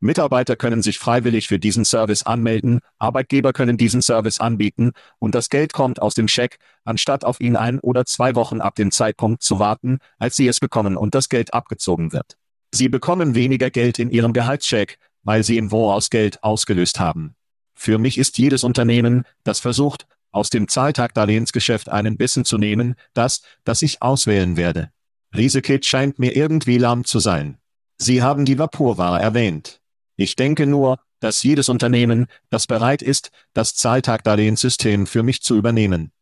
Mitarbeiter 0.00 0.56
können 0.56 0.82
sich 0.82 0.98
freiwillig 0.98 1.48
für 1.48 1.58
diesen 1.58 1.84
Service 1.84 2.24
anmelden, 2.24 2.80
Arbeitgeber 2.98 3.52
können 3.52 3.78
diesen 3.78 4.02
Service 4.02 4.40
anbieten, 4.40 4.92
und 5.18 5.34
das 5.34 5.48
Geld 5.48 5.72
kommt 5.72 6.02
aus 6.02 6.14
dem 6.14 6.28
Scheck, 6.28 6.58
anstatt 6.84 7.24
auf 7.24 7.40
ihn 7.40 7.56
ein 7.56 7.80
oder 7.80 8.04
zwei 8.04 8.34
Wochen 8.34 8.60
ab 8.60 8.74
dem 8.74 8.90
Zeitpunkt 8.90 9.42
zu 9.42 9.58
warten, 9.58 9.98
als 10.18 10.36
sie 10.36 10.48
es 10.48 10.60
bekommen 10.60 10.96
und 10.96 11.14
das 11.14 11.28
Geld 11.28 11.54
abgezogen 11.54 12.12
wird. 12.12 12.36
Sie 12.74 12.88
bekommen 12.88 13.34
weniger 13.34 13.70
Geld 13.70 13.98
in 13.98 14.10
ihrem 14.10 14.32
Gehaltscheck, 14.32 14.98
weil 15.22 15.42
sie 15.44 15.56
im 15.56 15.70
Voraus 15.70 16.10
Geld 16.10 16.42
ausgelöst 16.42 17.00
haben. 17.00 17.34
Für 17.74 17.98
mich 17.98 18.18
ist 18.18 18.38
jedes 18.38 18.64
Unternehmen, 18.64 19.24
das 19.44 19.60
versucht, 19.60 20.06
aus 20.30 20.50
dem 20.50 20.68
Zahltagdarlehensgeschäft 20.68 21.88
einen 21.88 22.18
Bissen 22.18 22.44
zu 22.44 22.58
nehmen, 22.58 22.96
das, 23.14 23.42
das 23.64 23.80
ich 23.80 24.02
auswählen 24.02 24.56
werde. 24.58 24.90
Riesekit 25.36 25.84
scheint 25.84 26.18
mir 26.18 26.36
irgendwie 26.36 26.78
lahm 26.78 27.04
zu 27.04 27.18
sein. 27.18 27.58
Sie 27.98 28.22
haben 28.22 28.44
die 28.44 28.58
Vaporware 28.58 29.20
erwähnt. 29.20 29.80
Ich 30.16 30.36
denke 30.36 30.66
nur, 30.66 30.98
dass 31.20 31.42
jedes 31.42 31.68
Unternehmen, 31.68 32.26
das 32.50 32.66
bereit 32.66 33.02
ist, 33.02 33.30
das 33.54 33.74
Zahltagdarlehenssystem 33.74 35.06
für 35.06 35.22
mich 35.22 35.42
zu 35.42 35.56
übernehmen. 35.56 36.12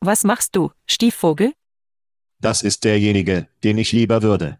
Was 0.00 0.24
machst 0.24 0.56
du, 0.56 0.70
Stiefvogel? 0.86 1.52
Das 2.40 2.62
ist 2.62 2.84
derjenige, 2.84 3.48
den 3.62 3.78
ich 3.78 3.92
lieber 3.92 4.22
würde. 4.22 4.58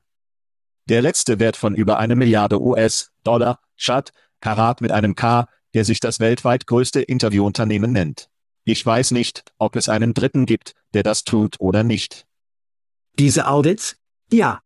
Der 0.89 1.03
letzte 1.03 1.39
Wert 1.39 1.57
von 1.57 1.75
über 1.75 1.99
eine 1.99 2.17
Milliarde 2.17 2.61
US-Dollar, 2.61 3.61
Schad, 3.77 4.13
Karat 4.41 4.81
mit 4.81 4.91
einem 4.91 5.15
K, 5.15 5.49
der 5.75 5.85
sich 5.85 6.01
das 6.01 6.21
weltweit 6.21 6.67
größte 6.67 7.01
Interviewunternehmen 7.01 7.93
nennt. 7.93 8.29
Ich 8.65 8.85
weiß 8.85 9.11
nicht, 9.11 9.45
ob 9.59 9.77
es 9.77 9.89
einen 9.89 10.15
Dritten 10.15 10.47
gibt, 10.47 10.75
der 10.95 11.03
das 11.03 11.25
tut 11.25 11.61
oder 11.61 11.83
nicht. 11.83 12.27
Diese 13.19 13.47
Audits? 13.47 13.97
Ja. 14.31 14.61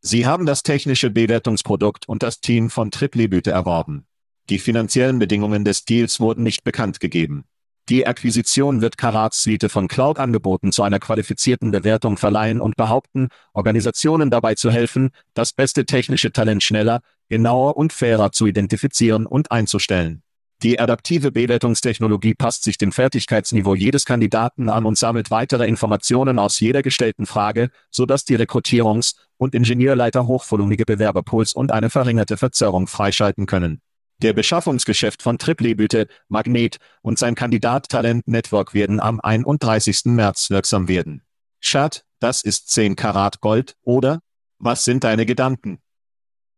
Sie 0.00 0.26
haben 0.26 0.46
das 0.46 0.62
technische 0.62 1.10
Bewertungsprodukt 1.10 2.08
und 2.08 2.22
das 2.22 2.40
Team 2.40 2.70
von 2.70 2.90
Triplibüte 2.90 3.50
erworben. 3.50 4.06
Die 4.48 4.58
finanziellen 4.58 5.18
Bedingungen 5.18 5.64
des 5.64 5.84
Deals 5.84 6.18
wurden 6.20 6.42
nicht 6.42 6.64
bekannt 6.64 6.98
gegeben. 7.00 7.44
Die 7.90 8.06
Akquisition 8.06 8.80
wird 8.80 8.96
Karats 8.96 9.42
Suite 9.42 9.70
von 9.70 9.88
Cloud-Angeboten 9.88 10.72
zu 10.72 10.82
einer 10.82 10.98
qualifizierten 10.98 11.70
Bewertung 11.70 12.16
verleihen 12.16 12.60
und 12.60 12.76
behaupten, 12.76 13.28
Organisationen 13.52 14.30
dabei 14.30 14.54
zu 14.54 14.70
helfen, 14.70 15.10
das 15.34 15.52
beste 15.52 15.84
technische 15.84 16.32
Talent 16.32 16.62
schneller, 16.62 17.00
genauer 17.28 17.76
und 17.76 17.92
fairer 17.92 18.32
zu 18.32 18.46
identifizieren 18.46 19.26
und 19.26 19.50
einzustellen. 19.52 20.22
Die 20.64 20.80
adaptive 20.80 21.30
Bewertungstechnologie 21.30 22.34
passt 22.34 22.64
sich 22.64 22.78
dem 22.78 22.90
Fertigkeitsniveau 22.90 23.76
jedes 23.76 24.04
Kandidaten 24.04 24.68
an 24.68 24.86
und 24.86 24.98
sammelt 24.98 25.30
weitere 25.30 25.68
Informationen 25.68 26.40
aus 26.40 26.58
jeder 26.58 26.82
gestellten 26.82 27.26
Frage, 27.26 27.70
sodass 27.92 28.24
die 28.24 28.36
Rekrutierungs- 28.36 29.14
und 29.36 29.54
Ingenieurleiter 29.54 30.26
hochvolumige 30.26 30.84
Bewerberpools 30.84 31.52
und 31.52 31.70
eine 31.70 31.90
verringerte 31.90 32.36
Verzerrung 32.36 32.88
freischalten 32.88 33.46
können. 33.46 33.80
Der 34.20 34.32
Beschaffungsgeschäft 34.32 35.22
von 35.22 35.38
Triplebüte, 35.38 36.08
Magnet 36.26 36.78
und 37.02 37.20
sein 37.20 37.36
Kandidat 37.36 37.88
Talent 37.88 38.26
Network 38.26 38.74
werden 38.74 38.98
am 38.98 39.20
31. 39.20 40.06
März 40.06 40.50
wirksam 40.50 40.88
werden. 40.88 41.22
Schad, 41.60 42.04
das 42.18 42.42
ist 42.42 42.68
10 42.70 42.96
Karat 42.96 43.40
Gold, 43.40 43.76
oder? 43.82 44.18
Was 44.58 44.84
sind 44.84 45.04
deine 45.04 45.24
Gedanken? 45.24 45.78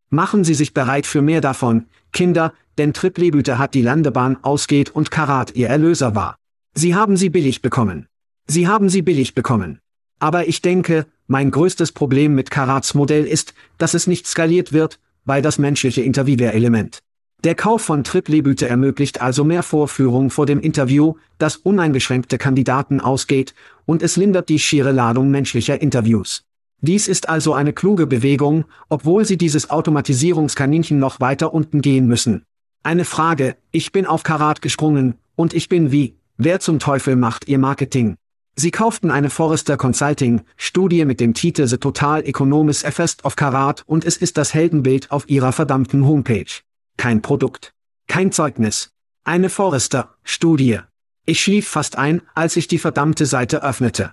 Machen 0.08 0.42
Sie 0.42 0.54
sich 0.54 0.72
bereit 0.72 1.06
für 1.06 1.20
mehr 1.20 1.42
davon, 1.42 1.86
Kinder, 2.12 2.54
denn 2.80 2.94
Triplebüte 2.94 3.58
hat 3.58 3.74
die 3.74 3.82
Landebahn 3.82 4.38
ausgeht 4.42 4.88
und 4.88 5.10
Karat 5.10 5.54
ihr 5.54 5.68
Erlöser 5.68 6.14
war. 6.14 6.36
Sie 6.72 6.94
haben 6.94 7.18
sie 7.18 7.28
billig 7.28 7.60
bekommen. 7.60 8.06
Sie 8.46 8.68
haben 8.68 8.88
sie 8.88 9.02
billig 9.02 9.34
bekommen. 9.34 9.80
Aber 10.18 10.48
ich 10.48 10.62
denke, 10.62 11.04
mein 11.26 11.50
größtes 11.50 11.92
Problem 11.92 12.34
mit 12.34 12.50
Karats 12.50 12.94
Modell 12.94 13.26
ist, 13.26 13.52
dass 13.76 13.92
es 13.92 14.06
nicht 14.06 14.26
skaliert 14.26 14.72
wird, 14.72 14.98
weil 15.26 15.42
das 15.42 15.58
menschliche 15.58 16.00
Interviewer-Element. 16.00 17.00
Der 17.44 17.54
Kauf 17.54 17.82
von 17.82 18.02
Triplebüte 18.02 18.66
ermöglicht 18.66 19.20
also 19.20 19.44
mehr 19.44 19.62
Vorführung 19.62 20.30
vor 20.30 20.46
dem 20.46 20.60
Interview, 20.60 21.16
das 21.36 21.56
uneingeschränkte 21.58 22.38
Kandidaten 22.38 22.98
ausgeht, 22.98 23.54
und 23.84 24.02
es 24.02 24.16
lindert 24.16 24.48
die 24.48 24.58
schiere 24.58 24.92
Ladung 24.92 25.30
menschlicher 25.30 25.82
Interviews. 25.82 26.44
Dies 26.80 27.08
ist 27.08 27.28
also 27.28 27.52
eine 27.52 27.74
kluge 27.74 28.06
Bewegung, 28.06 28.64
obwohl 28.88 29.26
sie 29.26 29.36
dieses 29.36 29.68
Automatisierungskaninchen 29.68 30.98
noch 30.98 31.20
weiter 31.20 31.52
unten 31.52 31.82
gehen 31.82 32.06
müssen. 32.06 32.46
Eine 32.82 33.04
Frage, 33.04 33.58
ich 33.72 33.92
bin 33.92 34.06
auf 34.06 34.22
Karat 34.22 34.62
gesprungen, 34.62 35.18
und 35.36 35.52
ich 35.52 35.68
bin 35.68 35.92
wie, 35.92 36.16
wer 36.38 36.60
zum 36.60 36.78
Teufel 36.78 37.14
macht 37.14 37.46
ihr 37.46 37.58
Marketing? 37.58 38.16
Sie 38.56 38.70
kauften 38.70 39.10
eine 39.10 39.28
Forrester 39.28 39.76
Consulting 39.76 40.40
Studie 40.56 41.04
mit 41.04 41.20
dem 41.20 41.34
Titel 41.34 41.66
The 41.66 41.76
Total 41.76 42.26
Economist 42.26 42.86
Effect 42.86 43.22
of 43.26 43.36
Karat 43.36 43.82
und 43.86 44.06
es 44.06 44.16
ist 44.16 44.38
das 44.38 44.54
Heldenbild 44.54 45.10
auf 45.10 45.28
ihrer 45.28 45.52
verdammten 45.52 46.06
Homepage. 46.06 46.50
Kein 46.96 47.20
Produkt. 47.20 47.74
Kein 48.08 48.32
Zeugnis. 48.32 48.92
Eine 49.24 49.50
Forrester 49.50 50.14
Studie. 50.24 50.78
Ich 51.26 51.42
schlief 51.42 51.68
fast 51.68 51.98
ein, 51.98 52.22
als 52.34 52.56
ich 52.56 52.66
die 52.66 52.78
verdammte 52.78 53.26
Seite 53.26 53.62
öffnete. 53.62 54.12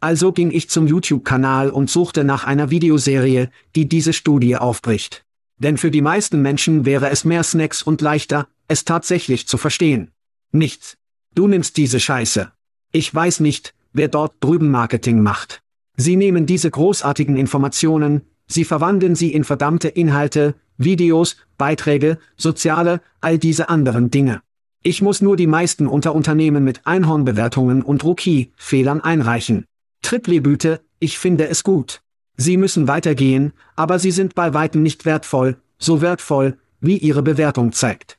Also 0.00 0.30
ging 0.30 0.52
ich 0.52 0.70
zum 0.70 0.86
YouTube-Kanal 0.86 1.70
und 1.70 1.90
suchte 1.90 2.22
nach 2.22 2.44
einer 2.44 2.70
Videoserie, 2.70 3.50
die 3.74 3.88
diese 3.88 4.12
Studie 4.12 4.56
aufbricht. 4.56 5.24
Denn 5.58 5.76
für 5.76 5.90
die 5.90 6.02
meisten 6.02 6.42
Menschen 6.42 6.84
wäre 6.84 7.10
es 7.10 7.24
mehr 7.24 7.42
Snacks 7.42 7.82
und 7.82 8.00
leichter, 8.00 8.48
es 8.68 8.84
tatsächlich 8.84 9.46
zu 9.46 9.58
verstehen. 9.58 10.10
Nichts. 10.50 10.96
Du 11.34 11.46
nimmst 11.48 11.76
diese 11.76 12.00
Scheiße. 12.00 12.52
Ich 12.92 13.14
weiß 13.14 13.40
nicht, 13.40 13.74
wer 13.92 14.08
dort 14.08 14.34
drüben 14.40 14.70
Marketing 14.70 15.22
macht. 15.22 15.62
Sie 15.96 16.16
nehmen 16.16 16.46
diese 16.46 16.70
großartigen 16.70 17.36
Informationen, 17.36 18.22
sie 18.46 18.64
verwandeln 18.64 19.14
sie 19.14 19.32
in 19.32 19.44
verdammte 19.44 19.88
Inhalte, 19.88 20.54
Videos, 20.76 21.36
Beiträge, 21.58 22.18
soziale, 22.36 23.00
all 23.20 23.38
diese 23.38 23.68
anderen 23.68 24.10
Dinge. 24.10 24.42
Ich 24.82 25.00
muss 25.00 25.22
nur 25.22 25.36
die 25.36 25.46
meisten 25.46 25.86
Unterunternehmen 25.86 26.64
mit 26.64 26.86
Einhornbewertungen 26.86 27.82
und 27.82 28.02
Rookie-Fehlern 28.02 29.00
einreichen. 29.00 29.64
Triplebüte, 30.02 30.80
ich 30.98 31.18
finde 31.18 31.48
es 31.48 31.62
gut. 31.62 32.01
Sie 32.36 32.56
müssen 32.56 32.88
weitergehen, 32.88 33.52
aber 33.76 33.98
sie 33.98 34.10
sind 34.10 34.34
bei 34.34 34.54
weitem 34.54 34.82
nicht 34.82 35.04
wertvoll, 35.04 35.60
so 35.78 36.00
wertvoll, 36.00 36.58
wie 36.80 36.98
ihre 36.98 37.22
Bewertung 37.22 37.72
zeigt. 37.72 38.18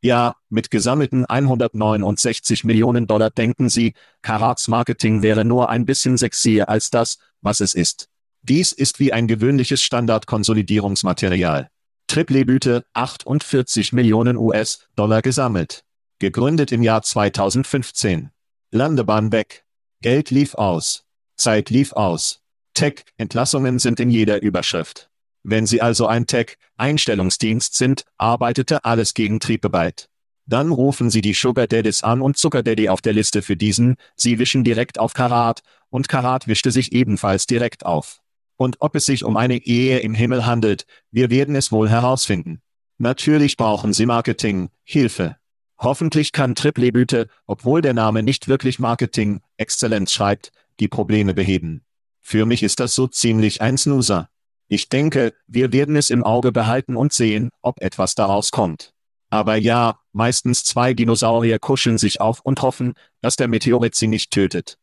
Ja, 0.00 0.36
mit 0.50 0.70
gesammelten 0.70 1.24
169 1.26 2.64
Millionen 2.64 3.06
Dollar 3.06 3.30
denken 3.30 3.68
Sie, 3.68 3.94
Karats 4.22 4.68
Marketing 4.68 5.22
wäre 5.22 5.44
nur 5.44 5.68
ein 5.68 5.84
bisschen 5.84 6.16
sexier 6.16 6.68
als 6.68 6.90
das, 6.90 7.18
was 7.40 7.60
es 7.60 7.74
ist. 7.74 8.08
Dies 8.42 8.72
ist 8.72 9.00
wie 9.00 9.12
ein 9.12 9.26
gewöhnliches 9.26 9.82
Standardkonsolidierungsmaterial. 9.82 11.70
Triplebüte, 12.06 12.84
48 12.92 13.92
Millionen 13.92 14.36
US-Dollar 14.36 15.22
gesammelt. 15.22 15.82
Gegründet 16.20 16.70
im 16.70 16.82
Jahr 16.82 17.02
2015. 17.02 18.30
Landebahn 18.70 19.32
weg. 19.32 19.64
Geld 20.02 20.30
lief 20.30 20.54
aus. 20.54 21.04
Zeit 21.36 21.70
lief 21.70 21.92
aus. 21.94 22.45
Tech-Entlassungen 22.76 23.78
sind 23.78 24.00
in 24.00 24.10
jeder 24.10 24.42
Überschrift. 24.42 25.08
Wenn 25.42 25.64
Sie 25.64 25.80
also 25.80 26.06
ein 26.06 26.26
Tech-Einstellungsdienst 26.26 27.74
sind, 27.74 28.04
arbeitete 28.18 28.84
alles 28.84 29.14
gegen 29.14 29.40
Triebarbeit. 29.40 30.10
Dann 30.44 30.70
rufen 30.70 31.08
Sie 31.08 31.22
die 31.22 31.32
Sugar 31.32 31.66
Daddies 31.66 32.02
an 32.02 32.20
und 32.20 32.36
Zucker 32.36 32.62
Daddy 32.62 32.90
auf 32.90 33.00
der 33.00 33.14
Liste 33.14 33.40
für 33.40 33.56
diesen, 33.56 33.96
Sie 34.14 34.38
wischen 34.38 34.62
direkt 34.62 34.98
auf 34.98 35.14
Karat, 35.14 35.62
und 35.88 36.08
Karat 36.08 36.48
wischte 36.48 36.70
sich 36.70 36.92
ebenfalls 36.92 37.46
direkt 37.46 37.86
auf. 37.86 38.20
Und 38.56 38.76
ob 38.80 38.94
es 38.94 39.06
sich 39.06 39.24
um 39.24 39.38
eine 39.38 39.56
Ehe 39.56 40.00
im 40.00 40.14
Himmel 40.14 40.44
handelt, 40.44 40.84
wir 41.10 41.30
werden 41.30 41.56
es 41.56 41.72
wohl 41.72 41.88
herausfinden. 41.88 42.60
Natürlich 42.98 43.56
brauchen 43.56 43.94
Sie 43.94 44.04
Marketing, 44.04 44.68
Hilfe. 44.84 45.36
Hoffentlich 45.78 46.32
kann 46.32 46.54
Triplebüte, 46.54 47.28
obwohl 47.46 47.80
der 47.80 47.94
Name 47.94 48.22
nicht 48.22 48.48
wirklich 48.48 48.78
Marketing, 48.78 49.40
Exzellenz 49.56 50.12
schreibt, 50.12 50.52
die 50.78 50.88
Probleme 50.88 51.32
beheben. 51.32 51.85
Für 52.28 52.44
mich 52.44 52.64
ist 52.64 52.80
das 52.80 52.92
so 52.92 53.06
ziemlich 53.06 53.62
ein 53.62 53.78
Snoozer. 53.78 54.28
Ich 54.66 54.88
denke, 54.88 55.32
wir 55.46 55.72
werden 55.72 55.94
es 55.94 56.10
im 56.10 56.24
Auge 56.24 56.50
behalten 56.50 56.96
und 56.96 57.12
sehen, 57.12 57.50
ob 57.62 57.80
etwas 57.80 58.16
daraus 58.16 58.50
kommt. 58.50 58.92
Aber 59.30 59.54
ja, 59.54 60.00
meistens 60.10 60.64
zwei 60.64 60.92
Dinosaurier 60.92 61.60
kuscheln 61.60 61.98
sich 61.98 62.20
auf 62.20 62.40
und 62.40 62.62
hoffen, 62.62 62.94
dass 63.20 63.36
der 63.36 63.46
Meteorit 63.46 63.94
sie 63.94 64.08
nicht 64.08 64.32
tötet. 64.32 64.76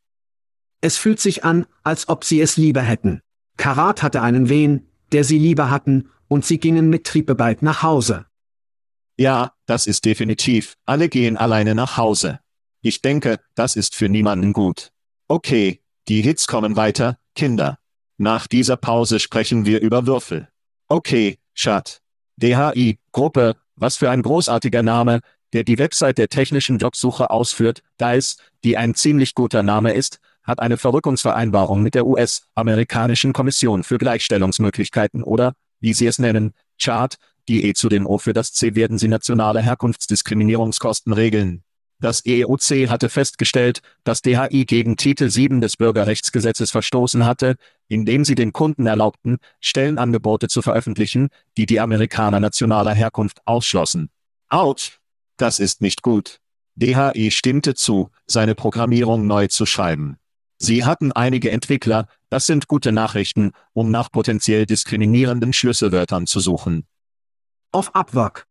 Es 0.80 0.96
fühlt 0.96 1.20
sich 1.20 1.44
an, 1.44 1.66
als 1.84 2.08
ob 2.08 2.24
sie 2.24 2.40
es 2.40 2.56
lieber 2.56 2.82
hätten. 2.82 3.20
Karat 3.58 4.04
hatte 4.04 4.22
einen 4.22 4.48
Wehen, 4.48 4.88
der 5.12 5.26
sie 5.26 5.38
lieber 5.38 5.70
hatten, 5.70 6.12
und 6.30 6.46
sie 6.46 6.60
gingen 6.60 6.90
mit 6.90 7.04
Triebebald 7.04 7.62
nach 7.62 7.84
Hause. 7.84 8.26
Ja, 9.18 9.52
das 9.66 9.86
ist 9.86 10.06
definitiv, 10.06 10.78
alle 10.86 11.10
gehen 11.10 11.36
alleine 11.36 11.76
nach 11.76 11.98
Hause. 11.98 12.40
Ich 12.82 13.02
denke, 13.02 13.42
das 13.54 13.76
ist 13.76 13.96
für 13.96 14.08
niemanden 14.08 14.54
gut. 14.54 14.94
Okay, 15.28 15.84
die 16.08 16.22
Hits 16.22 16.48
kommen 16.48 16.78
weiter, 16.78 17.18
Kinder. 17.36 17.78
Nach 18.18 18.48
dieser 18.48 18.78
Pause 18.78 19.20
sprechen 19.20 19.66
wir 19.66 19.82
über 19.82 20.06
Würfel. 20.06 20.48
Okay, 20.88 21.38
Chat. 21.56 22.02
DHI, 22.38 23.00
Gruppe, 23.12 23.56
was 23.76 23.98
für 23.98 24.10
ein 24.10 24.22
großartiger 24.22 24.84
Name, 24.84 25.22
der 25.54 25.64
die 25.64 25.78
Website 25.78 26.18
der 26.18 26.30
technischen 26.30 26.78
Jobsuche 26.78 27.30
ausführt, 27.30 27.82
DICE, 28.02 28.38
die 28.64 28.78
ein 28.78 28.96
ziemlich 28.96 29.36
guter 29.36 29.64
Name 29.64 29.94
ist, 29.94 30.20
hat 30.44 30.60
eine 30.60 30.78
Verrückungsvereinbarung 30.78 31.82
mit 31.82 31.96
der 31.96 32.06
US-amerikanischen 32.06 33.34
Kommission 33.34 33.84
für 33.84 33.98
Gleichstellungsmöglichkeiten 33.98 35.24
oder, 35.24 35.54
wie 35.80 35.94
sie 35.94 36.08
es 36.08 36.20
nennen, 36.20 36.54
Chart, 36.82 37.16
die 37.48 37.66
E 37.66 37.74
zu 37.74 37.90
den 37.90 38.06
O 38.06 38.18
für 38.18 38.34
das 38.34 38.54
C 38.54 38.76
werden 38.76 38.98
sie 38.98 39.08
nationale 39.08 39.62
Herkunftsdiskriminierungskosten 39.62 41.14
regeln. 41.14 41.64
Das 42.04 42.26
EOC 42.26 42.90
hatte 42.90 43.08
festgestellt, 43.08 43.80
dass 44.04 44.22
DHI 44.22 44.66
gegen 44.66 44.98
Titel 44.98 45.30
7 45.30 45.62
des 45.62 45.78
Bürgerrechtsgesetzes 45.78 46.70
verstoßen 46.70 47.26
hatte, 47.26 47.56
indem 47.88 48.26
sie 48.26 48.36
den 48.36 48.52
Kunden 48.52 48.88
erlaubten, 48.88 49.38
Stellenangebote 49.62 50.50
zu 50.50 50.62
veröffentlichen, 50.62 51.30
die 51.56 51.66
die 51.66 51.80
Amerikaner 51.80 52.42
nationaler 52.42 52.94
Herkunft 52.94 53.40
ausschlossen. 53.46 54.10
Autsch! 54.50 55.00
Das 55.38 55.62
ist 55.62 55.80
nicht 55.80 56.02
gut. 56.02 56.42
DHI 56.76 57.32
stimmte 57.32 57.74
zu, 57.74 58.10
seine 58.28 58.54
Programmierung 58.54 59.26
neu 59.26 59.48
zu 59.48 59.66
schreiben. 59.66 60.18
Sie 60.58 60.84
hatten 60.84 61.14
einige 61.14 61.52
Entwickler, 61.52 62.08
das 62.30 62.46
sind 62.46 62.68
gute 62.68 62.92
Nachrichten, 62.92 63.54
um 63.72 63.92
nach 63.92 64.12
potenziell 64.12 64.66
diskriminierenden 64.66 65.54
Schlüsselwörtern 65.54 66.28
zu 66.28 66.42
suchen. 66.42 66.86
Auf 67.72 67.96
Upwork 67.96 68.46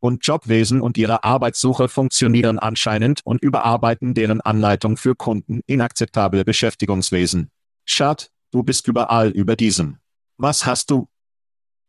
und 0.00 0.26
Jobwesen 0.26 0.80
und 0.80 0.98
ihre 0.98 1.24
Arbeitssuche 1.24 1.88
funktionieren 1.88 2.58
anscheinend 2.58 3.20
und 3.24 3.42
überarbeiten 3.42 4.14
deren 4.14 4.40
Anleitung 4.40 4.96
für 4.96 5.14
Kunden 5.14 5.60
inakzeptable 5.66 6.44
Beschäftigungswesen. 6.44 7.50
Schad, 7.84 8.30
du 8.50 8.62
bist 8.62 8.88
überall 8.88 9.28
über 9.28 9.56
diesem. 9.56 9.98
Was 10.36 10.66
hast 10.66 10.90
du? 10.90 11.08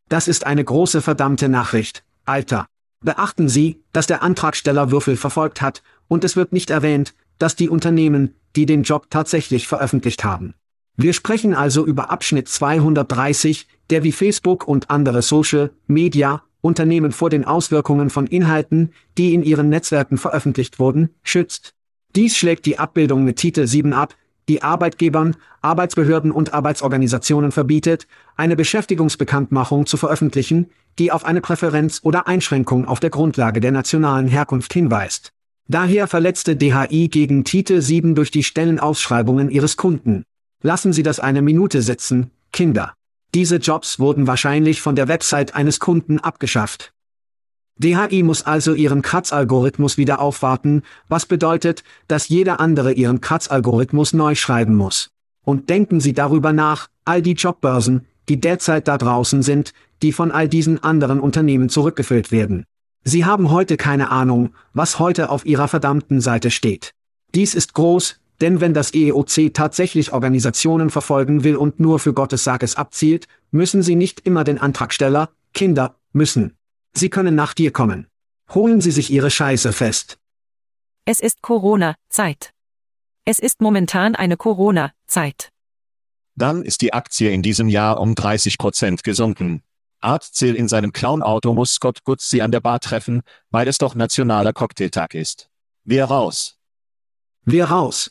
Das 0.08 0.28
ist 0.28 0.46
eine 0.46 0.64
große 0.64 1.00
verdammte 1.00 1.48
Nachricht, 1.48 2.04
Alter. 2.24 2.66
Beachten 3.00 3.48
Sie, 3.48 3.82
dass 3.92 4.06
der 4.06 4.22
Antragsteller 4.22 4.90
Würfel 4.90 5.16
verfolgt 5.16 5.60
hat, 5.60 5.82
und 6.06 6.22
es 6.22 6.36
wird 6.36 6.52
nicht 6.52 6.70
erwähnt, 6.70 7.14
dass 7.38 7.56
die 7.56 7.68
Unternehmen, 7.68 8.36
die 8.54 8.66
den 8.66 8.82
Job 8.82 9.08
tatsächlich 9.10 9.66
veröffentlicht 9.66 10.22
haben. 10.22 10.54
Wir 10.96 11.14
sprechen 11.14 11.54
also 11.54 11.86
über 11.86 12.10
Abschnitt 12.10 12.48
230, 12.48 13.66
der 13.90 14.04
wie 14.04 14.12
Facebook 14.12 14.68
und 14.68 14.90
andere 14.90 15.22
Social 15.22 15.70
Media 15.86 16.42
Unternehmen 16.62 17.12
vor 17.12 17.28
den 17.28 17.44
Auswirkungen 17.44 18.08
von 18.08 18.26
Inhalten, 18.26 18.92
die 19.18 19.34
in 19.34 19.42
ihren 19.42 19.68
Netzwerken 19.68 20.16
veröffentlicht 20.16 20.78
wurden, 20.78 21.10
schützt. 21.22 21.74
Dies 22.16 22.36
schlägt 22.36 22.64
die 22.64 22.78
Abbildung 22.78 23.24
mit 23.24 23.36
Titel 23.36 23.66
7 23.66 23.92
ab, 23.92 24.14
die 24.48 24.62
Arbeitgebern, 24.62 25.36
Arbeitsbehörden 25.60 26.32
und 26.32 26.54
Arbeitsorganisationen 26.54 27.52
verbietet, 27.52 28.06
eine 28.36 28.56
Beschäftigungsbekanntmachung 28.56 29.86
zu 29.86 29.96
veröffentlichen, 29.96 30.70
die 30.98 31.12
auf 31.12 31.24
eine 31.24 31.40
Präferenz 31.40 32.00
oder 32.02 32.26
Einschränkung 32.26 32.86
auf 32.86 33.00
der 33.00 33.10
Grundlage 33.10 33.60
der 33.60 33.72
nationalen 33.72 34.28
Herkunft 34.28 34.72
hinweist. 34.72 35.30
Daher 35.68 36.06
verletzte 36.06 36.56
DHI 36.56 37.08
gegen 37.08 37.44
Titel 37.44 37.80
7 37.80 38.14
durch 38.14 38.30
die 38.30 38.42
Stellenausschreibungen 38.42 39.50
ihres 39.50 39.76
Kunden. 39.76 40.24
Lassen 40.60 40.92
Sie 40.92 41.02
das 41.02 41.18
eine 41.18 41.42
Minute 41.42 41.82
sitzen, 41.82 42.30
Kinder. 42.52 42.94
Diese 43.34 43.56
Jobs 43.56 43.98
wurden 43.98 44.26
wahrscheinlich 44.26 44.82
von 44.82 44.94
der 44.94 45.08
Website 45.08 45.54
eines 45.54 45.80
Kunden 45.80 46.18
abgeschafft. 46.18 46.92
DHI 47.78 48.22
muss 48.22 48.42
also 48.42 48.74
ihren 48.74 49.00
Kratzalgorithmus 49.00 49.96
wieder 49.96 50.20
aufwarten, 50.20 50.82
was 51.08 51.24
bedeutet, 51.24 51.82
dass 52.06 52.28
jeder 52.28 52.60
andere 52.60 52.92
ihren 52.92 53.22
Kratzalgorithmus 53.22 54.12
neu 54.12 54.34
schreiben 54.34 54.76
muss. 54.76 55.10
Und 55.44 55.70
denken 55.70 55.98
Sie 56.00 56.12
darüber 56.12 56.52
nach, 56.52 56.88
all 57.04 57.22
die 57.22 57.32
Jobbörsen, 57.32 58.06
die 58.28 58.38
derzeit 58.38 58.86
da 58.86 58.98
draußen 58.98 59.42
sind, 59.42 59.72
die 60.02 60.12
von 60.12 60.30
all 60.30 60.48
diesen 60.48 60.82
anderen 60.82 61.18
Unternehmen 61.18 61.70
zurückgefüllt 61.70 62.30
werden. 62.30 62.64
Sie 63.02 63.24
haben 63.24 63.50
heute 63.50 63.76
keine 63.76 64.10
Ahnung, 64.10 64.50
was 64.74 64.98
heute 64.98 65.30
auf 65.30 65.44
Ihrer 65.46 65.66
verdammten 65.66 66.20
Seite 66.20 66.50
steht. 66.50 66.92
Dies 67.34 67.54
ist 67.54 67.74
groß, 67.74 68.20
denn 68.40 68.60
wenn 68.60 68.74
das 68.74 68.94
EEOC 68.94 69.52
tatsächlich 69.54 70.12
Organisationen 70.12 70.90
verfolgen 70.90 71.44
will 71.44 71.56
und 71.56 71.78
nur 71.78 71.98
für 71.98 72.12
Gottes 72.12 72.44
Sages 72.44 72.76
abzielt, 72.76 73.28
müssen 73.50 73.82
sie 73.82 73.94
nicht 73.94 74.20
immer 74.26 74.44
den 74.44 74.58
Antragsteller, 74.58 75.30
Kinder, 75.54 75.96
müssen. 76.12 76.56
Sie 76.94 77.10
können 77.10 77.34
nach 77.34 77.54
dir 77.54 77.72
kommen. 77.72 78.08
Holen 78.54 78.80
Sie 78.80 78.90
sich 78.90 79.10
Ihre 79.10 79.30
Scheiße 79.30 79.72
fest. 79.72 80.18
Es 81.04 81.20
ist 81.20 81.40
Corona-Zeit. 81.42 82.50
Es 83.24 83.38
ist 83.38 83.60
momentan 83.60 84.14
eine 84.14 84.36
Corona-Zeit. 84.36 85.50
Dann 86.34 86.62
ist 86.62 86.80
die 86.80 86.92
Aktie 86.92 87.30
in 87.30 87.42
diesem 87.42 87.68
Jahr 87.68 88.00
um 88.00 88.14
30 88.14 88.58
Prozent 88.58 89.04
gesunken. 89.04 89.62
Art 90.00 90.24
Zill 90.24 90.56
in 90.56 90.68
seinem 90.68 90.92
Clown-Auto 90.92 91.54
muss 91.54 91.74
Scott 91.74 92.04
Goodsey 92.04 92.40
an 92.40 92.50
der 92.50 92.60
Bar 92.60 92.80
treffen, 92.80 93.22
weil 93.50 93.68
es 93.68 93.78
doch 93.78 93.94
nationaler 93.94 94.52
Cocktailtag 94.52 95.14
ist. 95.14 95.48
Wir 95.84 96.04
raus. 96.04 96.58
Wir 97.44 97.66
raus. 97.66 98.10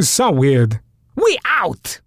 So 0.00 0.30
weird. 0.30 0.78
We 1.16 1.38
out! 1.44 2.00